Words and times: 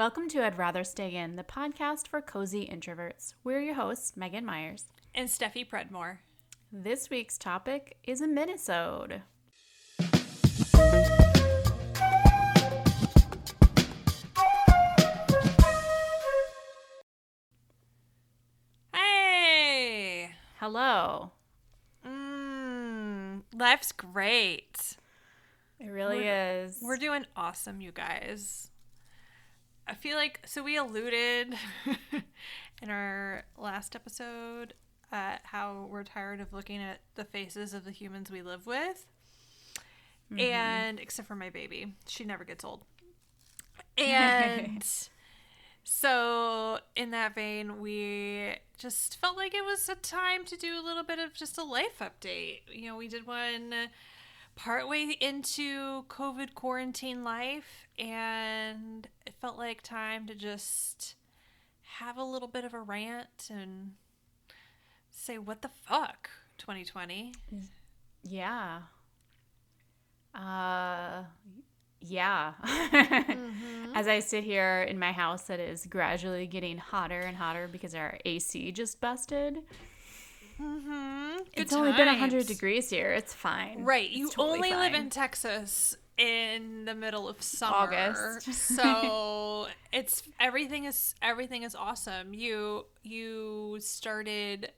Welcome 0.00 0.30
to 0.30 0.42
I'd 0.42 0.56
Rather 0.56 0.82
Stay 0.82 1.14
In, 1.14 1.36
the 1.36 1.44
podcast 1.44 2.08
for 2.08 2.22
cozy 2.22 2.66
introverts. 2.66 3.34
We're 3.44 3.60
your 3.60 3.74
hosts, 3.74 4.16
Megan 4.16 4.46
Myers. 4.46 4.86
And 5.14 5.28
Steffi 5.28 5.68
Predmore. 5.68 6.20
This 6.72 7.10
week's 7.10 7.36
topic 7.36 7.98
is 8.04 8.22
a 8.22 8.26
minisode. 8.26 9.20
Hey! 18.94 20.30
Hello. 20.58 21.32
Mmm, 22.06 23.42
life's 23.54 23.92
great. 23.92 24.96
It 25.78 25.88
really 25.88 26.20
We're- 26.20 26.64
is. 26.64 26.78
We're 26.80 26.96
doing 26.96 27.26
awesome, 27.36 27.82
you 27.82 27.92
guys. 27.92 28.69
I 29.90 29.94
feel 29.94 30.16
like, 30.16 30.40
so 30.46 30.62
we 30.62 30.76
alluded 30.76 31.56
in 32.80 32.90
our 32.90 33.42
last 33.58 33.96
episode 33.96 34.74
at 35.10 35.40
how 35.42 35.88
we're 35.90 36.04
tired 36.04 36.40
of 36.40 36.52
looking 36.52 36.80
at 36.80 37.00
the 37.16 37.24
faces 37.24 37.74
of 37.74 37.84
the 37.84 37.90
humans 37.90 38.30
we 38.30 38.40
live 38.40 38.68
with. 38.68 39.04
Mm-hmm. 40.32 40.38
And 40.38 41.00
except 41.00 41.26
for 41.26 41.34
my 41.34 41.50
baby, 41.50 41.94
she 42.06 42.24
never 42.24 42.44
gets 42.44 42.64
old. 42.64 42.84
And 43.98 44.84
so, 45.82 46.78
in 46.94 47.10
that 47.10 47.34
vein, 47.34 47.80
we 47.80 48.54
just 48.78 49.20
felt 49.20 49.36
like 49.36 49.54
it 49.54 49.64
was 49.64 49.88
a 49.88 49.96
time 49.96 50.44
to 50.44 50.56
do 50.56 50.78
a 50.80 50.84
little 50.86 51.02
bit 51.02 51.18
of 51.18 51.34
just 51.34 51.58
a 51.58 51.64
life 51.64 52.00
update. 52.00 52.60
You 52.72 52.90
know, 52.90 52.96
we 52.96 53.08
did 53.08 53.26
one 53.26 53.74
partway 54.56 55.16
into 55.20 56.04
COVID 56.04 56.54
quarantine 56.54 57.24
life, 57.24 57.88
and 57.98 59.08
it 59.26 59.34
felt 59.40 59.56
like 59.56 59.82
time 59.82 60.26
to 60.26 60.34
just 60.34 61.14
have 61.98 62.16
a 62.16 62.24
little 62.24 62.48
bit 62.48 62.64
of 62.64 62.74
a 62.74 62.80
rant 62.80 63.48
and 63.50 63.92
say, 65.10 65.38
what 65.38 65.62
the 65.62 65.70
fuck, 65.86 66.30
2020? 66.58 67.32
yeah. 68.24 68.80
Uh 70.34 71.24
yeah. 72.00 72.54
As 73.94 74.08
I 74.08 74.20
sit 74.20 74.44
here 74.44 74.82
in 74.82 74.98
my 74.98 75.12
house 75.12 75.42
that 75.44 75.60
is 75.60 75.86
gradually 75.86 76.46
getting 76.46 76.78
hotter 76.78 77.20
and 77.20 77.36
hotter 77.36 77.68
because 77.70 77.94
our 77.94 78.18
AC 78.24 78.72
just 78.72 79.00
busted. 79.00 79.58
Mm-hmm. 80.60 81.38
it's 81.54 81.72
only 81.72 81.92
been 81.92 82.06
100 82.06 82.46
degrees 82.46 82.90
here. 82.90 83.12
It's 83.12 83.32
fine. 83.32 83.82
Right. 83.84 84.08
It's 84.08 84.18
You 84.18 84.28
totally 84.28 84.56
only 84.56 84.74
live 84.74 84.94
in 84.94 85.10
Texas 85.10 85.96
in 86.18 86.84
the 86.84 86.94
middle 86.94 87.28
of 87.28 87.40
summer. 87.42 87.74
August. 87.76 88.52
so 88.76 89.66
it's 89.92 90.22
everything 90.38 90.84
is 90.84 91.14
everything 91.22 91.62
is 91.62 91.74
awesome. 91.74 92.34
You 92.34 92.86
you 93.02 93.78
started 93.80 94.72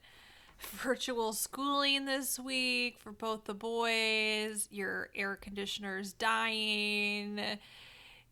virtual 0.61 1.33
schooling 1.33 2.05
this 2.05 2.39
week 2.39 2.97
for 2.99 3.11
both 3.11 3.43
the 3.43 3.53
boys. 3.53 4.69
Your 4.71 5.09
air 5.15 5.35
conditioner's 5.35 6.13
dying. 6.13 7.41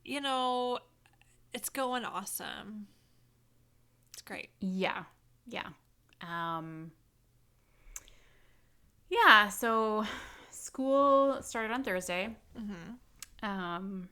You 0.05 0.21
know, 0.21 0.79
it's 1.53 1.69
going 1.69 2.05
awesome. 2.05 2.87
It's 4.13 4.21
great. 4.21 4.49
Yeah. 4.61 5.03
Yeah. 5.47 5.67
Um 6.21 6.91
Yeah, 9.11 9.49
so 9.49 10.05
school 10.51 11.41
started 11.41 11.71
on 11.73 11.83
Thursday. 11.83 12.35
Mm-hmm. 12.57 13.45
Um 13.47 14.07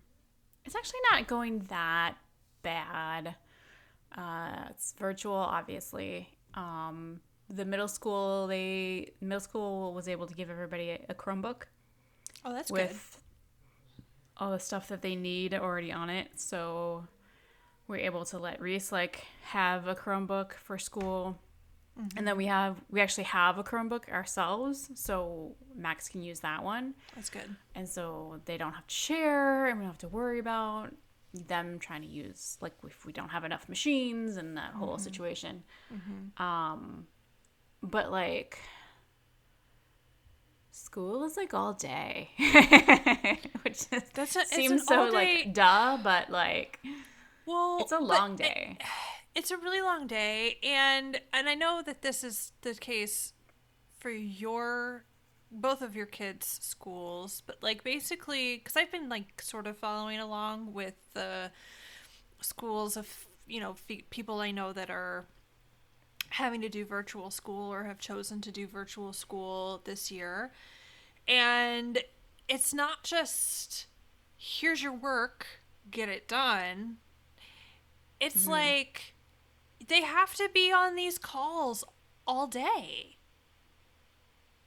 it's 0.65 0.75
actually 0.75 0.99
not 1.11 1.25
going 1.27 1.59
that 1.69 2.15
bad. 2.63 3.35
Uh 4.15 4.65
it's 4.71 4.93
virtual 4.99 5.35
obviously. 5.35 6.27
Um 6.53 7.21
the 7.49 7.63
middle 7.65 7.87
school 7.87 8.45
they 8.47 9.13
middle 9.21 9.39
school 9.39 9.93
was 9.93 10.07
able 10.07 10.27
to 10.27 10.35
give 10.35 10.49
everybody 10.49 10.89
a, 10.91 11.05
a 11.09 11.13
Chromebook 11.15 11.63
Oh, 12.45 12.53
that's 12.53 12.69
good. 12.71 12.89
with 12.89 13.21
all 14.37 14.51
the 14.51 14.59
stuff 14.59 14.87
that 14.89 15.01
they 15.01 15.15
need 15.15 15.53
already 15.53 15.91
on 15.91 16.09
it. 16.09 16.27
So 16.35 17.05
we're 17.87 17.97
able 17.97 18.25
to 18.25 18.37
let 18.37 18.61
Reese 18.61 18.91
like 18.91 19.25
have 19.43 19.87
a 19.87 19.95
Chromebook 19.95 20.53
for 20.53 20.77
school. 20.77 21.37
And 22.15 22.27
then 22.27 22.37
we 22.37 22.45
have 22.45 22.77
we 22.89 23.01
actually 23.01 23.25
have 23.25 23.57
a 23.57 23.63
Chromebook 23.63 24.09
ourselves, 24.09 24.89
so 24.95 25.55
Max 25.75 26.07
can 26.07 26.21
use 26.21 26.39
that 26.41 26.63
one. 26.63 26.93
That's 27.15 27.29
good. 27.29 27.55
And 27.75 27.87
so 27.89 28.39
they 28.45 28.57
don't 28.57 28.73
have 28.73 28.87
to 28.87 28.95
share 28.95 29.67
and 29.67 29.79
we 29.79 29.83
don't 29.83 29.91
have 29.91 29.97
to 29.99 30.07
worry 30.07 30.39
about 30.39 30.93
them 31.33 31.77
trying 31.77 32.01
to 32.01 32.07
use 32.07 32.57
like 32.61 32.73
if 32.87 33.05
we 33.05 33.11
don't 33.13 33.29
have 33.29 33.43
enough 33.43 33.67
machines 33.69 34.37
and 34.37 34.57
that 34.57 34.73
whole 34.73 34.97
situation. 34.97 35.63
Um 36.37 37.05
but 37.83 38.11
like 38.11 38.57
school 40.71 41.23
is 41.23 41.37
like 41.37 41.53
all 41.53 41.73
day. 41.73 42.29
Which 43.63 43.85
is, 43.91 44.03
That's 44.13 44.35
a- 44.35 44.45
seems 44.45 44.85
so 44.87 45.05
like 45.11 45.53
duh, 45.53 45.97
but 46.03 46.29
like 46.29 46.79
Well, 47.45 47.79
it's 47.81 47.91
a 47.91 47.99
long 47.99 48.33
it- 48.33 48.37
day. 48.39 48.77
it's 49.35 49.51
a 49.51 49.57
really 49.57 49.81
long 49.81 50.07
day 50.07 50.57
and 50.63 51.19
and 51.33 51.47
i 51.47 51.55
know 51.55 51.81
that 51.85 52.01
this 52.01 52.23
is 52.23 52.51
the 52.61 52.73
case 52.73 53.33
for 53.99 54.09
your 54.09 55.05
both 55.51 55.81
of 55.81 55.95
your 55.95 56.05
kids 56.05 56.59
schools 56.61 57.41
but 57.45 57.57
like 57.61 57.83
basically 57.83 58.57
because 58.57 58.75
i've 58.75 58.91
been 58.91 59.09
like 59.09 59.41
sort 59.41 59.65
of 59.67 59.77
following 59.77 60.19
along 60.19 60.73
with 60.73 60.95
the 61.13 61.51
schools 62.41 62.95
of 62.95 63.25
you 63.47 63.59
know 63.59 63.73
fe- 63.73 64.05
people 64.09 64.39
i 64.39 64.51
know 64.51 64.71
that 64.73 64.89
are 64.89 65.25
having 66.29 66.61
to 66.61 66.69
do 66.69 66.85
virtual 66.85 67.31
school 67.31 67.71
or 67.71 67.83
have 67.83 67.99
chosen 67.99 68.41
to 68.41 68.51
do 68.51 68.67
virtual 68.67 69.13
school 69.13 69.81
this 69.85 70.11
year. 70.11 70.51
And 71.27 71.99
it's 72.47 72.73
not 72.73 73.03
just 73.03 73.87
here's 74.37 74.81
your 74.81 74.93
work 74.93 75.45
get 75.91 76.09
it 76.09 76.27
done. 76.27 76.97
It's 78.19 78.43
mm-hmm. 78.43 78.51
like 78.51 79.15
they 79.87 80.01
have 80.01 80.35
to 80.35 80.49
be 80.53 80.71
on 80.71 80.95
these 80.95 81.17
calls 81.17 81.83
all 82.27 82.47
day. 82.47 83.17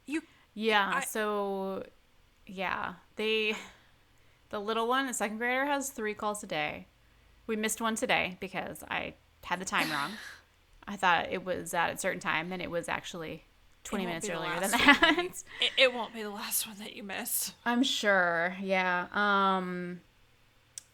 You 0.07 0.23
Yeah, 0.55 0.93
I- 0.97 1.05
so 1.05 1.85
yeah, 2.47 2.95
they 3.17 3.57
the 4.51 4.59
little 4.61 4.87
one, 4.87 5.07
the 5.07 5.15
second 5.15 5.39
grader 5.39 5.65
has 5.65 5.89
3 5.91 6.13
calls 6.15 6.43
a 6.43 6.47
day. 6.47 6.87
We 7.47 7.57
missed 7.57 7.81
one 7.81 7.95
today 7.95 8.37
because 8.41 8.85
I 8.91 9.15
had 9.45 9.61
the 9.61 9.65
time 9.65 9.91
wrong. 9.91 10.13
I 10.87 10.97
thought 10.97 11.29
it 11.31 11.45
was 11.45 11.73
at 11.75 11.95
a 11.95 11.97
certain 11.97 12.21
time 12.21 12.53
and 12.53 12.61
it 12.61 12.71
was 12.71 12.89
actually 12.89 13.45
20 13.85 14.05
minutes 14.07 14.29
earlier 14.29 14.51
than 14.61 14.71
one 14.73 14.81
that. 14.81 15.25
it, 15.61 15.73
it 15.79 15.95
won't 15.95 16.13
be 16.13 16.23
the 16.23 16.31
last 16.31 16.67
one 16.67 16.77
that 16.79 16.95
you 16.95 17.03
miss. 17.03 17.53
I'm 17.65 17.83
sure. 17.83 18.57
Yeah. 18.61 19.07
Um 19.13 20.01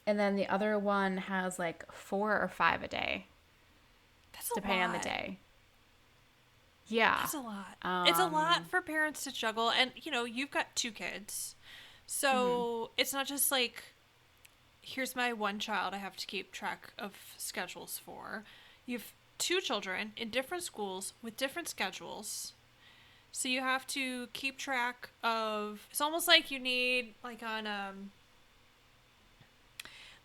and 0.06 0.18
then 0.18 0.36
the 0.36 0.46
other 0.48 0.78
one 0.78 1.16
has 1.18 1.58
like 1.58 1.90
4 1.92 2.40
or 2.40 2.48
5 2.48 2.82
a 2.82 2.88
day 2.88 3.26
That's 4.48 4.54
depending 4.54 4.82
on 4.82 4.92
the 4.92 4.98
day. 4.98 5.38
Yeah. 6.86 7.16
That's 7.18 7.34
a 7.34 7.40
lot. 7.40 7.76
it's 8.04 8.18
a 8.18 8.24
Um, 8.24 8.32
lot 8.32 8.66
for 8.66 8.80
parents 8.80 9.24
to 9.24 9.32
juggle 9.32 9.70
and 9.70 9.92
you 9.96 10.10
know, 10.10 10.24
you've 10.24 10.50
got 10.50 10.74
two 10.74 10.92
kids. 10.92 11.54
So, 12.06 12.28
Mm-hmm. 12.32 12.62
it's 12.96 13.12
not 13.12 13.26
just 13.26 13.50
like 13.50 13.82
here's 14.82 15.14
my 15.16 15.32
one 15.32 15.58
child 15.58 15.94
I 15.94 15.98
have 15.98 16.16
to 16.16 16.26
keep 16.26 16.52
track 16.52 16.92
of 16.98 17.12
schedules 17.36 17.98
for. 18.04 18.44
You've 18.86 19.12
two 19.38 19.60
children 19.60 20.12
in 20.16 20.30
different 20.30 20.64
schools 20.64 21.12
with 21.22 21.36
different 21.36 21.68
schedules. 21.68 22.54
So 23.32 23.48
you 23.48 23.60
have 23.60 23.86
to 23.88 24.28
keep 24.32 24.58
track 24.58 25.10
of 25.22 25.86
it's 25.90 26.00
almost 26.00 26.28
like 26.28 26.50
you 26.50 26.58
need 26.58 27.14
like 27.22 27.42
on 27.42 27.66
um 27.66 28.12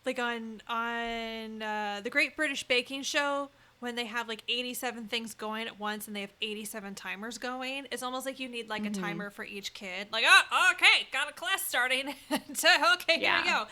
like 0.06 0.20
on 0.20 0.62
on 0.68 1.62
uh, 1.62 2.02
the 2.04 2.10
Great 2.10 2.36
British 2.36 2.64
Baking 2.68 3.04
Show 3.04 3.50
when 3.84 3.96
they 3.96 4.06
have 4.06 4.28
like 4.28 4.42
87 4.48 5.06
things 5.06 5.34
going 5.36 5.68
at 5.68 5.80
once 5.80 6.08
and 6.08 6.16
they 6.16 6.22
have 6.22 6.34
87 6.42 6.96
timers 6.96 7.38
going 7.38 7.86
it's 7.92 8.02
almost 8.02 8.26
like 8.26 8.40
you 8.40 8.50
need 8.50 8.70
like 8.70 8.84
Mm-hmm. 8.84 9.04
a 9.04 9.06
timer 9.08 9.30
for 9.30 9.46
each 9.46 9.74
kid. 9.74 10.08
Like 10.12 10.24
oh 10.28 10.72
okay 10.74 11.08
got 11.12 11.30
a 11.30 11.34
class 11.34 11.62
starting. 11.62 12.16
So, 12.54 12.68
okay 12.96 13.20
here 13.20 13.36
we 13.44 13.50
go. 13.50 13.68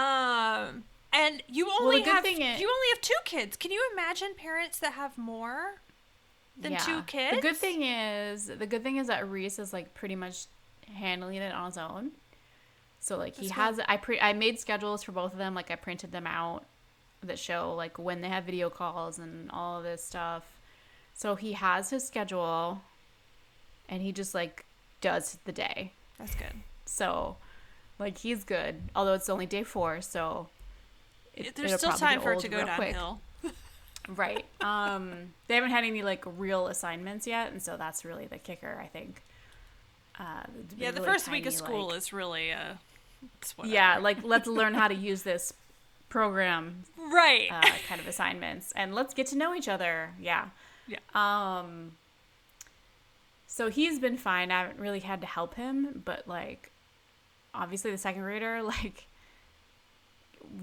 Um 0.00 0.84
and 1.12 1.42
you 1.48 1.70
only 1.80 1.98
good 2.02 2.08
have 2.14 2.24
you 2.26 2.68
only 2.68 2.88
have 2.94 3.00
two 3.02 3.14
kids. 3.24 3.56
Can 3.56 3.70
you 3.70 3.82
imagine 3.92 4.30
parents 4.36 4.78
that 4.78 4.92
have 4.94 5.18
more 5.18 5.80
than 6.60 6.76
two 6.78 7.02
kids 7.02 7.36
The 7.36 7.42
good 7.42 7.56
thing 7.56 7.82
is, 7.82 8.46
the 8.46 8.66
good 8.66 8.82
thing 8.82 8.96
is 8.96 9.06
that 9.06 9.28
Reese 9.28 9.58
is 9.58 9.72
like 9.72 9.94
pretty 9.94 10.16
much 10.16 10.46
handling 10.92 11.36
it 11.36 11.52
on 11.52 11.66
his 11.66 11.78
own. 11.78 12.12
So 13.00 13.16
like 13.16 13.36
he 13.36 13.46
That's 13.46 13.56
has, 13.56 13.80
I 13.88 13.96
pre, 13.96 14.18
I 14.20 14.32
made 14.32 14.58
schedules 14.58 15.02
for 15.02 15.12
both 15.12 15.32
of 15.32 15.38
them. 15.38 15.54
Like 15.54 15.70
I 15.70 15.76
printed 15.76 16.10
them 16.12 16.26
out 16.26 16.64
that 17.22 17.38
show 17.38 17.74
like 17.74 17.98
when 17.98 18.20
they 18.20 18.28
have 18.28 18.44
video 18.44 18.70
calls 18.70 19.18
and 19.18 19.50
all 19.50 19.78
of 19.78 19.84
this 19.84 20.04
stuff. 20.04 20.44
So 21.14 21.34
he 21.34 21.52
has 21.54 21.90
his 21.90 22.06
schedule, 22.06 22.80
and 23.88 24.00
he 24.02 24.12
just 24.12 24.34
like 24.34 24.64
does 25.00 25.38
the 25.44 25.52
day. 25.52 25.92
that's 26.18 26.34
good 26.34 26.52
So, 26.86 27.36
like 27.98 28.18
he's 28.18 28.44
good. 28.44 28.82
Although 28.94 29.14
it's 29.14 29.28
only 29.28 29.46
day 29.46 29.64
four, 29.64 30.00
so 30.00 30.48
it, 31.34 31.54
There's 31.56 31.74
still 31.76 31.92
time 31.92 32.20
for 32.20 32.32
it 32.34 32.40
to 32.40 32.48
go 32.48 32.64
downhill. 32.64 33.20
Right. 34.08 34.46
Um, 34.62 35.34
they 35.48 35.54
haven't 35.54 35.70
had 35.70 35.84
any 35.84 36.02
like 36.02 36.24
real 36.38 36.68
assignments 36.68 37.26
yet, 37.26 37.52
and 37.52 37.60
so 37.62 37.76
that's 37.76 38.06
really 38.06 38.26
the 38.26 38.38
kicker, 38.38 38.80
I 38.82 38.86
think. 38.86 39.20
Uh, 40.18 40.44
Yeah, 40.78 40.92
the 40.92 41.00
really 41.00 41.12
first 41.12 41.30
week 41.30 41.44
of 41.44 41.52
school 41.52 41.88
like- 41.88 41.98
is 41.98 42.12
really 42.12 42.52
uh, 42.52 42.74
it's 43.42 43.54
yeah, 43.64 43.98
like 43.98 44.18
let's 44.24 44.46
learn 44.46 44.72
how 44.72 44.88
to 44.88 44.94
use 45.10 45.22
this 45.24 45.52
program 46.08 46.84
right. 47.12 47.48
uh, 47.50 47.62
kind 47.88 48.00
of 48.00 48.06
assignments, 48.06 48.72
and 48.76 48.94
let's 48.94 49.14
get 49.14 49.26
to 49.28 49.36
know 49.36 49.54
each 49.54 49.68
other. 49.68 50.10
Yeah. 50.20 50.46
Yeah. 50.86 50.98
Um. 51.14 51.92
So 53.46 53.70
he's 53.70 53.98
been 53.98 54.16
fine. 54.16 54.50
I 54.50 54.62
haven't 54.62 54.78
really 54.78 55.00
had 55.00 55.20
to 55.22 55.26
help 55.26 55.54
him, 55.54 56.02
but 56.04 56.28
like, 56.28 56.70
obviously 57.54 57.90
the 57.90 57.98
second 57.98 58.22
grader, 58.22 58.62
like, 58.64 59.06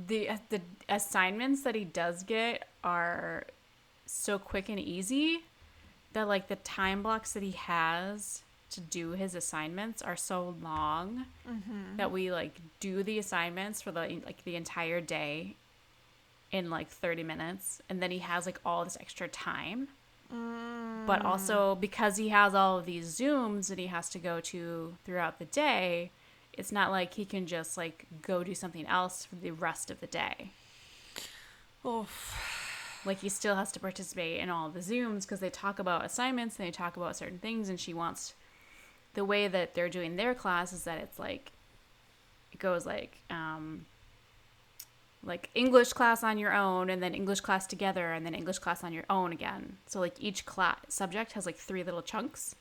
the 0.07 0.29
the 0.49 0.61
assignments 0.89 1.63
that 1.63 1.75
he 1.75 1.83
does 1.83 2.23
get 2.23 2.67
are 2.83 3.45
so 4.05 4.37
quick 4.39 4.69
and 4.69 4.79
easy 4.79 5.43
that 6.13 6.27
like 6.27 6.47
the 6.47 6.55
time 6.57 7.03
blocks 7.03 7.33
that 7.33 7.43
he 7.43 7.51
has 7.51 8.43
to 8.69 8.81
do 8.81 9.11
his 9.11 9.35
assignments 9.35 10.01
are 10.01 10.15
so 10.15 10.55
long 10.61 11.25
that 11.97 12.11
we 12.11 12.31
like 12.31 12.59
do 12.79 13.03
the 13.03 13.19
assignments 13.19 13.81
for 13.81 13.91
the 13.91 14.21
like 14.25 14.43
the 14.43 14.55
entire 14.55 15.01
day 15.01 15.55
in 16.55 16.69
like 16.69 16.89
30 16.89 17.23
minutes 17.23 17.81
and 17.89 18.01
then 18.01 18.11
he 18.11 18.19
has 18.19 18.45
like 18.45 18.59
all 18.65 18.83
this 18.83 18.97
extra 18.99 19.27
time. 19.27 19.89
But 21.07 21.23
also 21.23 21.75
because 21.75 22.17
he 22.17 22.29
has 22.29 22.55
all 22.55 22.79
of 22.79 22.85
these 22.85 23.17
zooms 23.19 23.67
that 23.67 23.77
he 23.77 23.87
has 23.87 24.09
to 24.09 24.19
go 24.19 24.39
to 24.41 24.95
throughout 25.05 25.37
the 25.39 25.45
day 25.45 26.11
it's 26.57 26.71
not 26.71 26.91
like 26.91 27.13
he 27.13 27.25
can 27.25 27.45
just 27.45 27.77
like 27.77 28.05
go 28.21 28.43
do 28.43 28.55
something 28.55 28.85
else 28.87 29.25
for 29.25 29.35
the 29.35 29.51
rest 29.51 29.91
of 29.91 29.99
the 29.99 30.07
day. 30.07 30.51
Oof. 31.85 33.01
like 33.05 33.19
he 33.19 33.29
still 33.29 33.55
has 33.55 33.71
to 33.73 33.79
participate 33.79 34.39
in 34.39 34.49
all 34.49 34.69
the 34.69 34.79
zooms 34.79 35.21
because 35.21 35.39
they 35.39 35.51
talk 35.51 35.77
about 35.77 36.03
assignments 36.03 36.57
and 36.57 36.67
they 36.67 36.71
talk 36.71 36.97
about 36.97 37.15
certain 37.15 37.37
things 37.37 37.69
and 37.69 37.79
she 37.79 37.93
wants 37.93 38.33
the 39.13 39.23
way 39.23 39.47
that 39.47 39.75
they're 39.75 39.89
doing 39.89 40.15
their 40.15 40.33
class 40.33 40.73
is 40.73 40.83
that 40.85 40.97
it's 40.97 41.19
like 41.19 41.51
it 42.51 42.57
goes 42.57 42.85
like 42.85 43.19
um 43.29 43.85
like 45.25 45.49
english 45.55 45.91
class 45.91 46.23
on 46.23 46.37
your 46.37 46.53
own 46.53 46.89
and 46.89 47.01
then 47.01 47.13
english 47.13 47.41
class 47.41 47.65
together 47.65 48.13
and 48.13 48.25
then 48.25 48.35
english 48.35 48.59
class 48.59 48.83
on 48.83 48.93
your 48.93 49.05
own 49.09 49.31
again. 49.31 49.77
So 49.87 49.99
like 49.99 50.15
each 50.19 50.45
class 50.45 50.77
subject 50.87 51.33
has 51.33 51.45
like 51.45 51.57
three 51.57 51.83
little 51.83 52.01
chunks. 52.01 52.55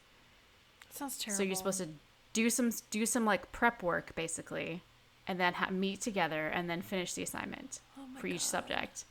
Sounds 0.90 1.18
terrible. 1.18 1.36
so 1.36 1.42
you're 1.42 1.56
supposed 1.56 1.78
to 1.80 1.88
do 2.32 2.50
some 2.50 2.70
do 2.90 3.04
some 3.06 3.24
like 3.24 3.52
prep 3.52 3.82
work 3.82 4.14
basically 4.14 4.82
and 5.26 5.38
then 5.38 5.54
ha- 5.54 5.70
meet 5.70 6.00
together 6.00 6.48
and 6.48 6.68
then 6.68 6.82
finish 6.82 7.14
the 7.14 7.22
assignment 7.22 7.80
Oh 7.98 8.02
for 8.18 8.26
each 8.26 8.40
subject. 8.44 9.04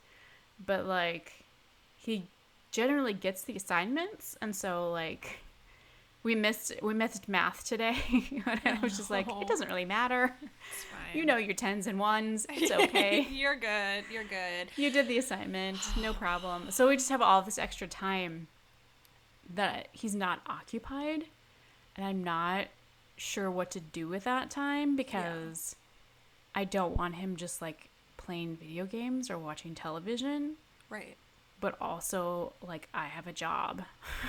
But 0.65 0.85
like 0.85 1.43
he 1.97 2.23
generally 2.71 3.13
gets 3.13 3.43
the 3.43 3.55
assignments 3.55 4.35
and 4.41 4.55
so 4.55 4.91
like 4.91 5.42
we 6.23 6.35
missed 6.35 6.71
we 6.81 6.93
missed 6.93 7.27
math 7.27 7.65
today 7.65 7.95
i 8.45 8.79
was 8.81 8.95
just 8.97 9.09
like 9.11 9.27
it 9.29 9.47
doesn't 9.47 9.67
really 9.67 9.85
matter 9.85 10.33
It's 10.41 10.83
fine. 10.85 11.17
you 11.19 11.25
know 11.25 11.37
your 11.37 11.53
tens 11.53 11.85
and 11.87 11.99
ones 11.99 12.45
it's 12.49 12.71
okay 12.85 13.27
you're 13.29 13.55
good. 13.55 14.05
You're 14.11 14.23
good. 14.23 14.69
you 14.77 14.89
did 14.89 15.07
the 15.07 15.17
assignment 15.17 15.77
no 16.01 16.13
problem 16.13 16.71
so 16.71 16.87
we 16.87 16.95
just 16.95 17.09
have 17.09 17.21
all 17.21 17.41
this 17.41 17.57
extra 17.57 17.87
time 17.87 18.47
that 19.53 19.89
he's 19.91 20.15
not 20.15 20.39
occupied 20.47 21.25
and 21.97 22.05
i'm 22.05 22.23
not 22.23 22.65
sure 23.17 23.51
what 23.51 23.69
to 23.71 23.79
do 23.79 24.07
with 24.07 24.23
that 24.23 24.49
time 24.49 24.95
because 24.95 25.75
i 26.55 26.63
don't 26.63 26.97
want 26.97 27.15
him 27.15 27.35
just 27.35 27.61
like 27.61 27.89
playing 28.17 28.55
video 28.55 28.85
games 28.85 29.29
or 29.29 29.37
watching 29.37 29.75
television 29.75 30.53
Right. 30.89 31.17
But 31.63 31.75
also 31.79 32.51
like 32.61 32.87
i 32.93 33.05
have 33.07 33.25
a 33.25 33.31
job 33.33 33.81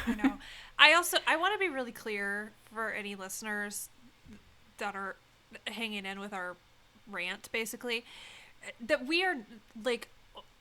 I 0.07 0.15
know. 0.15 0.35
I 0.79 0.95
also 0.95 1.19
I 1.27 1.37
want 1.37 1.53
to 1.55 1.59
be 1.59 1.69
really 1.69 1.93
clear 1.93 2.53
for 2.73 2.91
any 2.93 3.15
listeners 3.17 3.89
that 4.79 4.95
are 4.95 5.17
hanging 5.67 6.05
in 6.07 6.21
with 6.21 6.33
our 6.33 6.57
rant 7.11 7.49
basically 7.53 8.05
that 8.81 9.07
we 9.07 9.25
are 9.25 9.37
like 9.85 10.09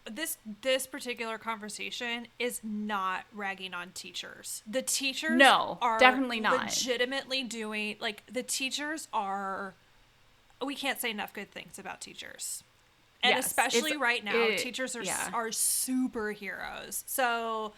this 0.10 0.38
this 0.62 0.86
particular 0.88 1.38
conversation 1.38 2.28
is 2.40 2.60
not 2.64 3.24
ragging 3.34 3.74
on 3.74 3.92
teachers. 3.94 4.62
The 4.70 4.82
teachers 4.82 5.38
No, 5.38 5.78
are 5.82 5.98
definitely 6.00 6.40
not. 6.42 6.60
legitimately 6.66 7.44
doing 7.44 7.96
like 8.02 8.24
the 8.32 8.44
teachers 8.44 9.08
are 9.14 9.74
we 10.66 10.76
can't 10.76 11.00
say 11.00 11.12
enough 11.12 11.34
good 11.34 11.52
things 11.52 11.78
about 11.80 12.02
teachers. 12.02 12.64
And 13.24 13.36
Yes, 13.36 13.46
especially 13.48 13.96
right 13.98 14.24
now, 14.24 14.36
it- 14.36 14.58
teachers 14.60 14.96
are 14.96 15.04
yeah. 15.04 15.30
are 15.34 15.48
superheroes. 15.50 17.04
So 17.06 17.74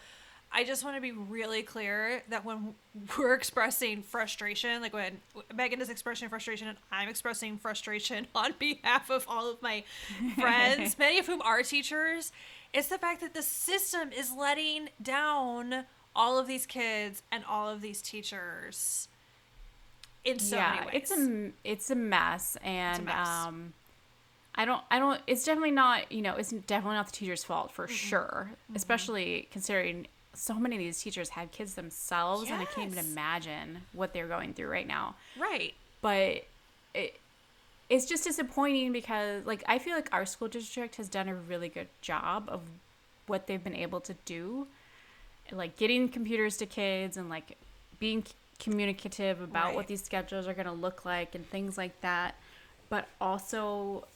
I 0.52 0.64
just 0.64 0.84
want 0.84 0.96
to 0.96 1.00
be 1.00 1.12
really 1.12 1.62
clear 1.62 2.22
that 2.30 2.44
when 2.44 2.74
we're 3.18 3.34
expressing 3.34 4.02
frustration, 4.02 4.80
like 4.82 4.92
when 4.92 5.18
Megan 5.54 5.80
is 5.80 5.88
expressing 5.88 6.28
frustration 6.28 6.68
and 6.68 6.78
I'm 6.90 7.08
expressing 7.08 7.58
frustration 7.58 8.26
on 8.34 8.54
behalf 8.58 9.08
of 9.10 9.24
all 9.28 9.50
of 9.50 9.62
my 9.62 9.84
friends, 10.36 10.98
many 10.98 11.18
of 11.18 11.26
whom 11.26 11.42
are 11.42 11.62
teachers, 11.62 12.32
it's 12.72 12.88
the 12.88 12.98
fact 12.98 13.20
that 13.20 13.32
the 13.34 13.42
system 13.42 14.10
is 14.12 14.32
letting 14.32 14.88
down 15.00 15.84
all 16.14 16.38
of 16.38 16.46
these 16.46 16.66
kids 16.66 17.22
and 17.30 17.44
all 17.44 17.68
of 17.68 17.80
these 17.82 18.00
teachers 18.02 19.08
in 20.24 20.38
so 20.40 20.56
yeah 20.56 20.74
many 20.74 20.86
ways. 20.86 20.94
it's 20.94 21.10
a 21.12 21.50
it's 21.62 21.90
a 21.90 21.94
mess 21.94 22.56
and 22.64 23.04
mess. 23.04 23.28
um 23.28 23.72
i 24.56 24.64
don't 24.64 24.82
i 24.90 24.98
don't 24.98 25.20
it's 25.26 25.44
definitely 25.44 25.70
not 25.70 26.10
you 26.10 26.22
know 26.22 26.34
it's 26.34 26.50
definitely 26.50 26.96
not 26.96 27.06
the 27.06 27.12
teacher's 27.12 27.44
fault 27.44 27.70
for 27.70 27.86
mm-hmm. 27.86 27.94
sure 27.94 28.50
mm-hmm. 28.50 28.76
especially 28.76 29.48
considering 29.50 30.06
so 30.34 30.54
many 30.54 30.76
of 30.76 30.80
these 30.80 31.00
teachers 31.00 31.30
have 31.30 31.50
kids 31.50 31.74
themselves 31.74 32.50
and 32.50 32.60
i 32.60 32.64
can't 32.66 32.92
even 32.92 33.04
imagine 33.04 33.78
what 33.92 34.12
they're 34.12 34.28
going 34.28 34.52
through 34.52 34.68
right 34.68 34.86
now. 34.86 35.14
Right. 35.38 35.74
but 36.00 36.44
it 36.94 37.18
it's 37.88 38.06
just 38.06 38.24
disappointing 38.24 38.92
because 38.92 39.46
like 39.46 39.62
I 39.68 39.78
feel 39.78 39.94
like 39.94 40.08
our 40.12 40.26
school 40.26 40.48
district 40.48 40.96
has 40.96 41.08
done 41.08 41.28
a 41.28 41.34
really 41.34 41.68
good 41.68 41.86
job 42.00 42.48
of 42.48 42.62
what 43.28 43.46
they've 43.46 43.62
been 43.62 43.76
able 43.76 44.00
to 44.00 44.14
do 44.24 44.66
like 45.52 45.76
getting 45.76 46.08
computers 46.08 46.56
to 46.58 46.66
kids 46.66 47.16
and 47.16 47.28
like 47.28 47.56
being 47.98 48.24
communicative 48.58 49.40
about 49.40 49.74
what 49.74 49.86
these 49.86 50.02
schedules 50.02 50.46
are 50.46 50.54
going 50.54 50.66
to 50.66 50.72
look 50.72 51.04
like 51.04 51.34
and 51.34 51.46
things 51.48 51.78
like 51.78 52.00
that. 52.00 52.34
But 52.88 53.08
also 53.20 54.06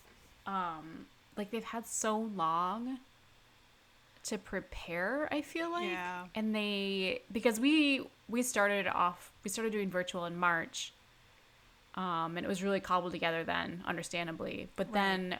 um 0.51 1.07
like 1.37 1.51
they've 1.51 1.65
had 1.65 1.87
so 1.87 2.19
long 2.19 2.99
to 4.25 4.37
prepare 4.37 5.29
i 5.33 5.41
feel 5.41 5.71
like 5.73 5.89
Yeah. 5.89 6.27
and 6.35 6.55
they 6.55 7.23
because 7.33 7.59
we 7.59 8.07
we 8.29 8.43
started 8.43 8.87
off 8.87 9.31
we 9.45 9.51
started 9.51 9.73
doing 9.73 9.91
virtual 9.91 10.25
in 10.27 10.37
march 10.37 10.93
um 11.95 12.37
and 12.37 12.45
it 12.45 12.49
was 12.49 12.63
really 12.63 12.81
cobbled 12.81 13.13
together 13.13 13.45
then 13.45 13.83
understandably 13.87 14.69
but 14.77 14.87
Right. 14.89 14.95
then 14.95 15.39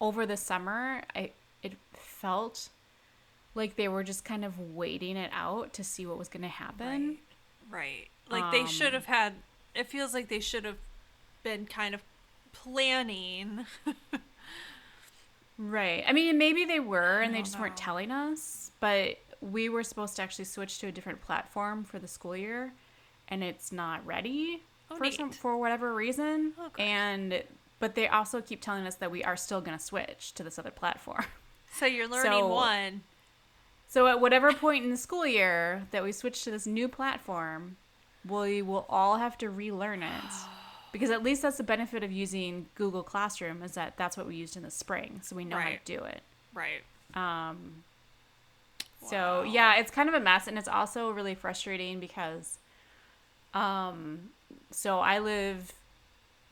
over 0.00 0.24
the 0.26 0.36
summer 0.36 1.02
i 1.14 1.30
it 1.62 1.72
felt 1.92 2.68
like 3.54 3.76
they 3.76 3.88
were 3.88 4.02
just 4.02 4.24
kind 4.24 4.44
of 4.44 4.58
waiting 4.58 5.16
it 5.16 5.30
out 5.32 5.72
to 5.74 5.84
see 5.84 6.06
what 6.06 6.18
was 6.18 6.28
going 6.28 6.42
to 6.42 6.48
happen 6.48 7.18
Right. 7.70 8.08
Like 8.28 8.52
they 8.52 8.66
should 8.66 8.88
Um, 8.88 8.92
have 8.94 9.06
had 9.06 9.32
it 9.74 9.88
feels 9.88 10.12
like 10.14 10.28
they 10.28 10.40
should 10.40 10.64
have 10.64 10.76
been 11.42 11.64
kind 11.66 11.94
of 11.94 12.02
planning. 12.52 13.66
Right. 15.56 16.04
I 16.06 16.12
mean, 16.12 16.36
maybe 16.38 16.64
they 16.64 16.80
were 16.80 17.20
and 17.20 17.34
they 17.34 17.42
just 17.42 17.58
weren't 17.60 17.76
telling 17.76 18.10
us, 18.10 18.70
but 18.80 19.18
we 19.40 19.68
were 19.68 19.84
supposed 19.84 20.16
to 20.16 20.22
actually 20.22 20.46
switch 20.46 20.78
to 20.80 20.88
a 20.88 20.92
different 20.92 21.20
platform 21.20 21.84
for 21.84 21.98
the 21.98 22.08
school 22.08 22.36
year 22.36 22.72
and 23.28 23.44
it's 23.44 23.72
not 23.72 24.04
ready 24.06 24.62
Oh, 24.90 24.96
for 24.96 25.10
some 25.10 25.30
for 25.30 25.56
whatever 25.56 25.94
reason. 25.94 26.52
Oh, 26.58 26.70
and 26.78 27.42
but 27.80 27.94
they 27.94 28.08
also 28.08 28.40
keep 28.40 28.60
telling 28.60 28.86
us 28.86 28.96
that 28.96 29.10
we 29.10 29.22
are 29.24 29.36
still 29.36 29.60
going 29.60 29.76
to 29.76 29.82
switch 29.82 30.32
to 30.34 30.42
this 30.42 30.58
other 30.58 30.70
platform. 30.70 31.24
So 31.76 31.86
you're 31.86 32.06
learning 32.06 32.30
So- 32.30 32.46
one. 32.46 33.00
So 33.88 34.06
at 34.06 34.20
whatever 34.20 34.52
point 34.52 34.84
in 34.84 34.90
the 34.90 34.96
school 34.96 35.26
year 35.26 35.88
that 35.90 36.04
we 36.04 36.12
switch 36.12 36.44
to 36.44 36.52
this 36.52 36.68
new 36.68 36.86
platform, 36.86 37.76
we 38.28 38.62
will 38.62 38.86
all 38.88 39.16
have 39.18 39.36
to 39.38 39.50
relearn 39.50 40.04
it. 40.04 40.12
Because 40.94 41.10
at 41.10 41.24
least 41.24 41.42
that's 41.42 41.56
the 41.56 41.64
benefit 41.64 42.04
of 42.04 42.12
using 42.12 42.66
Google 42.76 43.02
Classroom 43.02 43.64
is 43.64 43.72
that 43.72 43.94
that's 43.96 44.16
what 44.16 44.28
we 44.28 44.36
used 44.36 44.56
in 44.56 44.62
the 44.62 44.70
spring, 44.70 45.18
so 45.24 45.34
we 45.34 45.44
know 45.44 45.56
how 45.58 45.70
to 45.70 45.78
do 45.84 45.98
it. 46.04 46.22
Right. 46.54 46.82
Um, 47.14 47.82
So 49.08 49.42
yeah, 49.42 49.74
it's 49.76 49.90
kind 49.90 50.08
of 50.08 50.14
a 50.14 50.20
mess, 50.20 50.46
and 50.46 50.56
it's 50.56 50.68
also 50.68 51.10
really 51.10 51.34
frustrating 51.34 51.98
because, 51.98 52.58
um, 53.54 54.30
so 54.70 55.00
I 55.00 55.18
live 55.18 55.72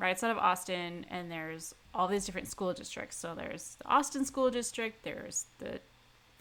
right 0.01 0.11
outside 0.11 0.33
of 0.33 0.39
Austin, 0.39 1.07
and 1.09 1.31
there's 1.31 1.73
all 1.95 2.09
these 2.09 2.27
different 2.27 2.49
school 2.49 2.73
districts. 2.73 3.17
So 3.17 3.37
there's 3.37 3.77
the 3.77 3.87
Austin 3.87 4.25
School 4.25 4.51
District, 4.51 5.05
there's 5.05 5.47
the 5.61 5.79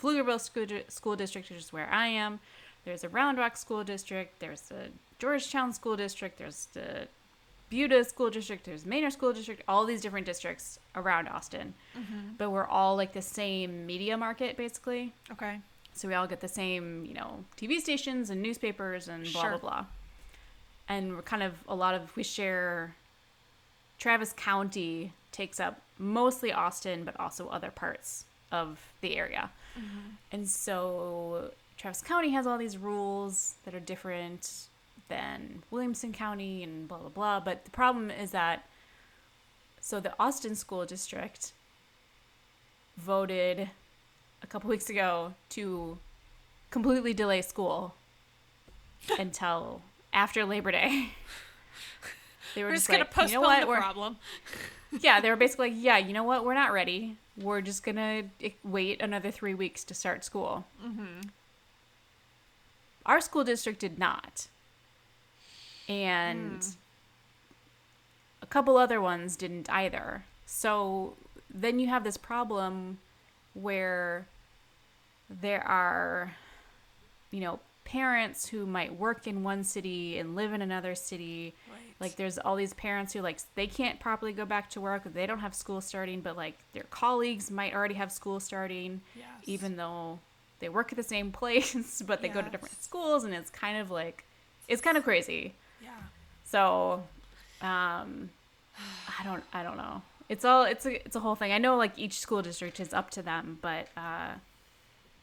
Pflugerville 0.01 0.41
School, 0.41 0.65
school 0.87 1.15
District, 1.15 1.49
which 1.51 1.59
is 1.59 1.71
where 1.71 1.87
I 1.87 2.07
am. 2.07 2.39
There's 2.83 3.01
the 3.01 3.09
Round 3.09 3.37
Rock 3.37 3.57
School 3.57 3.83
District. 3.83 4.39
There's 4.39 4.61
the 4.61 4.87
Georgetown 5.19 5.71
School 5.71 5.95
District. 5.95 6.39
There's 6.39 6.67
the 6.73 7.07
Buda 7.71 8.03
School 8.03 8.29
District, 8.29 8.65
there's 8.65 8.85
Manor 8.85 9.09
School 9.09 9.31
District, 9.31 9.63
all 9.67 9.85
these 9.85 10.01
different 10.01 10.25
districts 10.25 10.77
around 10.95 11.27
Austin. 11.29 11.73
Mm-hmm. 11.97 12.35
But 12.37 12.51
we're 12.51 12.67
all 12.67 12.95
like 12.97 13.13
the 13.13 13.21
same 13.21 13.85
media 13.85 14.17
market, 14.17 14.57
basically. 14.57 15.13
Okay. 15.31 15.59
So 15.93 16.07
we 16.07 16.13
all 16.13 16.27
get 16.27 16.41
the 16.41 16.47
same, 16.47 17.05
you 17.05 17.13
know, 17.13 17.45
TV 17.57 17.79
stations 17.79 18.29
and 18.29 18.41
newspapers 18.41 19.07
and 19.07 19.23
blah, 19.31 19.41
Sure. 19.41 19.49
blah, 19.51 19.59
blah. 19.59 19.85
And 20.89 21.15
we're 21.15 21.21
kind 21.21 21.43
of 21.43 21.53
a 21.67 21.73
lot 21.73 21.95
of, 21.95 22.15
we 22.17 22.23
share, 22.23 22.93
Travis 23.97 24.33
County 24.33 25.13
takes 25.31 25.59
up 25.59 25.79
mostly 25.97 26.51
Austin, 26.51 27.05
but 27.05 27.17
also 27.19 27.47
other 27.47 27.71
parts 27.71 28.25
of 28.51 28.79
the 28.99 29.15
area. 29.15 29.49
Mm-hmm. 29.77 30.09
And 30.33 30.49
so 30.49 31.51
Travis 31.77 32.01
County 32.01 32.31
has 32.31 32.45
all 32.45 32.57
these 32.57 32.77
rules 32.77 33.55
that 33.63 33.73
are 33.73 33.79
different 33.79 34.67
than 35.11 35.61
Williamson 35.69 36.13
County 36.13 36.63
and 36.63 36.87
blah, 36.87 36.97
blah, 36.97 37.09
blah. 37.09 37.39
But 37.39 37.65
the 37.65 37.71
problem 37.71 38.09
is 38.09 38.31
that, 38.31 38.65
so 39.81 39.99
the 39.99 40.13
Austin 40.19 40.55
School 40.55 40.85
District 40.85 41.51
voted 42.97 43.69
a 44.41 44.47
couple 44.47 44.69
weeks 44.69 44.89
ago 44.89 45.33
to 45.49 45.97
completely 46.71 47.13
delay 47.13 47.41
school 47.41 47.93
until 49.19 49.81
after 50.13 50.45
Labor 50.45 50.71
Day. 50.71 51.09
They 52.53 52.63
were 52.63 52.69
We're 52.69 52.75
just, 52.75 52.87
just 52.87 52.91
gonna 52.91 53.05
postpone 53.05 53.29
you 53.29 53.33
know 53.35 53.41
what? 53.41 53.61
the 53.61 53.67
We're, 53.67 53.77
problem. 53.77 54.17
yeah, 54.99 55.21
they 55.21 55.29
were 55.29 55.37
basically 55.37 55.69
like, 55.69 55.79
yeah, 55.81 55.97
you 55.97 56.11
know 56.11 56.23
what? 56.23 56.43
We're 56.43 56.53
not 56.53 56.73
ready. 56.73 57.15
We're 57.37 57.61
just 57.61 57.81
gonna 57.81 58.23
wait 58.63 59.01
another 59.01 59.31
three 59.31 59.53
weeks 59.53 59.85
to 59.85 59.93
start 59.93 60.25
school. 60.25 60.65
Mm-hmm. 60.85 61.29
Our 63.05 63.21
school 63.21 63.43
district 63.43 63.79
did 63.79 63.97
not, 63.97 64.47
and 65.87 66.63
hmm. 66.63 66.69
a 68.41 68.45
couple 68.45 68.77
other 68.77 69.01
ones 69.01 69.35
didn't 69.35 69.69
either. 69.69 70.23
So 70.45 71.13
then 71.53 71.79
you 71.79 71.87
have 71.87 72.03
this 72.03 72.17
problem 72.17 72.99
where 73.53 74.27
there 75.29 75.65
are, 75.65 76.33
you 77.31 77.39
know, 77.39 77.59
parents 77.91 78.47
who 78.47 78.65
might 78.65 78.97
work 78.97 79.27
in 79.27 79.43
one 79.43 79.63
city 79.63 80.17
and 80.17 80.35
live 80.35 80.53
in 80.53 80.61
another 80.61 80.95
city. 80.95 81.53
Right. 81.69 81.79
Like 81.99 82.15
there's 82.15 82.37
all 82.37 82.55
these 82.55 82.73
parents 82.73 83.13
who 83.13 83.21
like 83.21 83.39
they 83.55 83.67
can't 83.67 83.99
properly 83.99 84.33
go 84.33 84.45
back 84.45 84.69
to 84.71 84.81
work, 84.81 85.03
they 85.13 85.25
don't 85.25 85.39
have 85.39 85.53
school 85.53 85.81
starting, 85.81 86.21
but 86.21 86.37
like 86.37 86.57
their 86.73 86.83
colleagues 86.83 87.51
might 87.51 87.73
already 87.73 87.95
have 87.95 88.11
school 88.11 88.39
starting 88.39 89.01
Yes. 89.15 89.25
even 89.45 89.75
though 89.75 90.19
they 90.59 90.69
work 90.69 90.93
at 90.93 90.97
the 90.97 91.03
same 91.03 91.31
place, 91.41 92.01
but 92.05 92.21
they 92.21 92.29
go 92.29 92.41
to 92.41 92.49
different 92.49 92.81
schools 92.81 93.23
and 93.23 93.33
it's 93.33 93.49
kind 93.49 93.77
of 93.77 93.91
like 93.91 94.25
it's 94.67 94.81
kind 94.81 94.97
of 94.97 95.03
crazy. 95.03 95.53
Yeah. 95.81 95.89
So 96.43 97.03
um 97.61 98.29
I 99.19 99.23
don't 99.23 99.43
I 99.53 99.63
don't 99.63 99.77
know. 99.77 100.01
It's 100.29 100.45
all 100.45 100.63
it's 100.63 100.85
a 100.85 101.03
it's 101.05 101.15
a 101.15 101.19
whole 101.19 101.35
thing. 101.35 101.51
I 101.51 101.57
know 101.57 101.75
like 101.77 101.97
each 101.97 102.19
school 102.19 102.41
district 102.41 102.79
is 102.79 102.93
up 102.93 103.09
to 103.11 103.21
them, 103.21 103.57
but 103.61 103.87
uh 103.97 104.33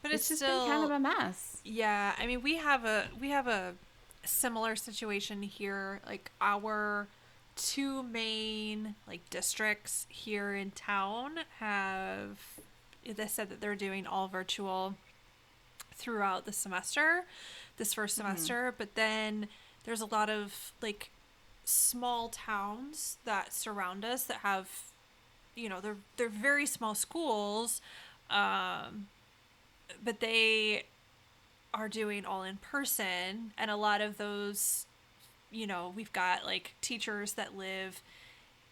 But 0.02 0.12
it's, 0.12 0.30
it's, 0.30 0.40
just 0.40 0.42
still 0.42 0.66
been 0.66 0.70
kind 0.70 0.84
of 0.84 0.90
a 0.90 1.00
mess. 1.00 1.58
Yeah, 1.64 2.14
I 2.18 2.26
mean, 2.26 2.42
we 2.42 2.56
have 2.56 2.84
a 2.84 3.06
we 3.20 3.30
have 3.30 3.46
a 3.48 3.74
similar 4.24 4.76
situation 4.76 5.42
here. 5.42 6.00
Like 6.06 6.30
our 6.40 7.08
two 7.56 8.02
main 8.04 8.94
like 9.06 9.28
districts 9.30 10.06
here 10.08 10.54
in 10.54 10.70
town 10.70 11.40
have 11.58 12.38
they 13.04 13.26
said 13.26 13.48
that 13.50 13.60
they're 13.60 13.74
doing 13.74 14.06
all 14.06 14.28
virtual 14.28 14.94
throughout 15.94 16.44
the 16.44 16.52
semester, 16.52 17.24
this 17.78 17.94
first 17.94 18.14
semester, 18.16 18.74
but 18.76 18.94
then 18.94 19.48
there's 19.84 20.00
a 20.00 20.06
lot 20.06 20.28
of 20.30 20.72
like 20.82 21.10
small 21.64 22.28
towns 22.28 23.18
that 23.24 23.52
surround 23.52 24.04
us 24.04 24.24
that 24.24 24.38
have 24.38 24.68
you 25.54 25.68
know, 25.68 25.80
they're 25.80 25.96
they're 26.16 26.28
very 26.28 26.66
small 26.66 26.94
schools 26.94 27.80
um 28.30 29.08
but 30.04 30.20
they 30.20 30.84
are 31.74 31.88
doing 31.88 32.24
all 32.24 32.42
in 32.42 32.56
person. 32.58 33.52
And 33.58 33.70
a 33.70 33.76
lot 33.76 34.00
of 34.00 34.16
those 34.18 34.86
you 35.50 35.66
know 35.66 35.92
we've 35.94 36.12
got 36.12 36.44
like 36.44 36.74
teachers 36.80 37.32
that 37.34 37.56
live 37.56 38.02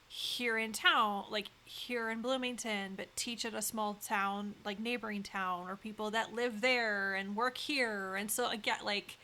here 0.08 0.56
in 0.56 0.72
town 0.72 1.24
like 1.30 1.46
here 1.64 2.10
in 2.10 2.22
bloomington 2.22 2.92
but 2.96 3.08
teach 3.16 3.44
at 3.44 3.54
a 3.54 3.62
small 3.62 3.94
town 3.94 4.54
like 4.64 4.78
neighboring 4.78 5.22
town 5.22 5.68
or 5.68 5.74
people 5.74 6.10
that 6.12 6.32
live 6.32 6.60
there 6.60 7.14
and 7.14 7.36
work 7.36 7.58
here. 7.58 8.14
And 8.14 8.30
so 8.30 8.48
again 8.48 8.78
like 8.84 9.18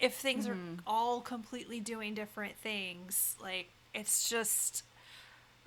if 0.00 0.14
things 0.14 0.46
are 0.46 0.56
all 0.86 1.20
completely 1.20 1.80
doing 1.80 2.14
different 2.14 2.56
things 2.56 3.36
like 3.42 3.68
it's 3.94 4.28
just 4.28 4.84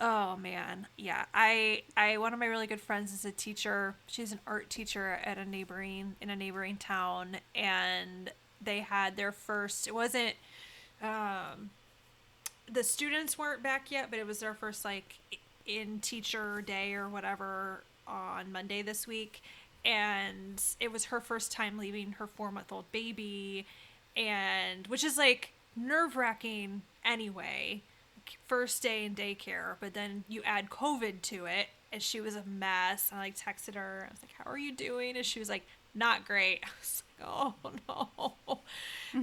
Oh 0.04 0.36
man, 0.36 0.88
yeah. 0.98 1.26
I 1.32 1.84
I 1.96 2.18
one 2.18 2.34
of 2.34 2.40
my 2.40 2.48
really 2.48 2.66
good 2.66 2.82
friends 2.82 3.14
is 3.14 3.24
a 3.24 3.32
teacher. 3.32 3.94
She's 4.08 4.32
an 4.32 4.40
art 4.48 4.68
teacher 4.72 5.20
at 5.24 5.38
a 5.38 5.46
neighboring 5.46 6.16
in 6.20 6.32
a 6.32 6.36
neighboring 6.36 6.78
town, 6.78 7.38
and 7.54 8.32
they 8.60 8.80
had 8.80 9.16
their 9.16 9.32
first. 9.32 9.88
It 9.88 9.94
wasn't. 9.94 10.34
Um, 11.04 11.70
the 12.72 12.84
students 12.84 13.38
weren't 13.38 13.62
back 13.62 13.92
yet, 13.92 14.10
but 14.10 14.18
it 14.18 14.26
was 14.26 14.40
their 14.40 14.56
first 14.56 14.84
like 14.84 15.20
in 15.68 16.00
teacher 16.00 16.62
day 16.62 16.96
or 16.96 17.08
whatever 17.08 17.84
on 18.08 18.52
Monday 18.52 18.82
this 18.82 19.06
week, 19.06 19.44
and 19.86 20.64
it 20.80 20.92
was 20.92 21.06
her 21.06 21.22
first 21.22 21.52
time 21.52 21.78
leaving 21.78 22.14
her 22.14 22.26
four 22.26 22.52
month 22.52 22.72
old 22.72 22.92
baby, 22.92 23.68
and 24.16 24.88
which 24.88 25.04
is 25.04 25.18
like 25.18 25.54
nerve 25.76 26.16
wracking 26.16 26.82
anyway 27.04 27.82
first 28.48 28.82
day 28.82 29.06
in 29.06 29.16
daycare, 29.16 29.76
but 29.80 29.94
then 29.94 30.24
you 30.28 30.42
add 30.44 30.70
COVID 30.70 31.22
to 31.24 31.46
it, 31.46 31.68
and 31.92 32.02
she 32.02 32.22
was 32.22 32.36
a 32.36 32.44
mess. 32.46 33.10
I 33.12 33.18
like 33.18 33.38
texted 33.38 33.76
her. 33.76 34.08
I 34.10 34.12
was 34.12 34.22
like, 34.22 34.32
"How 34.38 34.52
are 34.52 34.58
you 34.58 34.74
doing?" 34.74 35.18
And 35.18 35.26
she 35.26 35.40
was 35.40 35.50
like, 35.50 35.66
"Not 35.94 36.26
great." 36.26 36.60
I 36.64 36.70
was 36.80 37.04
like, 37.20 37.28
"Oh 37.28 37.56
no!" 37.88 38.64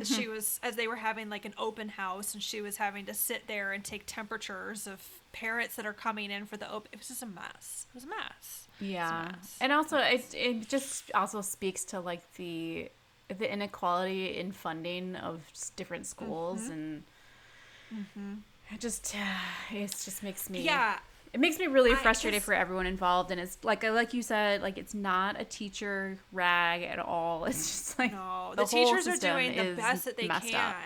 She 0.05 0.23
mm-hmm. 0.23 0.33
was 0.33 0.61
as 0.63 0.77
they 0.77 0.87
were 0.87 0.97
having 0.97 1.29
like 1.29 1.45
an 1.45 1.55
open 1.59 1.89
house, 1.89 2.35
and 2.35 2.43
she 2.43 2.61
was 2.61 2.77
having 2.77 3.07
to 3.07 3.15
sit 3.15 3.47
there 3.47 3.73
and 3.73 3.85
take 3.85 4.05
temperatures 4.07 4.87
of 4.87 5.03
parents 5.33 5.77
that 5.77 5.87
are 5.87 5.93
coming 5.93 6.31
in 6.31 6.47
for 6.47 6.57
the 6.57 6.71
open. 6.71 6.89
It 6.93 6.99
was 6.99 7.09
just 7.09 7.23
a 7.23 7.27
mess. 7.27 7.87
It 7.91 7.95
was 7.95 8.05
a 8.05 8.09
mess. 8.09 8.69
Yeah, 8.81 9.33
mess. 9.33 9.57
and 9.61 9.73
also 9.73 9.99
it 9.99 10.35
it 10.35 10.69
just 10.69 11.11
also 11.15 11.41
speaks 11.41 11.85
to 11.87 12.01
like 12.01 12.23
the 12.35 12.91
the 13.37 13.53
inequality 13.53 14.37
in 14.39 14.53
funding 14.53 15.15
of 15.17 15.41
different 15.77 16.07
schools 16.07 16.63
Mm-hmm. 16.63 16.73
and 16.73 18.43
it 18.73 18.81
just 18.81 19.15
it 19.73 19.89
just 19.91 20.23
makes 20.23 20.49
me 20.51 20.63
Yeah, 20.63 20.99
it 21.33 21.41
makes 21.41 21.59
me 21.59 21.67
really 21.67 21.95
frustrated 21.95 22.39
just- 22.39 22.47
for 22.47 22.55
everyone 22.55 22.87
involved 22.87 23.31
and 23.31 23.41
it's 23.41 23.59
like 23.63 23.83
like 23.83 24.15
you 24.15 24.23
said 24.23 24.63
like 24.63 24.79
it's 24.79 24.95
not 24.95 25.41
a 25.41 25.45
teacher 25.45 26.19
rag 26.33 26.83
at 26.83 26.99
all 26.99 27.45
it's 27.47 27.67
just 27.67 27.99
like 27.99 28.13
No, 28.13 28.53
the 28.57 28.63
the, 28.65 28.69
teachers 28.69 29.07
are 29.09 29.17
doing 29.17 29.57
the 29.57 29.75
best 29.75 30.05
that 30.05 30.17
they 30.17 30.29
can. 30.29 30.55
up. 30.55 30.77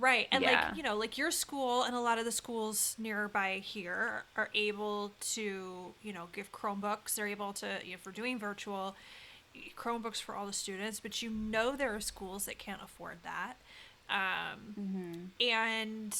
Right. 0.00 0.28
And 0.30 0.44
Yeah. 0.44 0.66
like, 0.68 0.76
you 0.76 0.84
know, 0.84 0.94
like 0.96 1.18
your 1.18 1.32
school 1.32 1.82
and 1.82 1.92
a 1.96 1.98
lot 2.00 2.20
of 2.20 2.24
the 2.24 2.30
schools 2.30 2.94
nearby 3.00 3.54
here 3.64 4.22
are 4.36 4.48
able 4.54 5.12
to, 5.32 5.92
you 6.02 6.12
know, 6.12 6.28
give 6.32 6.52
Chromebooks. 6.52 7.16
They're 7.16 7.26
able 7.26 7.52
to, 7.54 7.80
you 7.84 7.92
know, 7.94 7.98
for 8.00 8.12
doing 8.12 8.38
virtual 8.38 8.94
Chromebooks 9.76 10.20
for 10.20 10.34
all 10.34 10.46
the 10.46 10.52
students, 10.52 11.00
but 11.00 11.22
you 11.22 11.30
know 11.30 11.76
there 11.76 11.94
are 11.94 12.00
schools 12.00 12.46
that 12.46 12.58
can't 12.58 12.80
afford 12.82 13.18
that. 13.24 13.54
Um, 14.10 14.74
And 15.40 16.16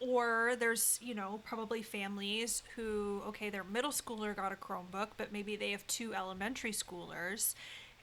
or 0.00 0.54
there's 0.58 0.98
you 1.02 1.14
know 1.14 1.40
probably 1.44 1.82
families 1.82 2.62
who 2.74 3.22
okay 3.26 3.48
their 3.48 3.64
middle 3.64 3.90
schooler 3.90 4.36
got 4.36 4.52
a 4.52 4.56
chromebook 4.56 5.08
but 5.16 5.32
maybe 5.32 5.56
they 5.56 5.70
have 5.70 5.86
two 5.86 6.14
elementary 6.14 6.72
schoolers 6.72 7.54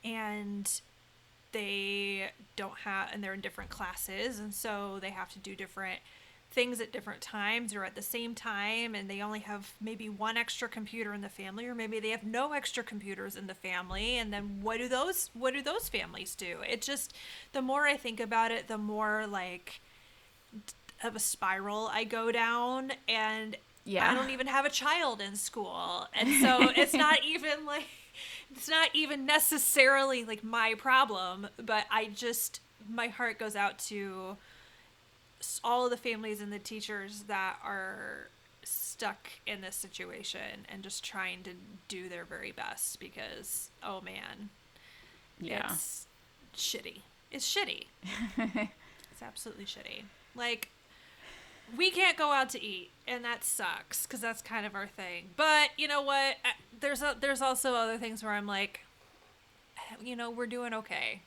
and 0.04 0.82
they 1.52 2.32
don't 2.56 2.80
have 2.80 3.10
and 3.14 3.24
they're 3.24 3.36
in 3.36 3.42
different 3.42 3.70
classes 3.70 4.40
and 4.40 4.54
so 4.56 4.98
they 5.02 5.12
have 5.12 5.30
to 5.30 5.38
do 5.38 5.56
different 5.56 6.00
things 6.54 6.80
at 6.80 6.92
different 6.92 7.20
times 7.20 7.74
or 7.74 7.84
at 7.84 7.96
the 7.96 8.02
same 8.02 8.36
time 8.36 8.94
and 8.94 9.10
they 9.10 9.22
only 9.22 9.40
have 9.40 9.74
maybe 9.82 10.08
one 10.08 10.38
extra 10.38 10.68
computer 10.70 11.14
in 11.14 11.22
the 11.22 11.30
family 11.30 11.66
or 11.66 11.74
maybe 11.74 12.00
they 12.00 12.10
have 12.10 12.24
no 12.24 12.54
extra 12.54 12.84
computers 12.84 13.36
in 13.36 13.48
the 13.48 13.54
family 13.56 14.18
and 14.18 14.32
then 14.32 14.60
what 14.62 14.78
do 14.78 14.88
those 14.88 15.32
what 15.34 15.54
do 15.54 15.62
those 15.62 15.90
families 15.90 16.36
do 16.36 16.58
it 16.70 16.82
just 16.82 17.14
the 17.54 17.62
more 17.62 17.88
i 17.88 17.98
think 17.98 18.20
about 18.20 18.52
it 18.52 18.68
the 18.68 18.78
more 18.78 19.26
like 19.26 19.82
of 21.04 21.16
a 21.16 21.20
spiral 21.20 21.90
I 21.92 22.04
go 22.06 22.32
down 22.32 22.94
and 23.08 23.56
Yeah. 23.86 24.10
I 24.10 24.16
don't 24.16 24.30
even 24.30 24.48
have 24.48 24.66
a 24.66 24.70
child 24.70 25.22
in 25.22 25.36
school. 25.36 26.08
And 26.14 26.42
so 26.42 26.70
it's 26.76 26.94
not 26.94 27.24
even 27.26 27.66
like 27.66 27.88
it's 28.52 28.70
not 28.70 28.90
even 28.94 29.26
necessarily 29.26 30.24
like 30.24 30.44
my 30.44 30.76
problem, 30.78 31.48
but 31.58 31.86
I 31.92 32.06
just 32.08 32.62
my 32.90 33.08
heart 33.08 33.40
goes 33.40 33.56
out 33.56 33.80
to 33.80 34.38
all 35.64 35.86
of 35.86 35.92
the 35.92 35.98
families 35.98 36.42
and 36.42 36.52
the 36.52 36.60
teachers 36.60 37.24
that 37.28 37.58
are 37.64 38.28
stuck 38.64 39.28
in 39.46 39.62
this 39.62 39.76
situation 39.76 40.66
and 40.70 40.84
just 40.84 41.04
trying 41.04 41.44
to 41.44 41.52
do 41.88 42.08
their 42.08 42.24
very 42.24 42.52
best 42.52 43.00
because 43.00 43.70
oh 43.84 44.02
man, 44.02 44.50
yeah 45.40 45.72
it's 45.72 46.08
shitty. 46.56 47.02
It's 47.32 47.52
shitty. 47.54 47.86
it's 48.38 49.22
absolutely 49.22 49.66
shitty. 49.66 50.04
Like 50.36 50.70
we 51.76 51.90
can't 51.92 52.18
go 52.18 52.32
out 52.32 52.50
to 52.50 52.64
eat, 52.64 52.92
and 53.08 53.24
that 53.26 53.44
sucks 53.44 54.06
because 54.06 54.20
that's 54.22 54.42
kind 54.42 54.66
of 54.66 54.76
our 54.76 54.88
thing. 54.88 55.30
But 55.36 55.70
you 55.78 55.88
know 55.88 56.02
what? 56.02 56.36
Uh, 56.46 56.50
There's 56.80 57.02
a, 57.02 57.16
there's 57.20 57.42
also 57.42 57.74
other 57.74 57.98
things 57.98 58.24
where 58.24 58.34
I'm 58.34 58.46
like, 58.46 58.82
you 60.02 60.16
know, 60.16 60.30
we're 60.30 60.48
doing 60.48 60.74
okay. 60.74 61.22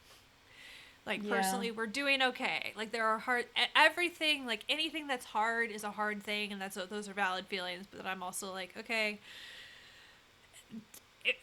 Like 1.07 1.23
Yeah. 1.23 1.37
personally, 1.37 1.71
we're 1.71 1.87
doing 1.87 2.21
okay. 2.21 2.73
Like 2.77 2.91
there 2.93 3.07
are 3.07 3.19
hard 3.19 3.47
everything. 3.77 4.45
Like 4.45 4.65
anything 4.69 5.07
that's 5.07 5.25
hard 5.27 5.71
is 5.71 5.85
a 5.85 5.91
hard 5.93 6.23
thing, 6.23 6.53
and 6.53 6.61
that's 6.61 6.75
those 6.91 7.09
are 7.09 7.13
valid 7.13 7.47
feelings. 7.47 7.87
But 7.95 8.07
I'm 8.07 8.23
also 8.23 8.51
like, 8.53 8.75
okay. 8.77 9.19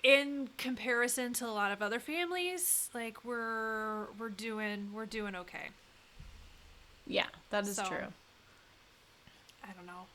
In 0.01 0.49
comparison 0.57 1.33
to 1.33 1.45
a 1.45 1.51
lot 1.51 1.71
of 1.71 1.81
other 1.81 1.99
families, 1.99 2.89
like 2.93 3.23
we're 3.25 4.05
we're 4.17 4.29
doing 4.29 4.91
we're 4.93 5.05
doing 5.05 5.35
okay. 5.35 5.69
Yeah, 7.05 7.27
that 7.49 7.65
is 7.67 7.75
So- 7.75 7.85
true. 7.85 8.07
I 9.63 9.71
don't 9.73 9.85
know. 9.85 10.05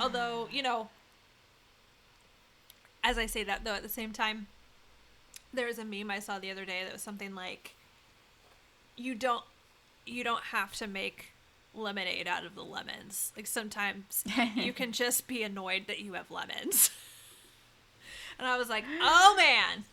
Although, 0.00 0.48
you 0.50 0.62
know, 0.62 0.88
as 3.04 3.18
I 3.18 3.26
say 3.26 3.42
that 3.44 3.62
though, 3.64 3.74
at 3.74 3.82
the 3.82 3.88
same 3.90 4.12
time, 4.12 4.46
there 5.52 5.66
was 5.66 5.78
a 5.78 5.84
meme 5.84 6.10
I 6.10 6.18
saw 6.18 6.38
the 6.38 6.50
other 6.50 6.64
day 6.64 6.82
that 6.84 6.92
was 6.92 7.02
something 7.02 7.34
like, 7.34 7.74
"You 8.96 9.14
don't, 9.14 9.44
you 10.06 10.24
don't 10.24 10.42
have 10.44 10.74
to 10.74 10.86
make 10.86 11.26
lemonade 11.74 12.26
out 12.26 12.44
of 12.44 12.54
the 12.54 12.62
lemons. 12.62 13.32
Like 13.36 13.46
sometimes 13.46 14.24
you 14.54 14.72
can 14.72 14.92
just 14.92 15.26
be 15.26 15.42
annoyed 15.42 15.84
that 15.86 16.00
you 16.00 16.14
have 16.14 16.30
lemons." 16.30 16.90
and 18.38 18.46
I 18.46 18.58
was 18.58 18.68
like, 18.68 18.84
"Oh 19.00 19.34
man, 19.36 19.84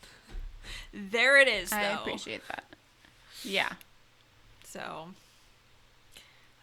there 0.93 1.39
it 1.39 1.48
is." 1.48 1.69
Though. 1.69 1.77
I 1.77 2.01
appreciate 2.01 2.41
that. 2.50 2.63
Yeah. 3.43 3.74
So 4.63 5.10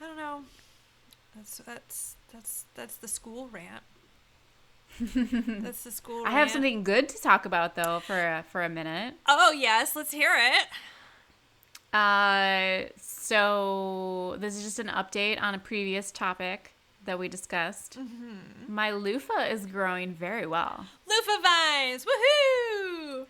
I 0.00 0.06
don't 0.06 0.16
know. 0.16 0.44
That's 1.36 1.58
that's 1.58 2.16
that's 2.32 2.64
that's 2.74 2.96
the 2.96 3.08
school 3.08 3.48
rant. 3.52 3.82
that's 5.62 5.84
the 5.84 5.90
school. 5.90 6.24
Rant 6.24 6.28
I 6.28 6.38
have 6.38 6.50
something 6.50 6.82
good 6.82 7.08
to 7.08 7.22
talk 7.22 7.44
about 7.44 7.76
though 7.76 8.00
for 8.00 8.18
a, 8.18 8.44
for 8.50 8.62
a 8.62 8.68
minute. 8.68 9.14
Oh 9.28 9.52
yes, 9.52 9.94
let's 9.94 10.12
hear 10.12 10.32
it. 10.36 10.66
Uh, 11.92 12.82
so 12.96 14.36
this 14.38 14.56
is 14.56 14.62
just 14.62 14.78
an 14.78 14.88
update 14.88 15.40
on 15.42 15.54
a 15.54 15.58
previous 15.58 16.10
topic 16.12 16.72
that 17.04 17.18
we 17.18 17.28
discussed. 17.28 17.98
Mm-hmm. 17.98 18.72
My 18.72 18.90
loofah 18.92 19.46
is 19.50 19.66
growing 19.66 20.12
very 20.14 20.46
well. 20.46 20.86
Loofah 21.08 21.42
vines, 21.42 22.04
woohoo! 22.04 23.26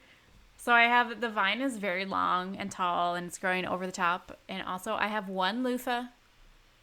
So 0.57 0.73
I 0.73 0.83
have 0.83 1.23
the 1.23 1.31
vine 1.31 1.63
is 1.63 1.79
very 1.79 2.05
long 2.05 2.57
and 2.57 2.71
tall 2.71 3.15
and 3.15 3.27
it's 3.27 3.39
growing 3.39 3.65
over 3.65 3.87
the 3.87 3.93
top. 3.93 4.37
And 4.49 4.63
also 4.67 4.93
I 4.93 5.07
have 5.07 5.29
one 5.29 5.63
loofah. 5.63 6.05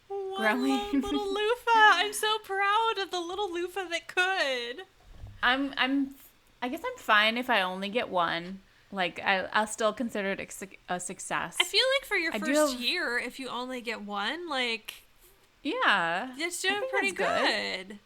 One 0.08 0.36
Growing. 0.36 1.00
little 1.00 1.28
loofah. 1.32 1.70
I'm 1.74 2.12
so 2.12 2.38
proud 2.42 2.94
of 3.00 3.10
the 3.10 3.20
little 3.20 3.52
loofah 3.52 3.84
that 3.90 4.08
could. 4.08 4.84
I'm 5.42 5.72
I'm 5.76 6.14
I 6.60 6.68
guess 6.68 6.80
I'm 6.84 6.98
fine 6.98 7.36
if 7.36 7.48
I 7.48 7.60
only 7.62 7.88
get 7.88 8.08
one. 8.08 8.60
Like 8.90 9.20
I 9.24 9.46
I'll 9.52 9.66
still 9.66 9.92
consider 9.92 10.30
it 10.32 10.40
a, 10.88 10.94
a 10.94 11.00
success. 11.00 11.56
I 11.60 11.64
feel 11.64 11.84
like 11.98 12.06
for 12.08 12.16
your 12.16 12.34
I 12.34 12.38
first 12.38 12.72
have- 12.72 12.80
year, 12.80 13.18
if 13.18 13.38
you 13.38 13.48
only 13.48 13.80
get 13.80 14.02
one, 14.02 14.48
like 14.48 14.94
yeah. 15.62 16.30
it's 16.38 16.64
I 16.64 16.68
doing 16.68 16.82
pretty 16.90 17.10
that's 17.12 17.86
good. 17.88 17.98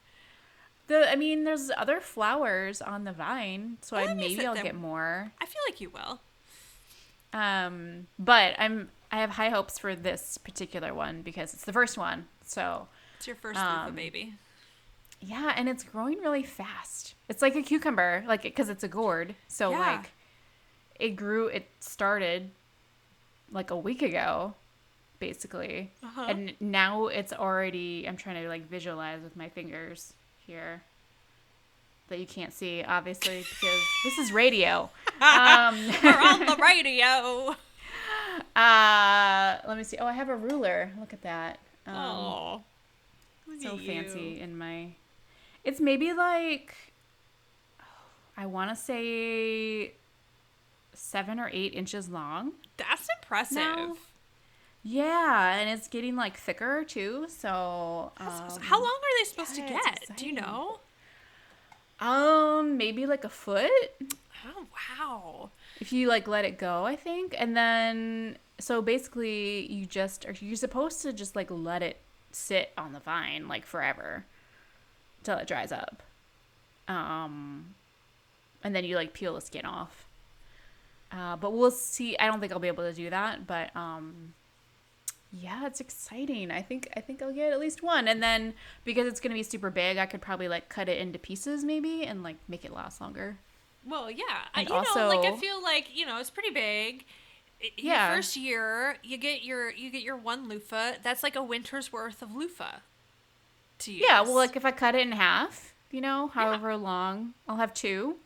The 0.88 1.10
I 1.10 1.14
mean 1.16 1.44
there's 1.44 1.70
other 1.76 2.00
flowers 2.00 2.82
on 2.82 3.04
the 3.04 3.12
vine, 3.12 3.78
so 3.80 3.96
Well, 3.96 4.08
I 4.08 4.14
maybe 4.14 4.44
I'll 4.44 4.54
they're- 4.54 4.64
get 4.64 4.74
more. 4.74 5.32
I 5.40 5.46
feel 5.46 5.62
like 5.68 5.80
you 5.80 5.90
will. 5.90 6.20
Um, 7.32 8.08
but 8.18 8.54
I'm 8.58 8.90
I 9.10 9.16
have 9.20 9.30
high 9.30 9.50
hopes 9.50 9.78
for 9.78 9.94
this 9.94 10.38
particular 10.38 10.92
one 10.94 11.22
because 11.22 11.54
it's 11.54 11.64
the 11.64 11.72
first 11.72 11.96
one. 11.98 12.26
So 12.44 12.88
It's 13.18 13.26
your 13.26 13.36
first 13.36 13.58
Um, 13.60 13.94
baby. 13.94 14.34
yeah, 15.20 15.52
and 15.56 15.68
it's 15.68 15.84
growing 15.84 16.18
really 16.20 16.42
fast. 16.42 17.14
It's 17.28 17.40
like 17.42 17.54
a 17.54 17.62
cucumber, 17.62 18.24
like 18.26 18.42
because 18.42 18.68
it's 18.68 18.82
a 18.82 18.88
gourd. 18.88 19.34
So 19.48 19.70
Yeah. 19.70 19.78
like, 19.78 20.10
it 21.02 21.16
grew. 21.16 21.48
It 21.48 21.66
started 21.80 22.50
like 23.50 23.70
a 23.70 23.76
week 23.76 24.02
ago, 24.02 24.54
basically, 25.18 25.90
Uh-huh. 26.02 26.26
and 26.28 26.54
now 26.60 27.06
it's 27.08 27.32
already. 27.32 28.06
I'm 28.08 28.16
trying 28.16 28.42
to 28.42 28.48
like 28.48 28.68
visualize 28.68 29.20
with 29.22 29.36
my 29.36 29.48
fingers 29.48 30.14
here. 30.46 30.82
That 32.08 32.18
you 32.18 32.26
can't 32.26 32.52
see, 32.52 32.82
obviously, 32.82 33.38
because 33.38 33.80
this 34.04 34.18
is 34.18 34.32
radio. 34.32 34.90
Um, 35.22 35.76
We're 36.02 36.18
on 36.18 36.40
the 36.46 36.56
radio. 36.60 37.54
uh, 38.56 39.58
let 39.68 39.76
me 39.78 39.84
see. 39.84 39.96
Oh, 39.98 40.06
I 40.06 40.12
have 40.12 40.28
a 40.28 40.34
ruler. 40.36 40.90
Look 40.98 41.12
at 41.12 41.22
that. 41.22 41.58
Um, 41.86 41.94
Oh, 41.94 42.60
so 43.60 43.76
fancy 43.76 44.40
in 44.40 44.56
my 44.56 44.88
it's 45.62 45.78
maybe 45.78 46.12
like 46.14 46.74
i 48.36 48.46
want 48.46 48.70
to 48.70 48.74
say 48.76 49.92
seven 50.94 51.38
or 51.40 51.50
eight 51.52 51.74
inches 51.74 52.08
long 52.08 52.52
That's 52.76 53.06
impressive. 53.20 53.56
now. 53.56 53.96
yeah 54.82 55.54
and 55.56 55.70
it's 55.70 55.88
getting 55.88 56.16
like 56.16 56.36
thicker 56.36 56.84
too 56.84 57.26
so 57.28 58.12
um, 58.18 58.60
How 58.60 58.78
long 58.80 58.90
are 58.90 59.18
they 59.20 59.28
supposed 59.28 59.56
yeah, 59.58 59.66
to 59.66 59.72
get? 59.72 60.16
Do 60.16 60.26
you 60.26 60.32
know? 60.32 60.78
um 62.00 62.76
maybe 62.76 63.06
like 63.06 63.24
a 63.24 63.28
foot 63.28 63.70
Oh 64.44 64.66
wow. 64.98 65.50
if 65.80 65.92
you 65.92 66.08
like 66.08 66.26
let 66.26 66.44
it 66.44 66.58
go 66.58 66.84
i 66.84 66.96
think 66.96 67.34
and 67.38 67.56
then 67.56 68.36
so 68.58 68.82
basically 68.82 69.70
you 69.72 69.86
just 69.86 70.26
are 70.26 70.34
you're 70.40 70.56
supposed 70.56 71.00
to 71.02 71.12
just 71.12 71.36
like 71.36 71.48
let 71.50 71.80
it 71.82 71.98
sit 72.32 72.70
on 72.76 72.92
the 72.92 72.98
vine 73.00 73.46
like 73.46 73.64
forever 73.64 74.24
till 75.22 75.36
it 75.38 75.46
dries 75.46 75.70
up 75.70 76.02
um 76.88 77.74
and 78.64 78.74
then 78.74 78.84
you 78.84 78.96
like 78.96 79.12
peel 79.12 79.34
the 79.34 79.40
skin 79.40 79.64
off 79.64 80.06
uh, 81.12 81.36
but 81.36 81.52
we'll 81.52 81.70
see 81.70 82.16
i 82.18 82.26
don't 82.26 82.40
think 82.40 82.52
i'll 82.52 82.58
be 82.58 82.68
able 82.68 82.84
to 82.84 82.92
do 82.94 83.10
that 83.10 83.46
but 83.46 83.74
um 83.76 84.32
yeah 85.32 85.66
it's 85.66 85.80
exciting 85.80 86.50
i 86.50 86.60
think 86.60 86.88
i 86.96 87.00
think 87.00 87.22
i'll 87.22 87.32
get 87.32 87.52
at 87.52 87.60
least 87.60 87.82
one 87.82 88.06
and 88.08 88.22
then 88.22 88.52
because 88.84 89.06
it's 89.06 89.20
gonna 89.20 89.34
be 89.34 89.42
super 89.42 89.70
big 89.70 89.96
i 89.96 90.06
could 90.06 90.20
probably 90.20 90.48
like 90.48 90.68
cut 90.68 90.88
it 90.88 90.98
into 90.98 91.18
pieces 91.18 91.64
maybe 91.64 92.04
and 92.04 92.22
like 92.22 92.36
make 92.48 92.64
it 92.64 92.72
last 92.72 93.00
longer 93.00 93.38
Well, 93.86 94.10
yeah. 94.10 94.24
I, 94.54 94.60
And 94.60 94.68
you 94.68 94.74
know, 94.74 95.08
like 95.08 95.24
I 95.32 95.36
feel 95.36 95.62
like 95.62 95.88
you 95.92 96.06
know 96.06 96.18
it's 96.20 96.30
pretty 96.30 96.50
big. 96.50 97.04
Yeah. 97.76 98.08
Your 98.08 98.16
first 98.16 98.36
year, 98.36 98.96
you 99.02 99.16
get 99.16 99.42
your 99.42 99.70
you 99.70 99.90
get 99.90 100.02
your 100.02 100.16
one 100.16 100.48
loofah. 100.48 100.92
That's 101.02 101.22
like 101.22 101.34
a 101.36 101.42
winter's 101.42 101.92
worth 101.92 102.22
of 102.22 102.34
loofah. 102.34 102.78
To 103.80 103.92
use. 103.92 104.04
Yeah, 104.06 104.20
well, 104.22 104.34
like 104.36 104.54
if 104.54 104.64
I 104.64 104.70
cut 104.70 104.94
it 104.94 105.00
in 105.00 105.12
half, 105.12 105.74
you 105.90 106.00
know, 106.00 106.28
however 106.28 106.76
long, 106.76 107.34
I'll 107.48 107.56
have 107.56 107.74
two. 107.74 108.16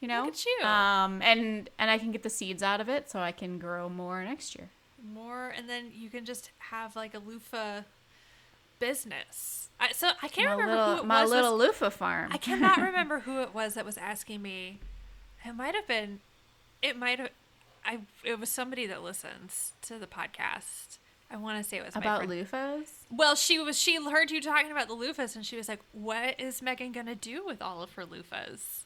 You 0.00 0.08
know, 0.08 0.24
Look 0.24 0.34
at 0.34 0.44
you. 0.46 0.66
Um, 0.66 1.22
and 1.22 1.70
and 1.78 1.90
I 1.90 1.98
can 1.98 2.12
get 2.12 2.22
the 2.22 2.30
seeds 2.30 2.62
out 2.62 2.80
of 2.80 2.88
it, 2.88 3.10
so 3.10 3.18
I 3.20 3.32
can 3.32 3.58
grow 3.58 3.88
more 3.88 4.22
next 4.24 4.54
year. 4.56 4.68
more, 5.14 5.48
and 5.48 5.68
then 5.68 5.90
you 5.94 6.10
can 6.10 6.24
just 6.24 6.50
have 6.58 6.94
like 6.96 7.14
a 7.14 7.18
loofah 7.18 7.82
business. 8.78 9.68
I, 9.80 9.92
so 9.92 10.10
I 10.22 10.28
can't 10.28 10.48
my 10.48 10.52
remember 10.54 10.72
little, 10.74 10.94
who 10.96 11.02
it 11.02 11.06
my 11.06 11.22
was. 11.22 11.30
was- 11.30 11.36
little 11.42 11.58
loofah 11.58 11.90
farm. 11.90 12.30
I 12.32 12.36
cannot 12.38 12.78
remember 12.80 13.20
who 13.20 13.40
it 13.40 13.54
was 13.54 13.74
that 13.74 13.84
was 13.84 13.96
asking 13.98 14.42
me. 14.42 14.80
It 15.44 15.52
might 15.54 15.74
have 15.74 15.86
been. 15.86 16.20
It 16.82 16.96
might 16.98 17.18
have. 17.18 17.30
I. 17.84 18.00
It 18.24 18.38
was 18.40 18.48
somebody 18.50 18.86
that 18.86 19.02
listens 19.02 19.72
to 19.82 19.98
the 19.98 20.06
podcast. 20.06 20.98
I 21.30 21.36
want 21.36 21.62
to 21.62 21.68
say 21.68 21.78
it 21.78 21.84
was 21.84 21.96
about 21.96 22.22
loofahs. 22.22 22.86
Well, 23.10 23.34
she 23.34 23.58
was. 23.58 23.78
She 23.78 23.96
heard 24.02 24.30
you 24.30 24.40
talking 24.40 24.70
about 24.70 24.88
the 24.88 24.94
loofahs, 24.94 25.34
and 25.36 25.44
she 25.44 25.56
was 25.56 25.68
like, 25.68 25.80
"What 25.92 26.38
is 26.40 26.62
Megan 26.62 26.92
gonna 26.92 27.14
do 27.14 27.44
with 27.44 27.60
all 27.62 27.82
of 27.82 27.92
her 27.92 28.04
loofahs?" 28.04 28.84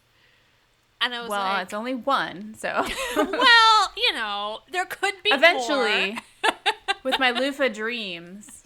And 1.02 1.14
I 1.14 1.20
was 1.22 1.30
Well, 1.30 1.40
like, 1.40 1.62
it's 1.64 1.72
only 1.74 1.94
one, 1.94 2.54
so 2.58 2.84
"Well, 3.16 3.92
you 3.96 4.12
know, 4.12 4.60
there 4.70 4.84
could 4.84 5.14
be 5.24 5.30
eventually, 5.30 6.18
more." 6.44 6.52
with 7.02 7.18
my 7.18 7.30
loofah 7.30 7.68
dreams. 7.68 8.62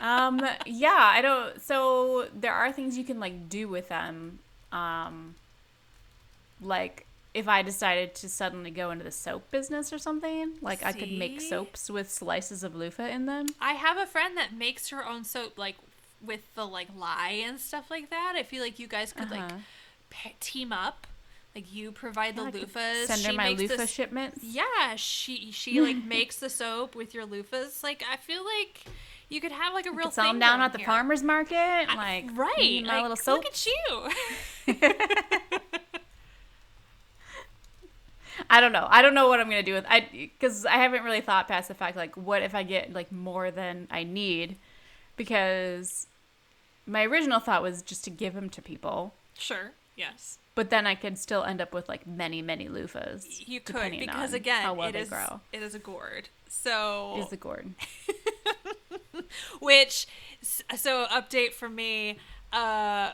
Um, 0.00 0.44
yeah, 0.66 0.96
I 0.98 1.20
don't. 1.20 1.60
So 1.62 2.26
there 2.34 2.52
are 2.54 2.72
things 2.72 2.98
you 2.98 3.04
can 3.04 3.20
like 3.20 3.48
do 3.48 3.68
with 3.68 3.88
them. 3.88 4.38
Um, 4.72 5.34
like 6.60 7.06
if 7.32 7.46
I 7.46 7.62
decided 7.62 8.14
to 8.16 8.28
suddenly 8.28 8.70
go 8.72 8.90
into 8.90 9.04
the 9.04 9.10
soap 9.12 9.50
business 9.52 9.92
or 9.92 9.98
something, 9.98 10.54
like 10.60 10.84
I 10.84 10.92
could 10.92 11.12
make 11.12 11.40
soaps 11.40 11.88
with 11.88 12.10
slices 12.10 12.64
of 12.64 12.74
loofah 12.74 13.06
in 13.06 13.26
them. 13.26 13.46
I 13.60 13.74
have 13.74 13.96
a 13.96 14.06
friend 14.06 14.36
that 14.36 14.52
makes 14.52 14.88
her 14.88 15.06
own 15.06 15.22
soap, 15.24 15.56
like 15.56 15.76
with 16.20 16.40
the 16.56 16.66
like 16.66 16.88
lye 16.96 17.40
and 17.46 17.60
stuff 17.60 17.90
like 17.90 18.10
that. 18.10 18.34
I 18.36 18.42
feel 18.42 18.62
like 18.62 18.78
you 18.80 18.88
guys 18.88 19.12
could 19.12 19.30
like 19.30 19.40
Uh-huh. 19.42 19.58
pa- 20.10 20.30
team 20.40 20.72
up. 20.72 21.06
Like 21.54 21.72
you 21.74 21.90
provide 21.90 22.36
the 22.36 22.42
I 22.42 22.50
loofahs. 22.52 23.06
Send 23.06 23.22
her 23.24 23.30
she 23.32 23.36
my 23.36 23.50
loofah 23.50 23.76
the, 23.76 23.86
shipments. 23.86 24.38
Yeah, 24.42 24.94
she 24.96 25.50
she 25.52 25.80
like 25.80 25.96
makes 26.04 26.36
the 26.36 26.48
soap 26.48 26.94
with 26.94 27.12
your 27.12 27.26
loofahs. 27.26 27.82
Like 27.82 28.04
I 28.10 28.16
feel 28.16 28.44
like 28.44 28.84
you 29.28 29.40
could 29.40 29.52
have 29.52 29.74
like 29.74 29.86
a 29.86 29.90
real 29.90 30.06
Could 30.06 30.14
sell 30.14 30.24
them 30.26 30.34
thing 30.34 30.40
down 30.40 30.60
at 30.60 30.72
the 30.72 30.78
here. 30.78 30.86
farmer's 30.86 31.22
market. 31.22 31.56
I- 31.56 31.94
Like 31.96 32.36
right, 32.38 32.82
my 32.84 32.92
like, 32.94 33.02
little 33.02 33.16
soap. 33.16 33.44
Look 33.44 33.46
at 33.46 33.66
you. 33.66 34.08
I 38.48 38.60
don't 38.60 38.72
know. 38.72 38.86
I 38.88 39.02
don't 39.02 39.14
know 39.14 39.28
what 39.28 39.38
I'm 39.40 39.48
gonna 39.48 39.62
do 39.62 39.74
with 39.74 39.84
I 39.88 40.08
because 40.10 40.64
I 40.64 40.74
haven't 40.76 41.02
really 41.04 41.20
thought 41.20 41.46
past 41.48 41.68
the 41.68 41.74
fact 41.74 41.96
like 41.96 42.16
what 42.16 42.42
if 42.42 42.54
I 42.54 42.62
get 42.62 42.92
like 42.92 43.12
more 43.12 43.50
than 43.50 43.86
I 43.90 44.02
need, 44.04 44.56
because 45.16 46.06
my 46.86 47.04
original 47.04 47.38
thought 47.40 47.62
was 47.62 47.82
just 47.82 48.02
to 48.04 48.10
give 48.10 48.34
them 48.34 48.48
to 48.50 48.62
people, 48.62 49.14
Sure. 49.36 49.72
Yes. 50.00 50.38
but 50.54 50.70
then 50.70 50.86
I 50.86 50.94
could 50.94 51.16
still 51.18 51.44
end 51.44 51.60
up 51.60 51.72
with 51.74 51.88
like 51.88 52.06
many, 52.06 52.42
many 52.42 52.68
loofahs. 52.68 53.24
You 53.46 53.60
could 53.60 53.92
because 53.92 54.32
again, 54.32 54.76
well 54.76 54.88
it 54.88 54.96
is 54.96 55.08
grow. 55.08 55.40
it 55.52 55.62
is 55.62 55.74
a 55.74 55.78
gourd. 55.78 56.28
So 56.48 57.16
Is 57.20 57.28
the 57.28 57.36
gourd? 57.36 57.74
which 59.60 60.06
so 60.42 61.06
update 61.06 61.52
from 61.52 61.74
me 61.74 62.18
uh 62.52 63.10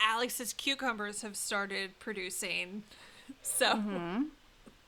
alex's 0.00 0.52
cucumbers 0.52 1.22
have 1.22 1.36
started 1.36 1.98
producing 1.98 2.82
so 3.42 3.74
Mm-hmm. 3.74 4.22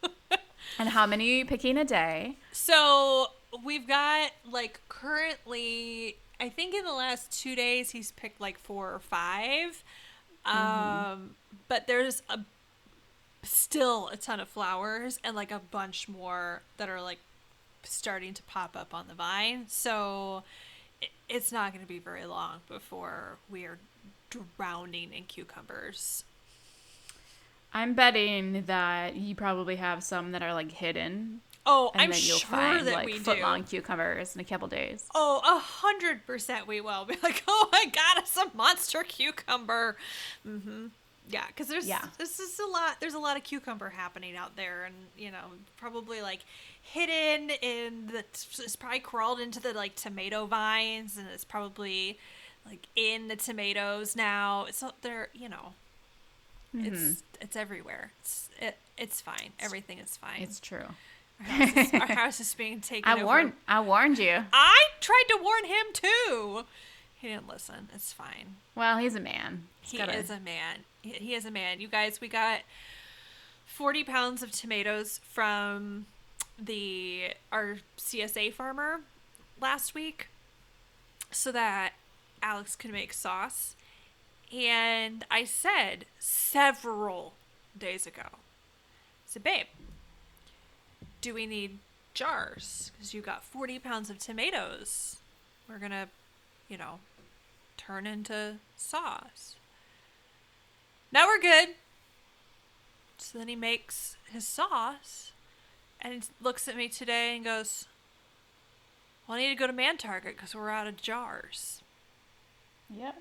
And 0.78 0.88
how 0.90 1.06
many 1.06 1.30
are 1.30 1.36
you 1.36 1.46
picking 1.46 1.76
a 1.78 1.84
day? 1.84 2.36
so 2.52 3.28
we've 3.64 3.86
got 3.88 4.32
like 4.50 4.80
currently 4.88 6.16
i 6.40 6.48
think 6.48 6.74
in 6.74 6.84
the 6.84 6.92
last 6.92 7.32
two 7.40 7.54
days 7.56 7.90
he's 7.92 8.10
picked 8.12 8.40
like 8.40 8.58
four 8.58 8.92
or 8.92 8.98
5 10.46 11.12
um 11.12 11.34
but 11.68 11.86
there's 11.86 12.22
a 12.28 12.40
still 13.42 14.08
a 14.08 14.16
ton 14.16 14.40
of 14.40 14.48
flowers 14.48 15.18
and 15.24 15.36
like 15.36 15.50
a 15.50 15.60
bunch 15.70 16.08
more 16.08 16.62
that 16.76 16.88
are 16.88 17.00
like 17.00 17.18
starting 17.82 18.34
to 18.34 18.42
pop 18.44 18.76
up 18.76 18.92
on 18.92 19.08
the 19.08 19.14
vine. 19.14 19.66
So 19.68 20.42
it's 21.28 21.52
not 21.52 21.72
going 21.72 21.84
to 21.84 21.88
be 21.88 21.98
very 21.98 22.26
long 22.26 22.60
before 22.68 23.38
we 23.50 23.64
are 23.64 23.78
drowning 24.30 25.12
in 25.12 25.24
cucumbers. 25.24 26.24
I'm 27.72 27.94
betting 27.94 28.64
that 28.66 29.16
you 29.16 29.34
probably 29.34 29.76
have 29.76 30.02
some 30.02 30.32
that 30.32 30.42
are 30.42 30.54
like 30.54 30.72
hidden, 30.72 31.40
Oh, 31.68 31.90
and 31.94 32.02
I'm 32.02 32.10
then 32.10 32.20
you'll 32.22 32.38
sure 32.38 32.48
find 32.48 32.86
that 32.86 32.94
like 32.94 33.06
we 33.06 33.18
foot 33.18 33.40
long 33.40 33.64
cucumbers 33.64 34.34
in 34.36 34.40
a 34.40 34.44
couple 34.44 34.68
days. 34.68 35.04
Oh, 35.14 35.40
a 35.44 35.58
hundred 35.58 36.24
percent 36.26 36.66
we 36.68 36.80
will. 36.80 37.04
Be 37.08 37.16
like, 37.22 37.42
oh, 37.48 37.68
my 37.72 37.86
god, 37.86 38.18
it's 38.18 38.36
a 38.36 38.44
monster 38.54 39.02
cucumber. 39.02 39.96
Mm-hmm. 40.46 40.86
Yeah, 41.28 41.44
because 41.48 41.66
there's 41.66 41.88
Yeah. 41.88 42.04
this 42.18 42.38
is 42.38 42.60
a 42.60 42.66
lot. 42.66 43.00
There's 43.00 43.14
a 43.14 43.18
lot 43.18 43.36
of 43.36 43.42
cucumber 43.42 43.90
happening 43.90 44.36
out 44.36 44.54
there, 44.54 44.84
and 44.84 44.94
you 45.18 45.32
know, 45.32 45.54
probably 45.76 46.22
like 46.22 46.40
hidden 46.80 47.50
in 47.62 48.06
the. 48.12 48.18
It's 48.20 48.76
probably 48.76 49.00
crawled 49.00 49.40
into 49.40 49.58
the 49.58 49.72
like 49.72 49.96
tomato 49.96 50.46
vines, 50.46 51.16
and 51.16 51.26
it's 51.34 51.44
probably 51.44 52.18
like 52.64 52.86
in 52.94 53.26
the 53.26 53.34
tomatoes 53.34 54.14
now. 54.14 54.66
It's 54.68 54.80
not 54.82 55.02
there. 55.02 55.28
You 55.34 55.48
know, 55.48 55.72
it's 56.72 57.24
it's 57.40 57.56
everywhere. 57.56 58.12
It's 58.20 58.48
it, 58.60 58.76
it's 58.96 59.20
fine. 59.20 59.50
Everything 59.58 59.98
is 59.98 60.16
fine. 60.16 60.42
It's 60.42 60.60
true. 60.60 60.94
Our, 61.40 61.46
house 61.46 61.76
is, 61.76 61.92
our 61.94 62.06
house 62.06 62.40
is 62.40 62.54
being 62.54 62.80
taken. 62.80 63.10
I 63.10 63.14
over 63.14 63.24
warned. 63.24 63.52
I 63.68 63.80
warned 63.80 64.18
you. 64.18 64.44
I 64.52 64.76
tried 65.00 65.24
to 65.28 65.38
warn 65.42 65.64
him 65.64 65.86
too. 65.92 66.64
He 67.14 67.28
didn't 67.28 67.48
listen. 67.48 67.88
It's 67.94 68.12
fine. 68.12 68.56
Well, 68.74 68.98
he's 68.98 69.14
a 69.14 69.20
man. 69.20 69.64
He's 69.80 69.92
He 69.92 69.98
gotta- 69.98 70.16
is 70.16 70.30
a 70.30 70.40
man. 70.40 70.78
He, 71.02 71.10
he 71.10 71.34
is 71.34 71.44
a 71.44 71.50
man. 71.50 71.80
You 71.80 71.88
guys, 71.88 72.20
we 72.20 72.28
got 72.28 72.60
40 73.66 74.04
pounds 74.04 74.42
of 74.42 74.50
tomatoes 74.52 75.20
from 75.32 76.06
the 76.58 77.32
our 77.52 77.78
CSA 77.98 78.52
farmer 78.52 79.00
last 79.60 79.94
week 79.94 80.28
so 81.30 81.52
that 81.52 81.92
Alex 82.42 82.76
could 82.76 82.92
make 82.92 83.12
sauce. 83.12 83.74
And 84.54 85.24
I 85.30 85.44
said 85.44 86.04
several 86.18 87.34
days 87.76 88.06
ago, 88.06 88.22
I 88.24 88.36
said, 89.26 89.42
babe, 89.42 89.66
do 91.26 91.34
we 91.34 91.44
need 91.44 91.78
jars? 92.14 92.92
Because 92.94 93.12
you 93.12 93.20
got 93.20 93.42
40 93.42 93.80
pounds 93.80 94.10
of 94.10 94.18
tomatoes. 94.20 95.16
We're 95.68 95.80
going 95.80 95.90
to, 95.90 96.06
you 96.68 96.78
know, 96.78 97.00
turn 97.76 98.06
into 98.06 98.58
sauce. 98.76 99.56
Now 101.10 101.26
we're 101.26 101.40
good. 101.40 101.70
So 103.18 103.38
then 103.38 103.48
he 103.48 103.56
makes 103.56 104.16
his 104.32 104.46
sauce 104.46 105.32
and 106.00 106.12
he 106.14 106.20
looks 106.40 106.68
at 106.68 106.76
me 106.76 106.86
today 106.88 107.34
and 107.34 107.44
goes, 107.44 107.86
Well, 109.26 109.36
I 109.36 109.40
need 109.40 109.48
to 109.48 109.54
go 109.56 109.66
to 109.66 109.72
Man 109.72 109.96
Target 109.96 110.36
because 110.36 110.54
we're 110.54 110.70
out 110.70 110.86
of 110.86 110.96
jars. 110.96 111.82
Yep. 112.96 113.16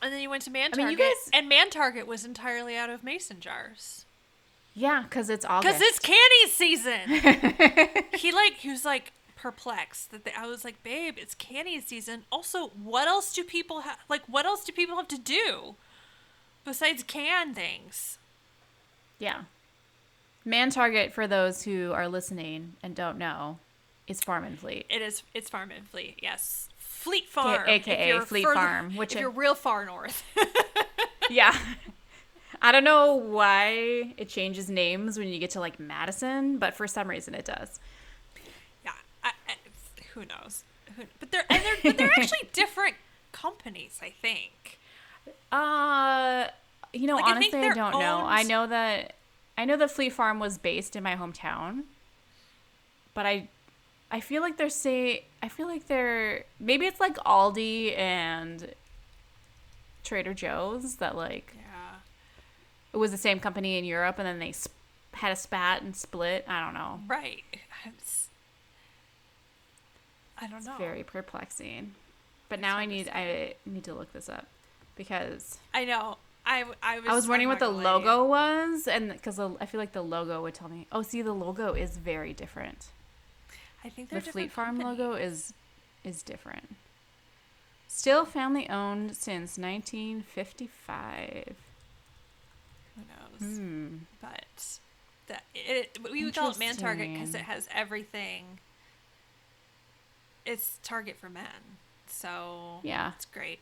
And 0.00 0.12
then 0.12 0.20
he 0.20 0.28
went 0.28 0.44
to 0.44 0.50
Man 0.50 0.70
I 0.74 0.76
Target, 0.76 0.86
mean, 0.86 0.98
you 1.08 1.12
guys- 1.12 1.30
and 1.32 1.48
Man 1.48 1.70
Target 1.70 2.06
was 2.06 2.24
entirely 2.24 2.76
out 2.76 2.88
of 2.88 3.02
mason 3.02 3.40
jars. 3.40 4.04
Yeah, 4.74 5.02
because 5.02 5.28
it's 5.28 5.44
August. 5.44 5.78
Because 5.78 5.88
it's 5.88 5.98
candy 5.98 6.48
season. 6.48 8.04
he 8.18 8.32
like 8.32 8.54
he 8.54 8.70
was 8.70 8.84
like 8.84 9.12
perplexed 9.36 10.10
that 10.10 10.24
they, 10.24 10.32
I 10.36 10.46
was 10.46 10.64
like, 10.64 10.82
babe, 10.82 11.14
it's 11.16 11.34
candy 11.34 11.80
season. 11.80 12.24
Also, 12.30 12.68
what 12.68 13.08
else 13.08 13.32
do 13.34 13.42
people 13.44 13.80
have? 13.80 13.98
Like, 14.08 14.22
what 14.28 14.46
else 14.46 14.64
do 14.64 14.72
people 14.72 14.96
have 14.96 15.08
to 15.08 15.18
do 15.18 15.74
besides 16.64 17.02
can 17.02 17.54
things? 17.54 18.18
yeah. 19.18 19.42
Man 20.44 20.70
Target, 20.70 21.12
for 21.12 21.26
those 21.26 21.64
who 21.64 21.92
are 21.92 22.08
listening 22.08 22.74
and 22.82 22.94
don't 22.94 23.18
know, 23.18 23.58
is 24.06 24.20
Farm 24.20 24.44
and 24.44 24.58
Fleet. 24.58 24.86
It 24.88 25.02
is. 25.02 25.22
It's 25.34 25.50
Farm 25.50 25.70
and 25.70 25.86
Fleet. 25.86 26.18
Yes, 26.22 26.68
Fleet 26.78 27.28
Farm, 27.28 27.64
AKA 27.66 28.20
Fleet 28.20 28.44
further- 28.44 28.54
Farm, 28.54 28.96
which 28.96 29.14
if 29.14 29.20
you're 29.20 29.28
real 29.30 29.54
far 29.54 29.84
north. 29.84 30.22
yeah. 31.30 31.54
I 32.60 32.72
don't 32.72 32.84
know 32.84 33.14
why 33.14 34.14
it 34.16 34.28
changes 34.28 34.68
names 34.68 35.18
when 35.18 35.28
you 35.28 35.38
get 35.38 35.50
to 35.50 35.60
like 35.60 35.78
Madison, 35.78 36.58
but 36.58 36.74
for 36.74 36.86
some 36.86 37.08
reason 37.08 37.34
it 37.34 37.44
does. 37.44 37.78
yeah, 38.84 38.92
I, 39.22 39.32
I, 39.48 39.54
who 40.14 40.20
knows? 40.20 40.64
Who, 40.96 41.04
but 41.20 41.30
they're 41.30 41.44
and 41.48 41.62
they're 41.62 41.76
but 41.82 41.98
they're 41.98 42.10
actually 42.16 42.48
different 42.52 42.96
companies. 43.32 44.00
I 44.02 44.10
think. 44.22 44.78
Uh, 45.52 46.46
you 46.92 47.06
know, 47.06 47.16
Like, 47.16 47.24
honestly, 47.24 47.58
I, 47.58 47.62
they're 47.62 47.74
don't 47.74 47.92
know. 47.92 48.22
I 48.24 48.42
know 48.42 48.66
that 48.66 49.14
I 49.56 49.64
know 49.64 49.76
that 49.76 49.90
Fleet 49.90 50.10
Farm 50.10 50.38
was 50.38 50.58
based 50.58 50.96
in 50.96 51.02
my 51.02 51.16
hometown, 51.16 51.82
but 53.14 53.26
I 53.26 53.48
I 54.10 54.20
feel 54.20 54.42
like 54.42 54.56
they're 54.56 54.70
say 54.70 55.24
I 55.42 55.48
feel 55.48 55.66
like 55.66 55.86
they're 55.86 56.44
maybe 56.58 56.86
it's 56.86 57.00
like 57.00 57.16
Aldi 57.18 57.96
and 57.98 58.74
Trader 60.04 60.34
Joe's 60.34 60.96
that 60.96 61.16
like 61.16 61.54
Yeah. 61.56 61.62
It 62.98 63.00
was 63.00 63.10
the 63.12 63.16
same 63.16 63.38
company 63.38 63.78
in 63.78 63.84
Europe 63.84 64.18
and 64.18 64.26
then 64.26 64.38
they 64.40 64.50
sp- 64.50 64.74
had 65.12 65.30
a 65.32 65.36
spat 65.36 65.82
and 65.82 65.94
split. 65.94 66.44
I 66.48 66.60
don't 66.64 66.74
know. 66.74 67.00
Right. 67.06 67.44
It's, 67.86 68.28
I 70.40 70.48
don't 70.48 70.64
know. 70.64 70.76
Very 70.78 71.04
perplexing. 71.04 71.92
But 72.48 72.60
now 72.60 72.76
I 72.76 72.86
need 72.86 73.08
I 73.08 73.54
need 73.66 73.84
to 73.84 73.94
look 73.94 74.12
this 74.12 74.28
up 74.28 74.46
because 74.96 75.58
I 75.72 75.84
know. 75.84 76.16
I, 76.44 76.64
I 76.82 77.00
was. 77.00 77.08
I 77.08 77.14
was 77.14 77.28
wondering 77.28 77.48
what 77.48 77.58
the 77.58 77.70
not 77.70 77.82
gonna 77.82 77.84
lie 77.84 77.98
to 77.98 78.04
you. 78.04 78.06
logo 78.06 78.24
was, 78.24 78.88
and 78.88 79.12
because 79.12 79.38
I 79.38 79.66
feel 79.66 79.78
like 79.78 79.92
the 79.92 80.02
logo 80.02 80.40
would 80.42 80.54
tell 80.54 80.68
me. 80.68 80.86
Oh, 80.90 81.02
see, 81.02 81.20
the 81.20 81.34
logo 81.34 81.74
is 81.74 81.98
very 81.98 82.32
different. 82.32 82.86
I 83.84 83.90
think 83.90 84.08
The 84.08 84.20
Fleet 84.20 84.50
Farm 84.50 84.78
companies. 84.78 84.98
logo 84.98 85.12
is 85.14 85.52
is 86.04 86.22
different. 86.22 86.74
Still 87.86 88.24
family 88.24 88.68
owned 88.68 89.14
since 89.14 89.58
1955. 89.58 91.54
Hmm. 93.38 93.96
But 94.20 94.78
that 95.28 95.44
it, 95.54 95.98
we 96.10 96.24
would 96.24 96.34
call 96.34 96.50
it 96.50 96.58
Man 96.58 96.76
Target 96.76 97.12
because 97.12 97.34
it 97.34 97.42
has 97.42 97.68
everything. 97.74 98.58
It's 100.46 100.78
Target 100.82 101.16
for 101.20 101.28
men, 101.28 101.44
so 102.06 102.80
Yeah. 102.82 103.12
it's 103.16 103.26
great. 103.26 103.60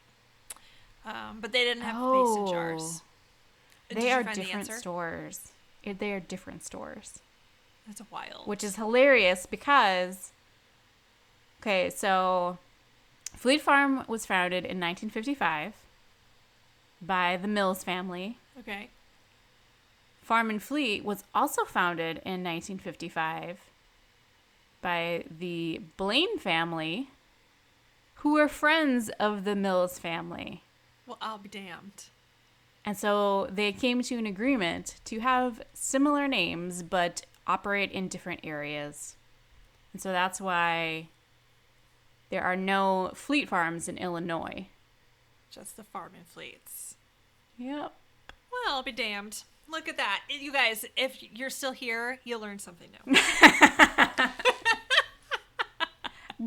Um, 1.05 1.39
but 1.41 1.53
they 1.53 1.65
didn't 1.65 1.83
have 1.83 1.97
Oh. 1.99 2.23
mason 2.45 2.53
jars. 2.55 3.03
Did 3.89 3.99
They 3.99 4.13
are 4.13 4.25
find 4.25 4.37
the 4.37 4.43
different 4.43 4.73
stores. 4.73 5.53
They 5.85 6.13
are 6.13 6.21
different 6.21 6.65
stores, 6.65 7.21
That's 7.87 8.03
wild. 8.11 8.47
which 8.47 8.65
is 8.65 8.77
hilarious 8.77 9.47
because. 9.47 10.33
Okay, 11.61 11.91
so 11.91 12.59
Fleet 13.35 13.61
Farm 13.61 14.05
was 14.07 14.27
founded 14.27 14.65
in 14.65 14.79
1955 14.79 15.73
by 17.03 17.37
the 17.37 17.49
Mills 17.49 17.83
family. 17.85 18.39
okay. 18.61 18.91
Farm 20.27 20.51
and 20.51 20.61
Fleet 20.61 21.05
was 21.05 21.23
also 21.33 21.65
founded 21.65 22.17
in 22.25 22.43
1955 22.43 23.61
by 24.83 25.23
the 25.31 25.81
Blain 25.97 26.37
family, 26.41 27.11
who 28.17 28.33
were 28.33 28.49
friends 28.49 29.09
of 29.21 29.45
the 29.45 29.55
Mills 29.55 30.01
family. 30.01 30.65
Well, 31.07 31.19
I'll 31.23 31.39
be 31.39 31.49
damned. 31.49 32.07
And 32.85 32.97
so 32.97 33.47
they 33.53 33.71
came 33.71 34.03
to 34.03 34.17
an 34.17 34.27
agreement 34.27 34.97
to 35.05 35.21
have 35.21 35.63
similar 35.75 36.27
names 36.27 36.83
but 36.83 37.23
operate 37.47 37.93
in 37.93 38.09
different 38.09 38.41
areas. 38.43 39.15
And 39.93 40.03
so 40.03 40.11
that's 40.11 40.41
why 40.41 41.07
there 42.31 42.43
are 42.43 42.57
no 42.57 43.13
fleet 43.15 43.49
farms 43.49 43.89
in 43.89 43.97
Illinois. 43.97 44.67
Just 45.53 45.77
the 45.77 45.85
farm 45.85 46.15
and 46.17 46.27
fleets. 46.27 46.97
Yep. 47.57 47.93
Well, 48.51 48.75
I'll 48.75 48.83
be 48.83 48.91
damned. 48.91 49.45
Look 49.69 49.89
at 49.89 49.97
that. 49.97 50.23
You 50.29 50.53
guys, 50.53 50.85
if 50.97 51.17
you're 51.21 51.51
still 51.51 51.73
here, 51.73 52.21
you'll 52.25 52.41
learn 52.41 52.59
something 52.59 52.89
new. 53.07 53.19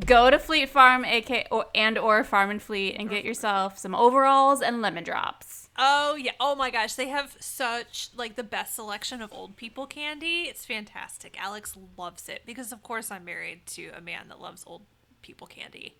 Go 0.05 0.29
to 0.29 0.37
Fleet 0.37 0.69
Farm, 0.69 1.03
AK 1.03 1.47
or, 1.51 1.65
and 1.73 1.97
or 1.97 2.23
Farm 2.23 2.51
and 2.51 2.61
Fleet, 2.61 2.95
and 2.97 3.09
get 3.09 3.25
yourself 3.25 3.79
some 3.79 3.95
overalls 3.95 4.61
and 4.61 4.81
lemon 4.81 5.03
drops. 5.03 5.69
Oh 5.79 6.15
yeah. 6.15 6.33
Oh 6.39 6.55
my 6.55 6.69
gosh, 6.69 6.93
they 6.93 7.07
have 7.07 7.35
such 7.39 8.09
like 8.15 8.35
the 8.35 8.43
best 8.43 8.75
selection 8.75 9.21
of 9.21 9.33
old 9.33 9.55
people 9.55 9.87
candy. 9.87 10.43
It's 10.43 10.65
fantastic. 10.65 11.41
Alex 11.41 11.75
loves 11.97 12.29
it 12.29 12.43
because 12.45 12.71
of 12.71 12.83
course 12.83 13.09
I'm 13.09 13.25
married 13.25 13.65
to 13.67 13.89
a 13.97 14.01
man 14.01 14.27
that 14.27 14.39
loves 14.39 14.63
old 14.67 14.83
people 15.21 15.47
candy. 15.47 15.97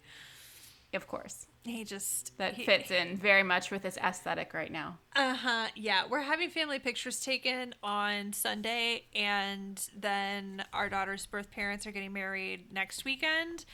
Of 0.93 1.08
course, 1.08 1.47
He 1.65 1.84
just 1.84 2.38
that 2.38 2.54
he- 2.54 2.65
fits 2.65 2.89
in 2.89 3.17
very 3.17 3.43
much 3.43 3.69
with 3.69 3.84
his 3.84 3.98
aesthetic 3.98 4.54
right 4.54 4.72
now. 4.72 4.98
Uh 5.15 5.36
huh. 5.36 5.67
Yeah, 5.76 6.04
we're 6.10 6.22
having 6.22 6.50
family 6.50 6.80
pictures 6.80 7.19
taken 7.19 7.76
on 7.84 8.34
Sunday, 8.34 9.06
and 9.13 9.80
then 9.95 10.63
our 10.74 10.89
daughter's 10.89 11.26
birth 11.26 11.52
parents 11.52 11.86
are 11.86 11.91
getting 11.91 12.13
married 12.13 12.72
next 12.72 13.04
weekend. 13.06 13.65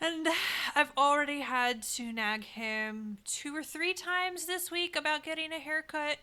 And 0.00 0.26
I've 0.74 0.90
already 0.96 1.40
had 1.40 1.82
to 1.94 2.12
nag 2.12 2.42
him 2.42 3.18
two 3.24 3.54
or 3.54 3.62
three 3.62 3.94
times 3.94 4.46
this 4.46 4.70
week 4.70 4.96
about 4.96 5.22
getting 5.22 5.52
a 5.52 5.58
haircut, 5.60 6.16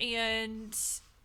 and 0.00 0.76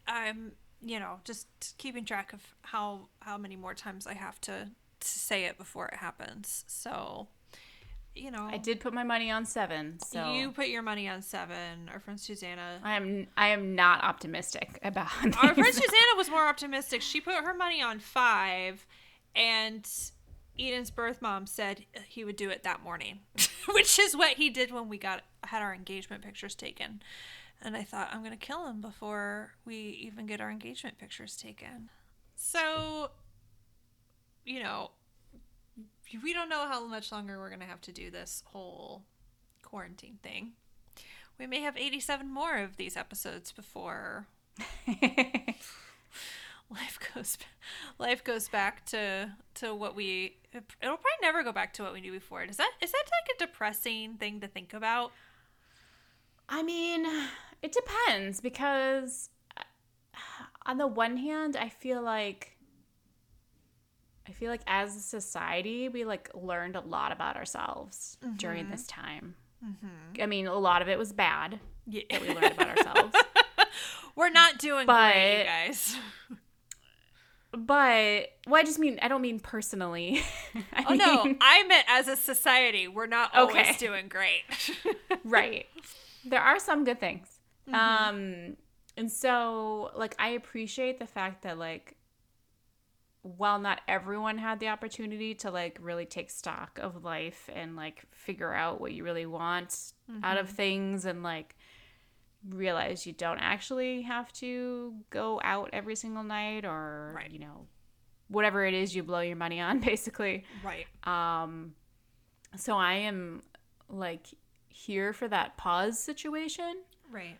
I'm, 0.08 0.52
you 0.86 1.00
know, 1.00 1.22
just 1.24 1.48
keeping 1.80 2.06
track 2.06 2.34
of 2.34 2.41
how 2.62 3.08
how 3.22 3.38
many 3.38 3.56
more 3.56 3.74
times 3.74 4.06
I 4.06 4.13
have 4.13 4.39
to, 4.41 4.69
to 5.00 5.08
say 5.08 5.45
it 5.45 5.58
before 5.58 5.88
it 5.88 5.95
happens. 5.95 6.63
So, 6.67 7.30
you 8.15 8.32
know, 8.32 8.48
I 8.50 8.58
did 8.58 8.80
put 8.80 8.93
my 8.93 9.04
money 9.04 9.32
on 9.32 9.45
seven, 9.45 10.00
so 10.00 10.34
you 10.34 10.52
put 10.52 10.67
your 10.67 10.82
money 10.82 11.08
on 11.08 11.22
seven. 11.22 11.89
Our 11.91 12.00
friend 12.00 12.19
Susanna. 12.19 12.80
I 12.84 12.95
am 12.95 13.28
I 13.38 13.50
am 13.50 13.76
not 13.76 14.04
optimistic 14.04 14.80
about 14.84 15.12
Our 15.24 15.54
friend. 15.54 15.58
Susanna 15.74 16.15
was 16.17 16.30
more 16.30 16.45
optimistic. 16.48 17.02
She 17.02 17.22
put 17.22 17.36
her 17.36 17.54
money 17.54 17.82
on 17.82 18.00
five, 18.00 18.86
and 19.36 19.88
Eden's 20.60 20.91
birth 20.91 21.22
mom 21.22 21.45
said 21.45 21.86
he 22.08 22.26
would 22.26 22.36
do 22.36 22.50
it 22.50 22.63
that 22.63 22.84
morning, 22.84 23.19
which 23.74 23.98
is 24.00 24.15
what 24.15 24.38
he 24.38 24.50
did 24.50 24.72
when 24.72 24.89
we 24.89 24.98
got 24.98 25.22
had 25.45 25.62
our 25.62 25.74
engagement 25.74 26.24
pictures 26.24 26.56
taken. 26.56 27.02
And 27.62 27.76
I 27.76 27.84
thought 27.84 28.10
I'm 28.12 28.24
gonna 28.24 28.38
kill 28.38 28.67
him 28.67 28.82
before 28.82 29.54
we 29.65 29.76
even 29.76 30.26
get 30.26 30.41
our 30.41 30.52
engagement 30.52 30.98
pictures 30.98 31.36
taken. 31.36 31.89
So, 32.36 33.12
you 34.45 34.63
know, 34.63 34.91
we 36.24 36.34
don't 36.34 36.50
know 36.50 36.67
how 36.67 36.86
much 36.88 37.12
longer 37.12 37.38
we're 37.38 37.50
gonna 37.50 37.65
have 37.65 37.82
to 37.82 37.91
do 37.91 38.10
this 38.10 38.43
whole 38.48 39.04
quarantine 39.62 40.19
thing. 40.24 40.54
We 41.38 41.48
may 41.48 41.62
have 41.62 41.78
87 41.78 42.32
more 42.32 42.58
of 42.58 42.78
these 42.78 42.98
episodes 42.98 43.52
before 43.52 44.28
life 46.69 47.00
goes 47.13 47.38
life 47.98 48.24
goes 48.24 48.48
back 48.50 48.86
to 48.88 49.32
to 49.56 49.74
what 49.74 49.95
we 49.95 50.36
it'll 50.54 50.98
probably 50.98 51.12
never 51.22 51.43
go 51.43 51.52
back 51.52 51.74
to 51.74 51.84
what 51.84 51.93
we 51.93 52.02
knew 52.02 52.12
before. 52.12 52.43
Is 52.43 52.58
that 52.58 52.72
is 52.82 52.91
that 52.91 53.04
like 53.06 53.36
a 53.36 53.45
depressing 53.45 54.15
thing 54.15 54.39
to 54.41 54.48
think 54.48 54.74
about? 54.74 55.12
I 56.48 56.63
mean, 56.63 57.06
it 57.62 57.72
depends 57.72 58.41
because 58.41 59.30
uh, 59.56 59.63
on 60.65 60.78
the 60.78 60.88
one 60.88 61.17
hand, 61.17 61.56
I 61.56 61.69
feel 61.69 62.02
like 62.02 62.58
I 64.30 64.32
feel 64.34 64.50
like 64.50 64.62
as 64.68 64.96
a 64.96 65.00
society, 65.00 65.89
we 65.89 66.06
like 66.06 66.30
learned 66.36 66.76
a 66.76 66.82
lot 66.82 67.12
about 67.12 67.36
ourselves 67.36 68.18
during 68.38 68.63
mm-hmm. 68.63 68.72
this 68.72 68.86
time. 68.86 69.36
Mm-hmm. 69.65 70.22
I 70.22 70.26
mean, 70.28 70.48
a 70.48 70.54
lot 70.54 70.82
of 70.82 70.88
it 70.88 71.00
was 71.00 71.12
bad 71.12 71.60
Yeah. 71.88 72.04
that 72.12 72.22
we 72.22 72.28
learned 72.30 72.54
about 72.54 72.78
ourselves. 72.78 73.15
We're 74.15 74.30
not 74.30 74.60
doing 74.60 74.86
But- 74.86 75.13
great, 75.13 75.46
guys. 75.46 75.98
But 77.52 78.30
well, 78.46 78.62
I 78.62 78.63
just 78.63 78.78
mean 78.78 79.00
I 79.02 79.08
don't 79.08 79.22
mean 79.22 79.39
personally. 79.39 80.22
Oh 80.88 80.94
no, 80.94 81.36
I 81.42 81.63
meant 81.68 81.86
as 81.88 82.08
a 82.08 82.15
society, 82.15 82.88
we're 82.88 83.06
not 83.08 83.36
always 83.36 83.56
Okay. 83.56 83.76
doing 83.78 84.08
great. 84.08 84.42
right. 85.24 85.65
There 86.26 86.42
are 86.42 86.60
some 86.60 86.84
good 86.84 87.00
things. 87.00 87.28
Mm-hmm. 87.68 87.76
Um 87.76 88.58
and 88.98 89.12
so 89.12 89.92
like 89.96 90.15
I 90.20 90.30
appreciate 90.30 91.00
the 91.00 91.06
fact 91.08 91.44
that 91.44 91.58
like 91.58 91.96
while 93.21 93.60
not 93.60 93.82
everyone 93.88 94.38
had 94.38 94.60
the 94.60 94.67
opportunity 94.69 95.36
to 95.36 95.51
like 95.51 95.77
really 95.82 96.05
take 96.05 96.29
stock 96.29 96.79
of 96.82 97.03
life 97.03 97.49
and 97.53 97.75
like 97.75 98.03
figure 98.12 98.53
out 98.53 98.79
what 98.79 98.93
you 98.93 99.03
really 99.03 99.25
want 99.25 99.93
out 100.23 100.38
of 100.38 100.49
things 100.49 101.05
and 101.05 101.21
like 101.21 101.55
realize 102.49 103.05
you 103.05 103.12
don't 103.12 103.39
actually 103.39 104.01
have 104.03 104.32
to 104.32 104.93
go 105.10 105.41
out 105.43 105.69
every 105.73 105.95
single 105.95 106.23
night 106.23 106.63
or 106.63 107.12
Right. 107.15 107.29
you 107.29 107.39
know 107.39 107.67
whatever 108.29 108.63
it 108.65 108.73
is 108.73 108.95
you 108.95 109.03
blow 109.03 109.19
your 109.19 109.36
money 109.36 109.60
on 109.60 109.79
basically 109.91 110.45
right. 110.63 110.86
um, 111.03 111.73
so 112.55 112.77
I 112.77 112.93
am 112.93 113.43
like 113.89 114.27
here 114.69 115.13
for 115.13 115.27
that 115.27 115.58
pause 115.58 115.99
situation. 115.99 116.75
Right. 117.12 117.38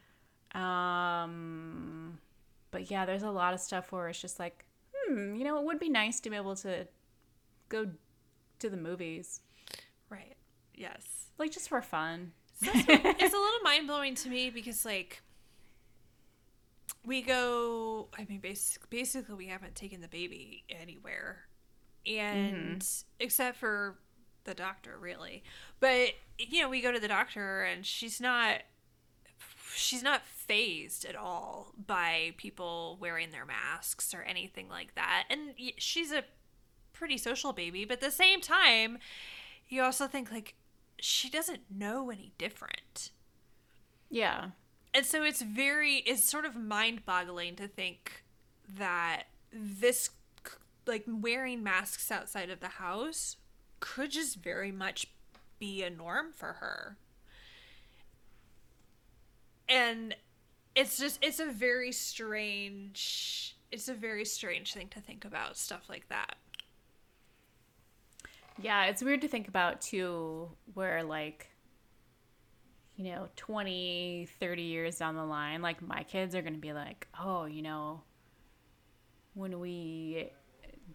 Um, 0.53 2.19
but 2.71 2.91
yeah, 2.91 3.05
there's 3.05 3.23
a 3.23 3.31
lot 3.31 3.53
of 3.53 3.59
stuff 3.59 3.91
where 3.91 4.07
it's 4.09 4.21
just 4.21 4.39
like, 4.39 4.65
hmm, 5.09 5.35
you 5.35 5.43
know, 5.43 5.57
it 5.59 5.65
would 5.65 5.79
be 5.79 5.89
nice 5.89 6.19
to 6.21 6.29
be 6.29 6.35
able 6.35 6.55
to 6.57 6.87
go 7.67 7.87
to 8.59 8.69
the 8.69 8.77
movies, 8.77 9.41
Right. 10.09 10.35
Yes. 10.73 11.27
like 11.37 11.51
just 11.51 11.69
for 11.69 11.81
fun. 11.81 12.31
it's 12.61 13.33
a 13.33 13.37
little 13.37 13.59
mind 13.63 13.87
blowing 13.87 14.15
to 14.15 14.29
me 14.29 14.49
because 14.49 14.83
like 14.85 15.21
we 17.05 17.21
go 17.21 18.09
I 18.17 18.25
mean 18.27 18.39
basic, 18.39 18.89
basically 18.89 19.35
we 19.35 19.47
haven't 19.47 19.75
taken 19.75 20.01
the 20.01 20.07
baby 20.09 20.63
anywhere 20.69 21.47
and 22.05 22.85
except 23.19 23.57
for 23.57 23.97
the 24.43 24.53
doctor 24.53 24.97
really 24.99 25.43
but 25.79 26.09
you 26.37 26.61
know 26.61 26.69
we 26.69 26.81
go 26.81 26.91
to 26.91 26.99
the 26.99 27.07
doctor 27.07 27.61
and 27.63 27.85
she's 27.85 28.19
not 28.19 28.57
she's 29.79 30.03
not 30.03 30.25
phased 30.25 31.05
at 31.05 31.15
all 31.15 31.73
by 31.87 32.33
people 32.37 32.97
wearing 32.99 33.31
their 33.31 33.45
masks 33.45 34.13
or 34.13 34.21
anything 34.21 34.67
like 34.69 34.93
that. 34.95 35.25
And 35.29 35.53
she's 35.77 36.11
a 36.11 36.23
pretty 36.93 37.17
social 37.17 37.53
baby 37.53 37.85
but 37.85 37.93
at 37.93 38.01
the 38.01 38.11
same 38.11 38.41
time 38.41 38.97
you 39.69 39.81
also 39.81 40.05
think 40.05 40.29
like 40.31 40.55
she 40.99 41.29
doesn't 41.29 41.61
know 41.69 42.09
any 42.09 42.33
different. 42.37 43.11
Yeah. 44.09 44.49
and 44.93 45.05
so 45.05 45.23
it's 45.23 45.41
very 45.41 45.97
it's 46.05 46.23
sort 46.23 46.45
of 46.45 46.55
mind-boggling 46.55 47.55
to 47.55 47.67
think 47.67 48.23
that 48.77 49.23
this 49.51 50.09
like 50.85 51.05
wearing 51.07 51.63
masks 51.63 52.11
outside 52.11 52.49
of 52.49 52.59
the 52.59 52.67
house 52.67 53.37
could 53.79 54.11
just 54.11 54.37
very 54.37 54.71
much 54.71 55.07
be 55.59 55.83
a 55.83 55.89
norm 55.89 56.33
for 56.33 56.53
her 56.53 56.97
and 59.69 60.15
it's 60.75 60.97
just 60.97 61.23
it's 61.23 61.39
a 61.39 61.45
very 61.45 61.91
strange 61.91 63.55
it's 63.71 63.88
a 63.88 63.93
very 63.93 64.25
strange 64.25 64.73
thing 64.73 64.88
to 64.88 64.99
think 64.99 65.25
about 65.25 65.58
stuff 65.58 65.84
like 65.89 66.08
that 66.10 66.38
Yeah, 68.62 68.86
it's 68.86 69.01
weird 69.01 69.21
to 69.21 69.27
think 69.27 69.47
about 69.47 69.82
too, 69.82 70.49
where 70.73 71.03
like, 71.03 71.49
you 72.97 73.05
know, 73.05 73.29
20, 73.38 74.27
30 74.39 74.62
years 74.62 74.97
down 74.97 75.15
the 75.15 75.23
line, 75.23 75.62
like 75.62 75.82
my 75.82 76.03
kids 76.03 76.36
are 76.36 76.41
going 76.41 76.53
to 76.53 76.60
be 76.60 76.73
like, 76.73 77.08
oh, 77.19 77.45
you 77.45 77.62
know, 77.62 78.01
when 79.34 79.60
we 79.60 80.32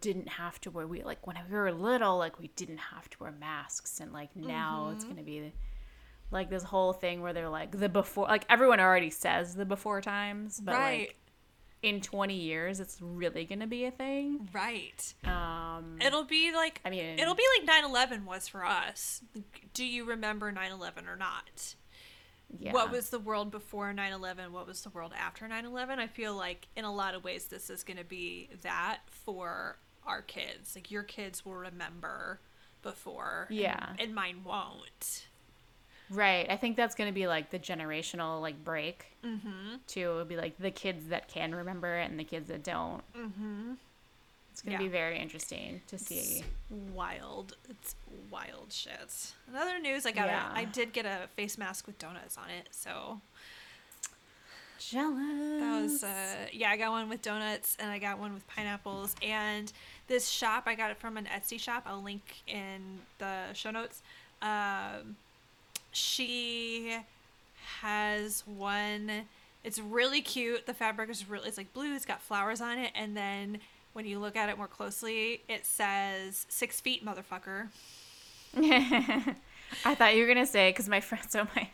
didn't 0.01 0.29
have 0.29 0.61
to 0.63 0.71
wear, 0.71 0.87
we 0.87 1.03
like 1.03 1.27
when 1.27 1.37
we 1.51 1.57
were 1.57 1.73
little, 1.73 2.19
like 2.19 2.39
we 2.39 2.49
didn't 2.49 2.79
have 2.79 3.09
to 3.11 3.17
wear 3.21 3.33
masks. 3.33 4.01
And 4.01 4.13
like 4.13 4.37
now 4.37 4.91
it's 4.93 5.05
mm-hmm. 5.05 5.15
going 5.15 5.25
to 5.25 5.31
be 5.31 5.53
like 6.35 6.51
this 6.51 6.63
whole 6.63 6.93
thing 6.93 7.23
where 7.23 7.33
they're 7.33 7.49
like 7.49 7.71
the 7.79 7.89
before, 7.89 8.27
like 8.27 8.45
everyone 8.51 8.81
already 8.81 9.09
says 9.11 9.55
the 9.55 9.65
before 9.65 10.01
times, 10.03 10.61
but 10.61 10.75
like 10.75 11.17
in 11.83 12.01
20 12.01 12.35
years, 12.35 12.81
it's 12.81 12.99
really 13.01 13.45
going 13.45 13.61
to 13.61 13.67
be 13.67 13.85
a 13.85 13.91
thing. 13.91 14.49
right 14.53 15.15
Um, 15.25 15.99
It'll 16.01 16.25
be 16.25 16.53
like 16.53 16.81
I 16.85 16.91
mean- 16.91 17.19
it'll 17.19 17.35
be 17.35 17.45
like 17.61 17.85
9/11 17.85 18.25
was 18.25 18.49
for 18.49 18.65
us. 18.65 19.23
Do 19.73 19.85
you 19.85 20.05
remember 20.05 20.53
9/11 20.53 21.07
or 21.09 21.17
not? 21.17 21.75
yeah. 22.59 22.73
What 22.73 22.91
was 22.91 23.11
the 23.11 23.19
world 23.19 23.51
before 23.51 23.93
9/11? 23.93 24.51
What 24.51 24.67
was 24.67 24.83
the 24.83 24.91
world 24.91 25.13
after 25.19 25.47
9/11? 25.49 25.99
I 25.99 26.07
feel 26.07 26.35
like 26.35 26.69
in 26.77 26.85
a 26.85 26.93
lot 26.95 27.15
of 27.15 27.23
ways 27.25 27.47
this 27.47 27.69
is 27.71 27.85
going 27.85 27.97
to 27.99 28.05
be 28.05 28.49
that 28.63 29.01
for 29.07 29.79
our 30.07 30.23
kids. 30.23 30.75
Like 30.75 30.91
your 30.91 31.03
kids 31.03 31.45
will 31.45 31.55
remember 31.57 32.41
before 32.83 33.47
and- 33.51 33.59
Yeah. 33.59 33.95
and, 33.99 34.15
mine 34.15 34.43
won't. 34.45 35.27
Right. 36.11 36.47
I 36.51 36.57
think 36.57 36.77
that's 36.77 36.95
going 36.95 37.09
to 37.09 37.15
be 37.15 37.27
like 37.27 37.51
the 37.51 37.59
generational 37.59 38.41
like 38.41 38.63
break. 38.65 39.07
Mm-hmm. 39.25 39.77
Too. 39.87 40.11
It 40.11 40.15
would 40.15 40.29
be 40.29 40.37
like 40.37 40.59
the 40.59 40.71
kids 40.71 41.07
that 41.09 41.29
can 41.29 41.55
remember 41.55 41.97
it 41.99 42.11
and 42.11 42.19
the 42.21 42.25
kids 42.25 42.49
that 42.49 42.63
don't. 42.63 43.03
Mm-hmm. 43.17 43.73
It's 44.53 44.63
going 44.63 44.77
to 44.79 44.83
Yeah. 44.85 44.89
be 44.89 44.93
very 44.93 45.19
interesting 45.19 45.81
to 45.89 45.99
see. 45.99 46.45
Wild. 46.71 47.57
It's 47.69 47.97
wild 48.31 48.67
shit. 48.71 49.33
Another 49.51 49.79
news 49.81 50.07
I 50.07 50.13
got 50.13 50.27
Yeah. 50.27 50.53
a, 50.53 50.59
I 50.59 50.65
did 50.65 50.93
get 50.93 51.07
a 51.07 51.27
face 51.35 51.59
mask 51.59 51.87
with 51.87 51.99
donuts 51.99 52.37
on 52.39 52.51
it. 52.51 52.69
So 52.71 53.21
Jealous. 54.79 55.61
That 55.61 55.83
was 55.83 56.05
uh, 56.05 56.47
yeah, 56.53 56.71
I 56.71 56.77
got 56.77 56.91
one 56.91 57.09
with 57.09 57.23
donuts 57.23 57.77
and 57.81 57.91
I 57.91 57.99
got 57.99 58.19
one 58.19 58.35
with 58.35 58.47
pineapples. 58.47 59.15
And 59.23 59.73
this 60.09 60.29
shop, 60.29 60.65
I 60.67 60.75
got 60.75 60.91
it 60.91 60.99
from 60.99 61.17
an 61.17 61.27
Etsy 61.27 61.59
shop. 61.59 61.85
I'll 61.87 62.03
link 62.03 62.43
in 62.47 62.99
the 63.19 63.53
show 63.55 63.71
notes. 63.71 64.03
Um, 64.43 65.17
she 65.97 66.99
has 67.81 68.43
one. 68.47 69.23
It's 69.63 69.79
really 69.79 70.21
cute. 70.21 70.67
The 70.67 70.75
fabric 70.75 71.11
is 71.11 71.29
really 71.29 71.49
it's 71.49 71.59
like 71.59 71.73
blue. 71.73 71.95
It's 71.95 72.05
got 72.05 72.21
flowers 72.21 72.61
on 72.61 72.79
it, 72.79 72.93
and 72.95 73.17
then 73.17 73.59
when 73.93 74.07
you 74.07 74.19
look 74.19 74.37
at 74.37 74.49
it 74.49 74.59
more 74.59 74.69
closely, 74.69 75.43
it 75.49 75.65
says 75.65 76.47
six 76.49 76.81
feet, 76.81 77.05
motherfucker. 77.05 77.69
I 78.57 79.95
thought 79.95 80.15
you 80.15 80.23
were 80.23 80.29
gonna 80.29 80.47
say 80.47 80.71
because 80.71 80.89
my 80.89 81.01
friends, 81.01 81.27
so 81.31 81.47
my 81.57 81.69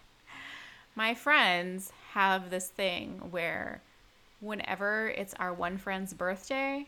my 0.95 1.15
friends 1.15 1.93
have 2.13 2.51
this 2.51 2.69
thing 2.69 3.21
where 3.31 3.83
whenever 4.41 5.09
it's 5.09 5.35
our 5.35 5.53
one 5.53 5.79
friend's 5.79 6.15
birthday, 6.15 6.87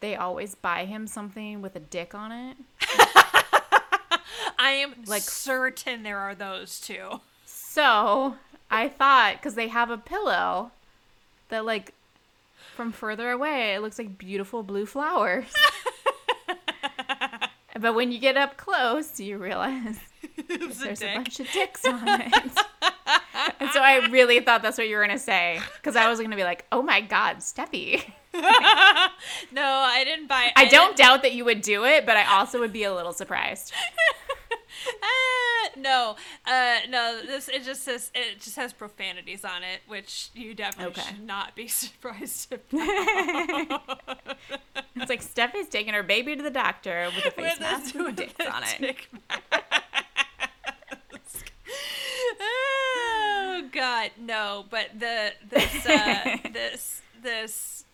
they 0.00 0.16
always 0.16 0.54
buy 0.54 0.84
him 0.84 1.06
something 1.06 1.60
with 1.60 1.76
a 1.76 1.80
dick 1.80 2.14
on 2.14 2.32
it. 2.32 2.56
I 4.64 4.70
am 4.70 4.94
like 5.06 5.20
certain 5.20 6.04
there 6.04 6.16
are 6.16 6.34
those 6.34 6.80
too. 6.80 7.20
So 7.44 8.36
I 8.70 8.88
thought 8.88 9.34
because 9.34 9.56
they 9.56 9.68
have 9.68 9.90
a 9.90 9.98
pillow 9.98 10.70
that 11.50 11.66
like 11.66 11.92
from 12.74 12.90
further 12.90 13.30
away 13.30 13.74
it 13.74 13.82
looks 13.82 13.98
like 13.98 14.16
beautiful 14.16 14.62
blue 14.62 14.86
flowers. 14.86 15.52
but 17.78 17.94
when 17.94 18.10
you 18.10 18.18
get 18.18 18.38
up 18.38 18.56
close, 18.56 19.20
you 19.20 19.36
realize 19.36 19.98
a 20.38 20.56
there's 20.56 20.80
a, 20.80 20.94
dick. 20.94 21.14
bunch 21.14 21.40
of 21.40 21.50
dicks 21.52 21.84
on 21.84 22.08
it. 22.08 22.32
and 23.60 23.70
so 23.70 23.80
I 23.80 24.08
really 24.10 24.40
thought 24.40 24.62
that's 24.62 24.78
what 24.78 24.88
you 24.88 24.96
were 24.96 25.04
gonna 25.04 25.18
say 25.18 25.60
because 25.76 25.94
I 25.94 26.08
was 26.08 26.18
gonna 26.22 26.36
be 26.36 26.44
like, 26.44 26.64
"Oh 26.72 26.80
my 26.80 27.02
God, 27.02 27.40
Steffi." 27.40 28.02
no, 29.52 29.62
I 29.62 30.04
didn't 30.04 30.26
buy. 30.26 30.52
I 30.56 30.64
don't 30.64 30.96
doubt 30.96 31.20
that 31.20 31.34
you 31.34 31.44
would 31.44 31.60
do 31.60 31.84
it, 31.84 32.06
but 32.06 32.16
I 32.16 32.38
also 32.38 32.60
would 32.60 32.72
be 32.72 32.84
a 32.84 32.94
little 32.94 33.12
surprised. 33.12 33.74
Uh, 34.86 35.68
no, 35.78 36.16
uh, 36.46 36.78
no. 36.88 37.20
This 37.26 37.48
it 37.48 37.64
just 37.64 37.82
says 37.82 38.10
it 38.14 38.40
just 38.40 38.56
has 38.56 38.72
profanities 38.72 39.44
on 39.44 39.62
it, 39.62 39.80
which 39.86 40.30
you 40.34 40.54
definitely 40.54 41.00
Okay. 41.00 41.10
should 41.14 41.26
not 41.26 41.54
be 41.54 41.68
surprised 41.68 42.52
about. 42.72 44.00
It's 44.96 45.10
like 45.10 45.22
Steffi's 45.22 45.68
taking 45.68 45.94
her 45.94 46.02
baby 46.02 46.36
to 46.36 46.42
the 46.42 46.50
doctor 46.50 47.10
with 47.14 47.26
a 47.26 47.30
face 47.30 47.52
With 47.52 47.60
mask 47.60 47.94
with 47.94 48.04
with 48.06 48.16
dicks 48.16 48.34
a 48.40 48.50
on 48.52 48.62
it. 48.64 48.78
dick 48.80 49.08
mask. 49.28 51.52
oh 52.40 53.68
God, 53.72 54.10
no! 54.18 54.64
But 54.70 54.88
the 54.98 55.32
this 55.48 55.86
uh, 55.86 56.36
this 56.52 57.02
this 57.22 57.84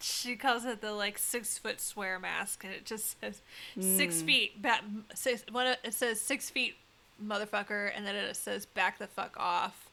she 0.00 0.36
calls 0.36 0.64
it 0.64 0.80
the 0.80 0.92
like 0.92 1.18
six 1.18 1.58
foot 1.58 1.80
swear 1.80 2.18
mask, 2.18 2.64
and 2.64 2.72
it 2.72 2.84
just 2.84 3.20
says 3.20 3.42
six 3.78 4.22
feet. 4.22 4.60
Back, 4.60 4.82
six, 5.14 5.44
one, 5.50 5.66
it 5.66 5.94
says 5.94 6.20
six 6.20 6.50
feet, 6.50 6.74
motherfucker, 7.24 7.90
and 7.94 8.06
then 8.06 8.14
it 8.14 8.36
says 8.36 8.66
back 8.66 8.98
the 8.98 9.06
fuck 9.06 9.36
off, 9.38 9.88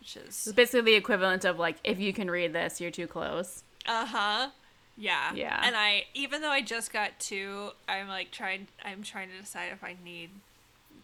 which 0.00 0.16
is 0.16 0.46
It's 0.46 0.52
basically 0.52 0.92
the 0.92 0.94
equivalent 0.94 1.44
of 1.44 1.58
like, 1.58 1.76
if 1.84 1.98
you 1.98 2.12
can 2.12 2.30
read 2.30 2.52
this, 2.52 2.80
you're 2.80 2.90
too 2.90 3.06
close. 3.06 3.62
Uh 3.86 4.06
huh. 4.06 4.48
Yeah. 4.96 5.32
Yeah. 5.34 5.60
And 5.64 5.74
I, 5.74 6.04
even 6.14 6.42
though 6.42 6.50
I 6.50 6.60
just 6.60 6.92
got 6.92 7.18
two, 7.18 7.70
I'm 7.88 8.08
like 8.08 8.30
trying. 8.30 8.68
I'm 8.84 9.02
trying 9.02 9.30
to 9.30 9.38
decide 9.40 9.72
if 9.72 9.82
I 9.82 9.96
need 10.04 10.30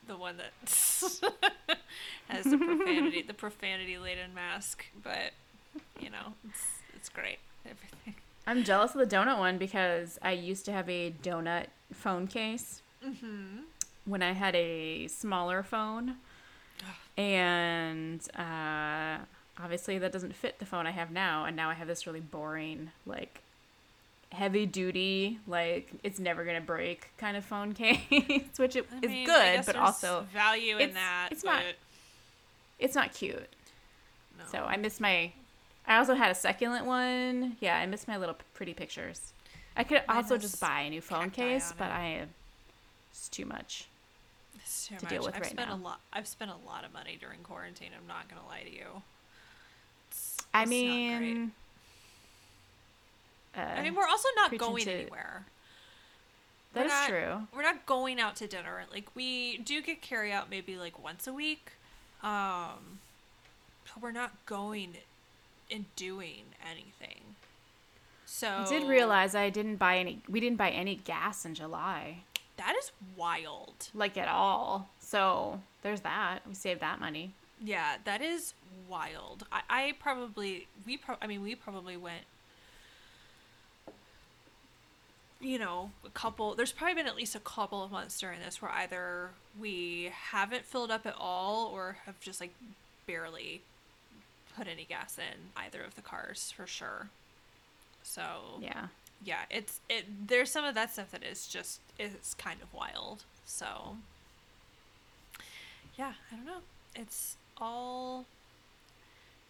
the 0.06 0.16
one 0.16 0.36
that 0.36 0.52
has 2.28 2.44
the 2.44 2.58
profanity, 2.58 3.22
the 3.22 3.34
profanity 3.34 3.98
laden 3.98 4.34
mask. 4.34 4.84
But 5.02 5.32
you 6.00 6.10
know, 6.10 6.34
it's 6.48 6.64
it's 6.94 7.08
great. 7.08 7.38
Everything. 7.70 8.14
I'm 8.46 8.64
jealous 8.64 8.94
of 8.94 8.98
the 9.08 9.16
donut 9.16 9.38
one 9.38 9.58
because 9.58 10.18
I 10.22 10.32
used 10.32 10.64
to 10.66 10.72
have 10.72 10.88
a 10.88 11.12
donut 11.22 11.66
phone 11.92 12.26
case 12.26 12.82
when 14.04 14.22
I 14.22 14.32
had 14.32 14.54
a 14.54 15.06
smaller 15.08 15.62
phone. 15.62 16.16
And 17.16 18.20
uh, 18.36 19.18
obviously, 19.60 19.98
that 19.98 20.12
doesn't 20.12 20.34
fit 20.34 20.58
the 20.58 20.66
phone 20.66 20.86
I 20.86 20.92
have 20.92 21.10
now. 21.10 21.44
And 21.44 21.56
now 21.56 21.68
I 21.70 21.74
have 21.74 21.88
this 21.88 22.06
really 22.06 22.20
boring, 22.20 22.90
like, 23.06 23.42
heavy 24.30 24.66
duty, 24.66 25.38
like, 25.46 25.90
it's 26.02 26.18
never 26.20 26.44
going 26.44 26.56
to 26.60 26.64
break 26.66 27.08
kind 27.18 27.36
of 27.36 27.44
phone 27.44 27.72
case, 27.74 28.00
which 28.56 28.76
it 28.76 28.86
I 28.92 28.96
is 29.04 29.10
mean, 29.10 29.28
I 29.28 29.56
good, 29.56 29.66
but 29.66 29.76
also 29.76 30.26
value 30.32 30.78
in 30.78 30.94
that. 30.94 31.28
it's 31.32 31.44
not- 31.44 31.62
it's 32.78 32.94
not 32.94 33.12
cute. 33.12 33.48
No. 34.38 34.44
So 34.52 34.58
I 34.64 34.76
miss 34.76 35.00
my. 35.00 35.32
I 35.88 35.96
also 35.96 36.14
had 36.14 36.30
a 36.30 36.34
succulent 36.34 36.84
one. 36.86 37.56
Yeah, 37.60 37.76
I 37.78 37.86
miss 37.86 38.06
my 38.06 38.16
little 38.18 38.36
pretty 38.54 38.74
pictures. 38.74 39.32
I 39.76 39.82
could 39.84 40.02
Mine 40.06 40.18
also 40.18 40.36
just 40.38 40.60
buy 40.60 40.80
a 40.82 40.90
new 40.90 41.00
phone 41.00 41.30
case, 41.30 41.72
but. 41.76 41.90
I 41.90 42.26
it's 43.10 43.28
too 43.28 43.46
much. 43.46 43.86
It's 44.56 44.86
too 44.88 44.96
to 44.96 45.06
deal 45.06 45.18
much. 45.22 45.26
with 45.26 45.34
I've 45.36 45.40
right 45.42 45.50
spent 45.50 45.68
now. 45.70 45.76
a 45.76 45.78
lot. 45.78 46.00
I've 46.12 46.26
spent 46.28 46.50
a 46.50 46.66
lot 46.68 46.84
of 46.84 46.92
money 46.92 47.16
during 47.20 47.40
quarantine. 47.40 47.88
I'm 47.98 48.06
not 48.06 48.28
gonna 48.28 48.46
lie 48.46 48.62
to 48.62 48.70
you. 48.70 49.02
It's, 50.10 50.36
I 50.54 50.62
it's 50.62 50.70
mean, 50.70 51.52
uh, 53.56 53.60
I 53.60 53.82
mean, 53.82 53.94
we're 53.94 54.06
also 54.06 54.28
not 54.36 54.56
going 54.56 54.84
to- 54.84 54.92
anywhere. 54.92 55.46
that 56.74 56.80
we're 56.80 56.86
is 56.86 56.92
not- 56.92 57.08
true. 57.08 57.48
We're 57.54 57.62
not 57.62 57.86
going 57.86 58.20
out 58.20 58.36
to 58.36 58.46
dinner. 58.46 58.84
Like 58.92 59.08
we 59.16 59.58
do 59.58 59.80
get 59.82 60.02
carry 60.02 60.32
out 60.32 60.50
maybe 60.50 60.76
like 60.76 61.02
once 61.02 61.26
a 61.26 61.32
week. 61.32 61.72
Um 62.22 63.00
but 63.94 64.02
we're 64.02 64.12
not 64.12 64.32
going 64.44 64.96
and 65.70 65.84
doing 65.96 66.44
anything. 66.68 67.36
So 68.26 68.48
I 68.48 68.68
did 68.68 68.88
realize 68.88 69.34
I 69.34 69.50
didn't 69.50 69.76
buy 69.76 69.98
any. 69.98 70.20
We 70.28 70.40
didn't 70.40 70.58
buy 70.58 70.70
any 70.70 70.96
gas 70.96 71.44
in 71.44 71.54
July, 71.54 72.18
that 72.56 72.74
is 72.76 72.92
wild. 73.16 73.88
like 73.94 74.18
at 74.18 74.28
all. 74.28 74.90
So 75.00 75.60
there's 75.82 76.02
that. 76.02 76.40
We 76.46 76.54
saved 76.54 76.80
that 76.80 77.00
money. 77.00 77.32
Yeah, 77.64 77.96
that 78.04 78.20
is 78.22 78.54
wild. 78.88 79.44
I, 79.50 79.62
I 79.70 79.94
probably 79.98 80.68
we 80.86 80.96
pro- 80.96 81.16
I 81.22 81.26
mean 81.26 81.42
we 81.42 81.54
probably 81.54 81.96
went 81.96 82.22
you 85.40 85.58
know, 85.58 85.90
a 86.04 86.10
couple 86.10 86.54
there's 86.54 86.72
probably 86.72 86.94
been 86.94 87.06
at 87.06 87.16
least 87.16 87.34
a 87.34 87.40
couple 87.40 87.82
of 87.82 87.90
months 87.90 88.18
during 88.20 88.40
this 88.40 88.60
where 88.60 88.72
either 88.72 89.30
we 89.58 90.10
haven't 90.30 90.64
filled 90.64 90.90
up 90.90 91.06
at 91.06 91.14
all 91.18 91.66
or 91.72 91.98
have 92.06 92.18
just 92.20 92.40
like 92.40 92.52
barely 93.06 93.62
put 94.58 94.66
any 94.68 94.84
gas 94.84 95.16
in 95.18 95.50
either 95.56 95.82
of 95.82 95.94
the 95.94 96.02
cars 96.02 96.52
for 96.54 96.66
sure. 96.66 97.08
So 98.02 98.58
Yeah. 98.60 98.88
yeah, 99.24 99.42
it's 99.50 99.80
it 99.88 100.28
there's 100.28 100.50
some 100.50 100.64
of 100.64 100.74
that 100.74 100.92
stuff 100.92 101.10
that 101.12 101.22
is 101.22 101.46
just 101.46 101.80
is 101.98 102.34
kind 102.38 102.60
of 102.62 102.72
wild. 102.74 103.22
So 103.46 103.96
yeah, 105.96 106.14
I 106.32 106.36
don't 106.36 106.46
know. 106.46 106.60
It's 106.96 107.36
all 107.56 108.26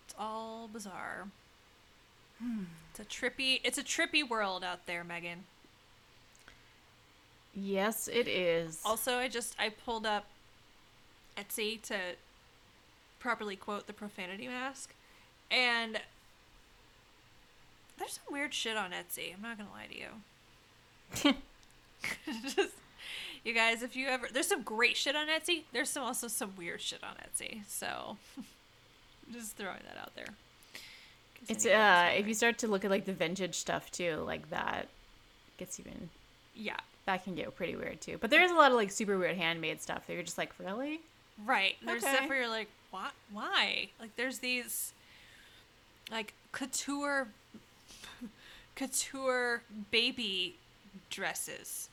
it's 0.07 0.14
all 0.18 0.68
bizarre. 0.68 1.29
Hmm. 2.38 2.64
It's 2.90 3.01
a 3.01 3.05
trippy 3.05 3.61
it's 3.64 3.79
a 3.79 3.83
trippy 3.83 4.29
world 4.29 4.62
out 4.62 4.87
there, 4.87 5.05
Megan. 5.05 5.44
Yes, 7.55 8.09
it 8.09 8.29
is. 8.29 8.81
Also, 8.85 9.16
I 9.18 9.29
just 9.29 9.57
I 9.59 9.71
pulled 9.71 10.07
up 10.07 10.27
Etsy 11.37 11.81
to 11.83 11.97
properly 13.18 13.57
quote 13.57 13.87
the 13.87 13.92
profanity 13.92 14.47
mask, 14.47 14.94
and 15.50 16.00
there's 17.98 18.12
some 18.12 18.32
weird 18.32 18.54
shit 18.54 18.76
on 18.76 18.90
Etsy. 18.90 19.34
I'm 19.34 19.42
not 19.42 19.58
gonna 19.58 19.70
lie 19.70 19.87
to 19.87 19.98
you. 21.26 21.34
just, 22.42 22.74
you 23.44 23.54
guys, 23.54 23.82
if 23.82 23.96
you 23.96 24.08
ever 24.08 24.28
there's 24.32 24.46
some 24.46 24.62
great 24.62 24.96
shit 24.96 25.16
on 25.16 25.26
Etsy. 25.28 25.62
There's 25.72 25.90
some 25.90 26.02
also 26.02 26.28
some 26.28 26.52
weird 26.56 26.80
shit 26.80 27.00
on 27.02 27.14
Etsy. 27.16 27.62
So 27.66 28.16
just 29.32 29.56
throwing 29.56 29.80
that 29.88 30.00
out 30.00 30.14
there. 30.14 30.28
It's 31.48 31.64
uh, 31.64 32.11
if 32.16 32.26
you 32.26 32.34
start 32.34 32.58
to 32.58 32.66
look 32.66 32.84
at 32.84 32.90
like 32.90 33.04
the 33.04 33.12
vintage 33.12 33.54
stuff 33.54 33.90
too, 33.90 34.22
like 34.26 34.50
that 34.50 34.88
gets 35.56 35.78
even 35.80 36.11
yeah. 36.54 36.76
that 37.06 37.24
can 37.24 37.34
get 37.34 37.54
pretty 37.56 37.77
weird 37.77 38.00
too. 38.00 38.18
But 38.20 38.31
there 38.31 38.42
is 38.42 38.50
a 38.50 38.54
lot 38.54 38.70
of 38.70 38.77
like 38.77 38.90
super 38.90 39.16
weird 39.18 39.37
handmade 39.37 39.81
stuff 39.81 40.06
that 40.06 40.14
you're 40.14 40.23
just 40.23 40.37
like, 40.38 40.52
really? 40.58 41.00
Right. 41.46 41.77
There's 41.85 42.02
Okay. 42.02 42.14
stuff 42.14 42.29
where 42.29 42.40
you're 42.40 42.48
like, 42.48 42.68
what? 42.90 43.12
Why? 43.33 43.88
Like, 44.00 44.16
there's 44.16 44.38
these, 44.40 44.92
like, 46.11 46.35
couture, 46.52 47.29
couture 48.75 49.63
baby 49.90 50.56
dresses. 51.11 51.88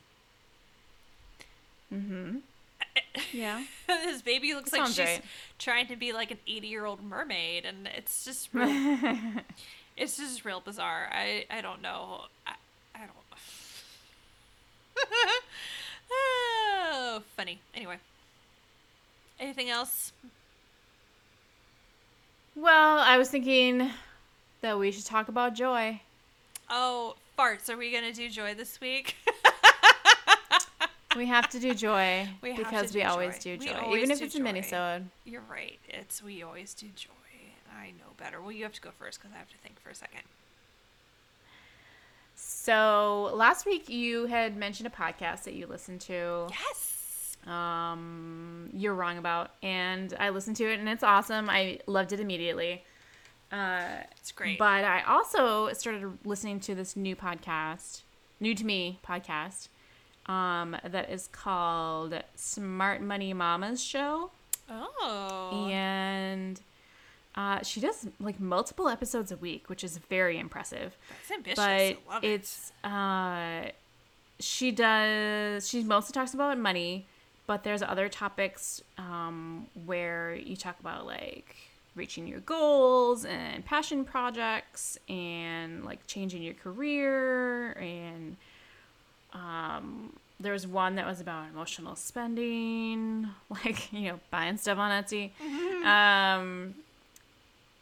Mm-hmm. 1.94 2.38
Yeah. 3.32 3.64
this 3.88 4.22
baby 4.22 4.54
looks 4.54 4.72
like 4.74 4.88
she's 4.88 5.00
right. 5.00 5.22
trying 5.60 5.88
to 5.88 5.96
be 5.96 6.14
like 6.14 6.32
an 6.32 6.40
80 6.48 6.68
year 6.68 6.86
old 6.86 7.04
mermaid, 7.04 7.66
and 7.66 7.90
it's 7.96 8.26
just 8.26 8.50
real. 8.54 8.70
it's 9.98 10.18
just 10.18 10.46
real 10.46 10.60
bizarre. 10.60 11.10
I 11.12 11.46
I 11.50 11.62
don't 11.62 11.82
know. 11.82 12.22
I 12.48 12.54
I 12.94 13.00
don't. 13.00 13.12
oh, 16.12 17.24
funny. 17.36 17.60
Anyway. 17.74 17.98
Anything 19.40 19.70
else? 19.70 20.14
Well, 22.56 23.00
I 23.00 23.18
was 23.18 23.30
thinking 23.30 23.90
that 24.62 24.78
we 24.80 24.92
should 24.92 25.06
talk 25.06 25.28
about 25.28 25.54
joy. 25.56 26.02
Oh, 26.70 27.16
farts. 27.38 27.70
Are 27.70 27.78
we 27.78 27.92
going 27.92 28.04
to 28.04 28.14
do 28.14 28.30
joy 28.30 28.54
this 28.54 28.80
week? 28.82 29.16
We 31.16 31.28
have 31.28 31.50
to 31.52 31.60
do 31.60 31.74
joy 31.74 32.28
We 32.42 32.50
have 32.50 32.58
to 32.58 32.64
because 32.66 32.92
do 32.92 33.00
we 33.00 33.04
always 33.04 33.36
joy. 33.40 33.58
do 33.58 33.68
joy, 33.68 33.74
always 33.74 33.98
even 34.04 34.12
if 34.12 34.22
it's 34.22 34.36
a 34.36 34.40
joy. 34.40 34.44
minisode. 34.44 35.04
You're 35.24 35.44
right. 35.50 35.80
It's 35.88 36.22
we 36.22 36.44
always 36.44 36.74
do 36.74 36.88
joy. 36.96 37.12
I 37.74 37.88
know 37.92 38.12
better. 38.18 38.42
Well, 38.42 38.52
you 38.52 38.64
have 38.64 38.74
to 38.74 38.82
go 38.82 38.90
first 39.00 39.20
because 39.20 39.34
I 39.34 39.38
have 39.38 39.50
to 39.50 39.58
think 39.58 39.80
for 39.80 39.90
a 39.90 39.96
second. 39.96 40.22
So 42.36 43.32
last 43.34 43.66
week 43.66 43.88
you 43.90 44.26
had 44.26 44.58
mentioned 44.58 44.88
a 44.88 44.90
podcast 44.90 45.44
that 45.44 45.54
you 45.54 45.68
listened 45.68 46.02
to. 46.02 46.48
Yes. 46.50 47.38
Um, 47.48 48.70
you're 48.74 48.94
wrong 48.96 49.18
about, 49.18 49.52
and 49.62 50.14
I 50.20 50.30
listened 50.30 50.56
to 50.58 50.66
it, 50.70 50.80
and 50.80 50.90
it's 50.90 51.04
awesome. 51.04 51.50
I 51.50 51.80
loved 51.86 52.12
it 52.12 52.20
immediately. 52.20 52.84
Uh, 53.52 54.04
It's 54.18 54.32
great. 54.32 54.58
But 54.60 54.84
I 54.84 55.04
also 55.04 55.72
started 55.74 56.18
listening 56.26 56.60
to 56.62 56.76
this 56.76 56.96
new 56.96 57.16
podcast, 57.16 58.02
new 58.40 58.54
to 58.56 58.66
me 58.66 59.00
podcast, 59.08 59.68
um, 60.28 60.76
that 60.84 61.10
is 61.10 61.28
called 61.28 62.22
Smart 62.36 63.02
Money 63.02 63.34
Mama's 63.34 63.84
Show. 63.84 64.32
oh. 64.70 65.68
And 65.70 66.60
uh, 67.36 67.62
she 67.64 67.80
does 67.80 68.08
like 68.20 68.40
multiple 68.40 68.88
episodes 68.90 69.32
a 69.32 69.38
week, 69.38 69.70
which 69.70 69.84
is 69.84 69.98
very 70.10 70.40
impressive. 70.40 70.98
That's 71.10 71.32
ambitious. 71.32 71.56
but 71.58 71.70
I 71.70 71.98
love 72.10 72.24
it. 72.24 72.28
it's 72.28 72.72
uh, 72.84 73.72
she 74.40 74.72
does 74.72 75.68
she 75.70 75.84
mostly 75.84 76.14
talks 76.14 76.34
about 76.34 76.58
money, 76.58 77.06
but 77.46 77.64
there's 77.64 77.82
other 77.84 78.10
topics 78.10 78.82
um, 78.98 79.68
where 79.86 80.34
you 80.36 80.56
talk 80.56 80.80
about 80.80 81.06
like 81.06 81.56
reaching 81.96 82.28
your 82.28 82.42
goals 82.42 83.26
and 83.26 83.64
passion 83.66 84.04
projects 84.04 84.98
and 85.08 85.86
like 85.86 86.06
changing 86.08 86.44
your 86.44 86.54
career 86.56 87.72
and 87.74 88.36
um, 89.34 90.14
there 90.40 90.54
was 90.54 90.68
one 90.68 90.96
that 90.96 91.06
was 91.06 91.22
about 91.22 91.48
emotional 91.50 91.96
spending, 91.96 93.28
like 93.50 93.92
you 93.94 94.10
know 94.10 94.20
buying 94.32 94.58
stuff 94.58 94.78
on 94.78 94.92
Etsy. 94.92 95.32
Um, 95.86 96.76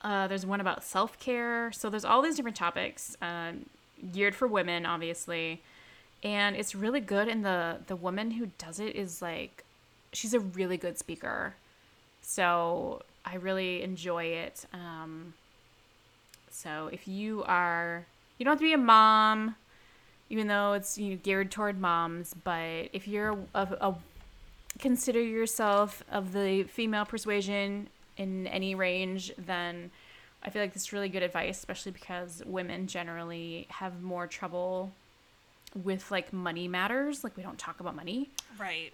uh, 0.01 0.28
there's 0.28 0.45
one 0.45 0.59
about 0.61 0.84
self 0.84 1.20
care. 1.20 1.72
So 1.72 1.89
there's 1.89 2.05
all 2.05 2.22
these 2.22 2.36
different 2.36 2.57
topics 2.57 3.16
um, 3.22 3.66
geared 4.11 4.36
for 4.36 4.47
women, 4.47 4.86
obviously, 4.86 5.61
and 6.24 6.55
it's 6.55 6.76
really 6.76 6.99
good. 6.99 7.28
And 7.28 7.45
the 7.45 7.78
the 7.88 7.95
woman 7.95 8.32
who 8.32 8.47
does 8.57 8.80
it 8.80 8.95
is 8.95 9.22
like, 9.22 9.64
she's 10.11 10.34
a 10.34 10.39
really 10.39 10.78
good 10.78 10.97
speaker. 10.97 11.55
So 12.22 13.01
I 13.26 13.36
really 13.36 13.82
enjoy 13.82 14.26
it. 14.26 14.66
Um, 14.74 15.34
so 16.50 16.90
if 16.92 17.08
you 17.08 17.44
are, 17.44 18.06
you 18.38 18.46
don't 18.46 18.54
have 18.54 18.60
to 18.60 18.66
be 18.66 18.74
a 18.74 18.78
mom, 18.78 19.56
even 20.30 20.48
though 20.48 20.74
it's 20.74 20.98
you 20.98 21.12
know, 21.12 21.20
geared 21.22 21.52
toward 21.52 21.80
moms. 21.80 22.34
But 22.44 22.90
if 22.94 23.08
you're 23.08 23.38
a, 23.56 23.68
a 23.82 23.96
consider 24.80 25.22
yourself 25.22 26.04
of 26.12 26.34
the 26.34 26.64
female 26.64 27.06
persuasion 27.06 27.88
in 28.18 28.48
any 28.48 28.76
range, 28.76 29.32
then 29.38 29.92
I 30.44 30.50
feel 30.50 30.62
like 30.62 30.74
this 30.74 30.84
is 30.84 30.94
really 30.94 31.10
good 31.10 31.24
advice, 31.24 31.58
especially 31.58 31.94
because 31.94 32.44
women 32.46 32.88
generally 32.88 33.68
have 33.70 34.02
more 34.02 34.28
trouble 34.28 34.92
with 35.84 36.12
like 36.12 36.34
money 36.34 36.68
matters. 36.68 37.24
Like 37.24 37.38
we 37.38 37.44
don't 37.44 37.58
talk 37.58 37.80
about 37.80 37.96
money. 37.96 38.30
right. 38.60 38.94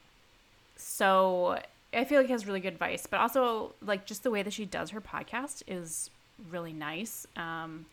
So 0.76 1.60
I 1.94 2.04
feel 2.04 2.20
like 2.20 2.28
he 2.28 2.32
has 2.34 2.46
really 2.46 2.60
good 2.60 2.74
advice, 2.74 3.08
but 3.08 3.20
also 3.20 3.74
like 3.82 4.06
just 4.06 4.24
the 4.24 4.32
way 4.32 4.44
that 4.44 4.54
she 4.54 4.66
does 4.66 4.92
her 4.92 5.02
podcast 5.02 5.64
is 5.68 6.10
really 6.50 6.74
nice. 6.74 7.26
Um, 7.36 7.86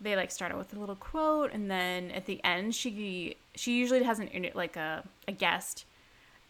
they 0.00 0.16
like 0.16 0.30
start 0.30 0.50
out 0.52 0.58
with 0.58 0.74
a 0.74 0.78
little 0.80 0.96
quote, 0.96 1.52
and 1.52 1.70
then 1.70 2.10
at 2.10 2.26
the 2.26 2.42
end, 2.44 2.74
she 2.74 3.36
she 3.54 3.76
usually 3.76 4.02
has 4.02 4.18
an 4.18 4.28
like 4.54 4.76
a 4.76 5.04
a 5.28 5.32
guest, 5.32 5.84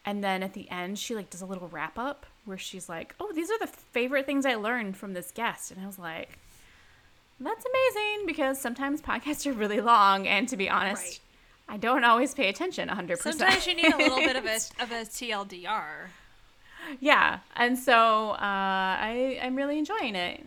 and 0.05 0.23
then 0.23 0.41
at 0.41 0.53
the 0.53 0.69
end, 0.71 0.97
she 0.97 1.13
like 1.15 1.29
does 1.29 1.41
a 1.41 1.45
little 1.45 1.67
wrap 1.67 1.99
up 1.99 2.25
where 2.45 2.57
she's 2.57 2.89
like, 2.89 3.13
"Oh, 3.19 3.31
these 3.33 3.51
are 3.51 3.59
the 3.59 3.67
favorite 3.67 4.25
things 4.25 4.45
I 4.45 4.55
learned 4.55 4.97
from 4.97 5.13
this 5.13 5.31
guest," 5.31 5.71
and 5.71 5.81
I 5.81 5.87
was 5.87 5.99
like. 5.99 6.39
That's 7.39 7.65
amazing 7.65 8.25
because 8.27 8.61
sometimes 8.61 9.01
podcasts 9.01 9.45
are 9.47 9.53
really 9.53 9.81
long, 9.81 10.27
and 10.27 10.47
to 10.49 10.55
be 10.55 10.69
honest, 10.69 11.03
Right. 11.03 11.19
I 11.67 11.77
don't 11.77 12.03
always 12.03 12.33
pay 12.33 12.47
attention 12.47 12.87
100%. 12.87 13.17
Sometimes 13.17 13.67
you 13.67 13.75
need 13.75 13.91
a 13.91 13.97
little 13.97 14.19
bit 14.19 14.35
of 14.35 14.45
a 14.45 14.55
of 14.81 14.91
a 14.91 15.03
TLDR. 15.03 16.09
Yeah 16.99 17.39
and 17.55 17.77
so 17.77 18.31
uh, 18.31 18.37
I, 18.39 19.39
i'm 19.41 19.55
really 19.55 19.77
enjoying 19.77 20.15
it 20.15 20.45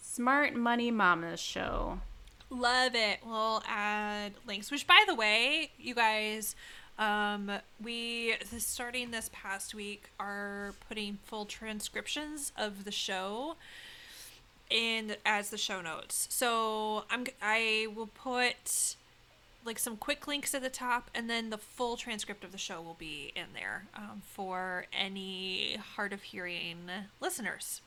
smart 0.00 0.54
money 0.54 0.90
mamas 0.90 1.40
show 1.40 1.98
Love 2.50 2.94
it. 2.94 3.18
We'll 3.26 3.62
add 3.66 4.32
links. 4.46 4.70
Which, 4.70 4.86
by 4.86 5.02
the 5.06 5.14
way, 5.14 5.70
you 5.78 5.94
guys, 5.94 6.54
um, 6.98 7.50
we 7.82 8.36
starting 8.58 9.10
this 9.10 9.28
past 9.32 9.74
week 9.74 10.10
are 10.20 10.74
putting 10.88 11.18
full 11.24 11.46
transcriptions 11.46 12.52
of 12.56 12.84
the 12.84 12.92
show 12.92 13.56
in 14.70 15.16
as 15.26 15.50
the 15.50 15.58
show 15.58 15.80
notes. 15.80 16.28
So 16.30 17.04
I'm 17.10 17.26
I 17.42 17.88
will 17.94 18.06
put 18.06 18.94
like 19.64 19.78
some 19.78 19.96
quick 19.96 20.26
links 20.26 20.54
at 20.54 20.62
the 20.62 20.70
top, 20.70 21.10
and 21.14 21.28
then 21.28 21.50
the 21.50 21.58
full 21.58 21.96
transcript 21.96 22.44
of 22.44 22.52
the 22.52 22.58
show 22.58 22.80
will 22.80 22.96
be 22.98 23.32
in 23.34 23.46
there 23.54 23.86
um, 23.96 24.22
for 24.24 24.86
any 24.92 25.76
hard 25.96 26.12
of 26.12 26.22
hearing 26.22 26.88
listeners. 27.20 27.80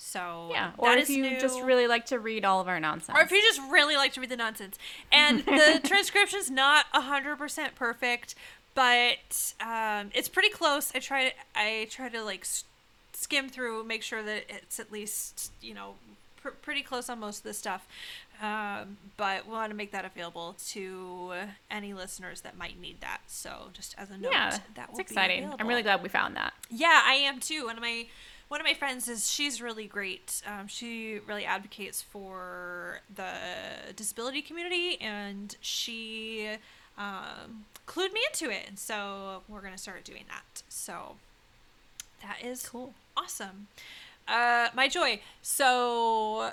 So 0.00 0.50
yeah 0.52 0.70
or 0.78 0.92
if 0.92 1.10
you 1.10 1.40
just 1.40 1.60
really 1.60 1.88
like 1.88 2.06
to 2.06 2.20
read 2.20 2.44
all 2.44 2.60
of 2.60 2.68
our 2.68 2.78
nonsense 2.78 3.18
Or 3.18 3.20
if 3.20 3.32
you 3.32 3.42
just 3.42 3.60
really 3.68 3.96
like 3.96 4.12
to 4.12 4.20
read 4.20 4.30
the 4.30 4.36
nonsense. 4.36 4.78
And 5.10 5.40
the 5.44 5.80
transcription's 5.82 6.50
not 6.50 6.86
100% 6.94 7.74
perfect, 7.74 8.36
but 8.76 9.54
um, 9.60 10.10
it's 10.14 10.28
pretty 10.28 10.50
close. 10.50 10.92
I 10.94 11.00
try 11.00 11.30
to, 11.30 11.34
I 11.56 11.88
try 11.90 12.08
to 12.10 12.22
like 12.22 12.42
s- 12.42 12.62
skim 13.12 13.48
through, 13.48 13.82
make 13.82 14.04
sure 14.04 14.22
that 14.22 14.44
it's 14.48 14.78
at 14.78 14.92
least, 14.92 15.50
you 15.60 15.74
know, 15.74 15.94
pr- 16.50 16.56
pretty 16.62 16.82
close 16.82 17.08
on 17.08 17.18
most 17.20 17.38
of 17.38 17.42
this 17.44 17.58
stuff. 17.58 17.86
Um, 18.40 18.98
but 19.16 19.46
we 19.46 19.52
want 19.52 19.70
to 19.70 19.76
make 19.76 19.90
that 19.92 20.04
available 20.04 20.54
to 20.68 21.32
any 21.70 21.92
listeners 21.92 22.42
that 22.42 22.56
might 22.56 22.80
need 22.80 23.00
that. 23.00 23.22
So 23.26 23.70
just 23.72 23.94
as 23.98 24.10
a 24.10 24.16
note, 24.18 24.30
yeah 24.32 24.58
that 24.76 24.92
will 24.92 25.00
it's 25.00 25.10
exciting 25.10 25.52
i'm 25.58 25.66
really 25.66 25.82
glad 25.82 26.02
we 26.02 26.08
found 26.08 26.36
that 26.36 26.52
Yeah, 26.70 27.02
I 27.04 27.14
am 27.14 27.40
too. 27.40 27.64
One 27.66 27.76
of 27.76 27.82
my 27.82 28.06
one 28.48 28.60
of 28.60 28.64
my 28.64 28.74
friends 28.74 29.08
is 29.08 29.30
she's 29.30 29.60
really 29.60 29.86
great. 29.86 30.40
Um, 30.46 30.68
she 30.68 31.18
really 31.26 31.44
advocates 31.44 32.00
for 32.00 33.00
the 33.14 33.32
disability 33.94 34.40
community, 34.40 34.98
and 35.02 35.54
she 35.60 36.48
um, 36.96 37.66
clued 37.86 38.12
me 38.12 38.20
into 38.32 38.50
it. 38.50 38.64
And 38.68 38.78
so 38.78 39.42
we're 39.48 39.60
gonna 39.60 39.76
start 39.76 40.04
doing 40.04 40.24
that. 40.28 40.62
So 40.68 41.16
that 42.22 42.38
is 42.42 42.66
Cool. 42.66 42.94
awesome. 43.16 43.66
Uh, 44.28 44.68
my 44.74 44.88
joy. 44.88 45.20
So 45.42 46.50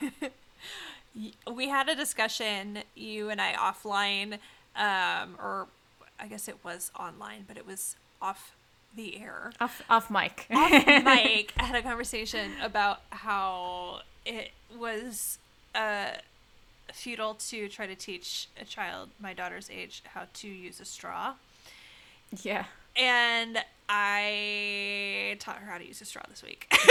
we 1.52 1.68
had 1.68 1.88
a 1.88 1.94
discussion, 1.96 2.78
you 2.94 3.28
and 3.30 3.40
I 3.40 3.52
offline, 3.54 4.34
um, 4.76 5.36
or 5.42 5.66
I 6.18 6.26
guess 6.28 6.48
it 6.48 6.56
was 6.64 6.90
online, 6.98 7.44
but 7.48 7.56
it 7.56 7.66
was 7.66 7.96
off 8.20 8.54
the 8.94 9.20
air. 9.20 9.52
off 9.60 9.82
off 9.88 10.10
mic. 10.10 10.46
off 10.54 10.70
mic 10.70 11.04
Mike 11.04 11.52
had 11.56 11.74
a 11.74 11.82
conversation 11.82 12.52
about 12.62 13.00
how 13.10 14.00
it 14.24 14.50
was 14.78 15.38
uh, 15.74 16.10
futile 16.92 17.34
to 17.34 17.68
try 17.68 17.86
to 17.86 17.94
teach 17.94 18.48
a 18.60 18.64
child 18.64 19.08
my 19.18 19.32
daughter's 19.32 19.70
age 19.70 20.02
how 20.14 20.24
to 20.34 20.48
use 20.48 20.78
a 20.80 20.84
straw. 20.84 21.34
yeah 22.42 22.66
And 22.96 23.58
I 23.94 25.36
taught 25.38 25.56
her 25.58 25.70
how 25.70 25.76
to 25.78 25.86
use 25.86 26.00
a 26.00 26.04
straw 26.04 26.22
this 26.28 26.42
week. 26.42 26.72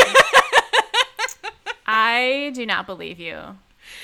i 1.87 2.51
do 2.53 2.65
not 2.65 2.85
believe 2.85 3.19
you 3.19 3.37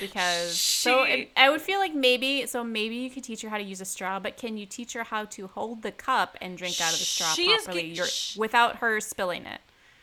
because 0.00 0.58
so 0.58 1.04
it, 1.04 1.30
i 1.36 1.48
would 1.48 1.62
feel 1.62 1.78
like 1.78 1.94
maybe 1.94 2.44
so 2.44 2.62
maybe 2.62 2.96
you 2.96 3.08
could 3.08 3.24
teach 3.24 3.40
her 3.40 3.48
how 3.48 3.56
to 3.56 3.62
use 3.62 3.80
a 3.80 3.84
straw 3.84 4.18
but 4.18 4.36
can 4.36 4.58
you 4.58 4.66
teach 4.66 4.92
her 4.92 5.04
how 5.04 5.24
to 5.24 5.46
hold 5.46 5.80
the 5.80 5.92
cup 5.92 6.36
and 6.42 6.58
drink 6.58 6.78
out 6.82 6.92
of 6.92 6.98
the 6.98 7.04
straw 7.04 7.28
She 7.32 7.46
properly 7.54 7.92
ge- 7.94 7.96
You're- 7.96 8.08
sh- 8.10 8.36
without 8.36 8.76
her 8.76 9.00
spilling 9.00 9.46
it 9.46 9.60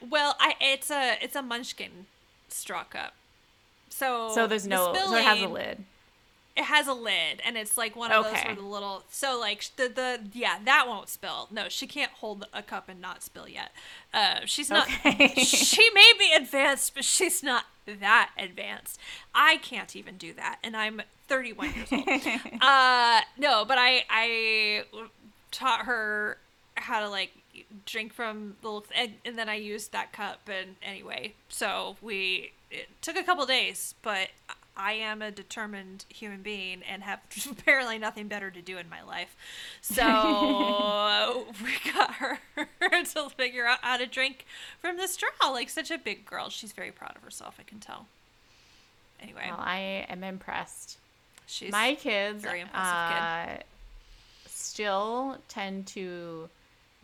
well, 0.09 0.35
I 0.39 0.55
it's 0.59 0.89
a 0.91 1.17
it's 1.21 1.35
a 1.35 1.41
munchkin 1.41 2.05
straw 2.49 2.83
cup. 2.83 3.13
So 3.89 4.31
so 4.33 4.45
there's 4.47 4.63
the 4.63 4.69
no 4.69 4.93
so 4.93 5.15
it 5.15 5.23
has 5.23 5.41
a 5.41 5.47
lid 5.47 5.83
It 6.55 6.63
has 6.63 6.87
a 6.87 6.93
lid, 6.93 7.41
and 7.45 7.57
it's 7.57 7.77
like 7.77 7.95
one 7.95 8.11
of 8.11 8.23
those 8.23 8.37
with 8.47 8.57
a 8.59 8.65
little. 8.65 9.03
So 9.09 9.37
like 9.39 9.65
the 9.75 9.89
the 9.89 10.19
yeah 10.33 10.57
that 10.63 10.87
won't 10.87 11.09
spill. 11.09 11.49
No, 11.51 11.67
she 11.67 11.85
can't 11.85 12.11
hold 12.11 12.47
a 12.53 12.63
cup 12.63 12.87
and 12.87 13.01
not 13.01 13.23
spill 13.23 13.49
yet. 13.49 13.71
Uh, 14.13 14.39
she's 14.45 14.69
not. 14.69 14.87
Okay. 15.05 15.33
she 15.43 15.89
may 15.93 16.13
be 16.17 16.31
advanced, 16.33 16.95
but 16.95 17.03
she's 17.03 17.43
not 17.43 17.65
that 17.85 18.31
advanced. 18.37 18.99
I 19.33 19.57
can't 19.57 19.95
even 19.97 20.15
do 20.15 20.33
that, 20.33 20.59
and 20.63 20.77
I'm 20.77 21.01
31 21.27 21.73
years 21.73 21.91
old. 21.91 22.07
uh, 22.61 23.21
no, 23.37 23.65
but 23.65 23.77
I 23.77 24.05
I 24.09 24.83
taught 25.51 25.85
her 25.85 26.37
how 26.75 27.01
to 27.01 27.09
like 27.09 27.31
drink 27.85 28.13
from 28.13 28.55
the 28.61 28.67
little, 28.67 28.85
and, 28.95 29.13
and 29.25 29.37
then 29.37 29.49
I 29.49 29.55
used 29.55 29.91
that 29.91 30.13
cup. 30.13 30.47
And 30.47 30.75
anyway, 30.81 31.33
so 31.49 31.97
we 32.01 32.51
it 32.71 32.89
took 33.01 33.15
a 33.15 33.23
couple 33.23 33.45
days, 33.45 33.95
but 34.01 34.29
I 34.77 34.93
am 34.93 35.21
a 35.21 35.31
determined 35.31 36.05
human 36.09 36.41
being 36.41 36.81
and 36.89 37.03
have 37.03 37.19
apparently 37.49 37.97
nothing 37.97 38.27
better 38.27 38.51
to 38.51 38.61
do 38.61 38.77
in 38.77 38.89
my 38.89 39.01
life. 39.03 39.35
So 39.81 41.45
we 41.63 41.91
got 41.93 42.15
her 42.15 42.39
to 42.57 43.29
figure 43.29 43.65
out 43.65 43.79
how 43.81 43.97
to 43.97 44.05
drink 44.05 44.45
from 44.81 44.97
the 44.97 45.07
straw 45.07 45.29
like 45.51 45.69
such 45.69 45.91
a 45.91 45.97
big 45.97 46.25
girl. 46.25 46.49
She's 46.49 46.71
very 46.71 46.91
proud 46.91 47.15
of 47.15 47.23
herself, 47.23 47.55
I 47.59 47.63
can 47.63 47.79
tell. 47.79 48.07
Anyway, 49.21 49.45
Well, 49.49 49.59
I 49.59 50.05
am 50.09 50.23
impressed. 50.23 50.97
she's 51.45 51.71
My 51.71 51.95
kids 51.95 52.43
very 52.43 52.59
impressive 52.61 53.17
uh, 53.59 53.63
still 54.47 55.37
tend 55.47 55.87
to, 55.87 56.49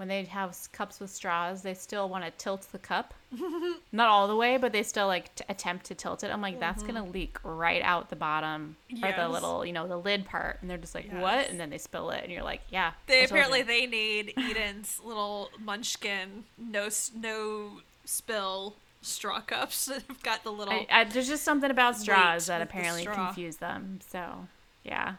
when 0.02 0.08
they 0.08 0.24
have 0.24 0.58
cups 0.72 0.99
with 0.99 1.12
straws, 1.12 1.62
they 1.62 1.76
still 1.76 2.10
want 2.10 2.26
to 2.26 2.32
tilt 2.32 2.68
the 2.72 2.80
cup. 2.80 3.14
Not 3.91 4.10
all 4.10 4.28
the 4.28 4.36
way, 4.36 4.58
but 4.58 4.72
they 4.72 4.82
still 4.82 5.06
like 5.06 5.36
t- 5.36 5.43
attempt 5.47 5.86
to 5.86 5.93
tilt 5.93 6.24
it. 6.24 6.32
I'm 6.32 6.41
like, 6.41 6.60
that's 6.60 6.82
gonna 6.82 7.06
leak 7.06 7.38
right 7.43 7.84
out 7.84 8.10
the 8.10 8.16
bottom 8.16 8.78
or 8.91 8.95
the 8.95 9.06
Mm-hmm. 9.06 9.32
Little, 9.32 9.64
you 9.64 9.74
know, 9.74 9.88
the 9.88 9.97
lid 9.97 10.26
part. 10.26 10.58
And 10.60 10.68
they're 10.72 10.80
just 10.80 10.95
like, 10.95 11.12
what? 11.14 11.52
And 11.52 11.60
then 11.60 11.70
they 11.70 11.78
spill 11.78 12.10
it, 12.10 12.24
and 12.24 12.32
you're 12.32 12.41
like, 12.41 12.62
yeah. 12.72 12.93
They 13.06 13.26
apparently 13.26 13.60
you." 13.60 13.66
they 13.66 13.86
need 13.86 14.34
Eden's 14.38 14.99
little 15.06 15.52
munchkin 15.60 16.45
no 16.58 16.89
no 17.16 17.82
spill 18.04 18.74
straw 19.04 19.39
cups 19.39 19.86
that 19.86 20.02
have 20.08 20.24
got 20.24 20.43
the 20.43 20.52
little 20.52 20.74
I, 20.74 20.88
I, 20.89 21.04
there's 21.04 21.28
just 21.28 21.43
something 21.43 21.70
about 21.70 21.95
straws 21.95 22.47
that 22.47 22.64
apparently 22.64 23.06
confuse 23.06 23.58
them. 23.58 23.99
So, 24.10 24.47
yeah. 24.84 25.18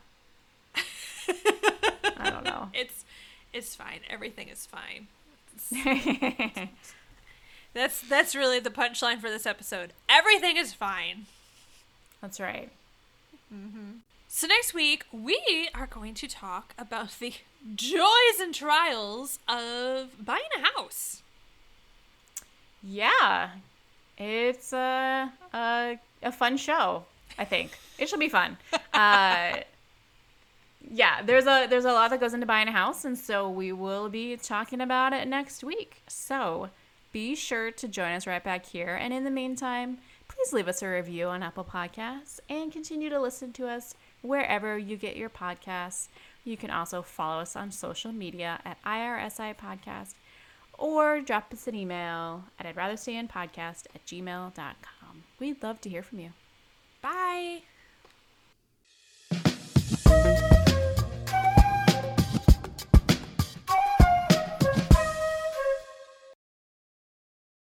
I 0.74 2.30
don't 2.30 2.43
know. 2.43 2.68
it's 2.74 3.05
it's 3.53 3.74
fine. 3.74 4.00
Everything 4.09 4.48
is 4.48 4.66
fine. 4.66 5.09
That's 7.74 8.03
that's 8.03 8.34
really 8.34 8.61
the 8.61 8.70
punchline 8.70 9.18
for 9.18 9.30
this 9.30 9.46
episode. 9.46 9.92
Everything 10.09 10.57
is 10.57 10.74
fine. 10.74 11.26
That's 12.20 12.38
right. 12.38 12.70
So 14.28 14.46
next 14.46 14.74
week 14.74 15.05
we 15.11 15.68
are 15.74 15.86
going 15.86 16.14
to 16.14 16.28
talk 16.28 16.74
about 16.78 17.18
the 17.18 17.34
joys 17.74 18.40
and 18.40 18.55
trials 18.55 19.38
of 19.48 20.22
buying 20.24 20.42
a 20.57 20.61
house. 20.78 21.22
Yeah, 22.82 23.50
it's 24.18 24.72
a 24.72 25.32
a, 25.55 25.98
a 26.22 26.32
fun 26.32 26.59
show. 26.59 27.05
I 27.38 27.46
think 27.46 27.78
it 27.98 28.09
should 28.09 28.20
be 28.20 28.28
fun. 28.28 28.59
Uh, 28.92 29.62
yeah, 30.93 31.22
there's 31.22 31.47
a 31.47 31.66
there's 31.68 31.86
a 31.86 31.93
lot 31.93 32.11
that 32.11 32.20
goes 32.20 32.34
into 32.34 32.47
buying 32.47 32.68
a 32.68 32.72
house, 32.72 33.07
and 33.07 33.16
so 33.16 33.49
we 33.49 33.72
will 33.72 34.11
be 34.11 34.36
talking 34.36 34.80
about 34.80 35.14
it 35.14 35.26
next 35.26 35.64
week. 35.64 36.03
So 36.07 36.68
be 37.12 37.34
sure 37.34 37.70
to 37.70 37.88
join 37.88 38.12
us 38.12 38.26
right 38.26 38.45
back 38.45 38.66
here. 38.66 38.95
And 38.95 39.12
in 39.12 39.24
the 39.24 39.30
meantime, 39.30 39.99
please 40.28 40.53
leave 40.53 40.68
us 40.68 40.82
a 40.82 40.88
review 40.88 41.28
on 41.28 41.43
Apple 41.43 41.64
Podcasts 41.64 42.40
and 42.51 42.70
continue 42.70 43.09
to 43.09 43.20
listen 43.20 43.53
to 43.55 43.68
us 43.68 43.95
wherever 44.20 44.76
you 44.76 44.97
get 44.97 45.16
your 45.16 45.30
podcasts. 45.30 46.09
You 46.45 46.59
can 46.59 46.70
also 46.70 47.01
follow 47.01 47.40
us 47.40 47.57
on 47.57 47.70
social 47.70 48.12
media 48.12 48.61
at 48.64 48.82
IRSI 48.84 49.57
Podcast 49.57 50.14
or 50.78 51.20
drop 51.20 51.53
us 51.53 51.66
an 51.68 51.74
email 51.74 52.45
at 52.59 52.66
I'd 52.66 52.76
rather 52.76 52.97
stay 52.97 53.16
in 53.16 53.28
podcast 53.28 53.86
at 53.95 54.05
gmail.com. 54.07 55.22
We'd 55.38 55.62
love 55.62 55.80
to 55.82 55.88
hear 55.88 56.03
from 56.03 56.18
you. 56.20 56.30
Bye. 57.01 57.62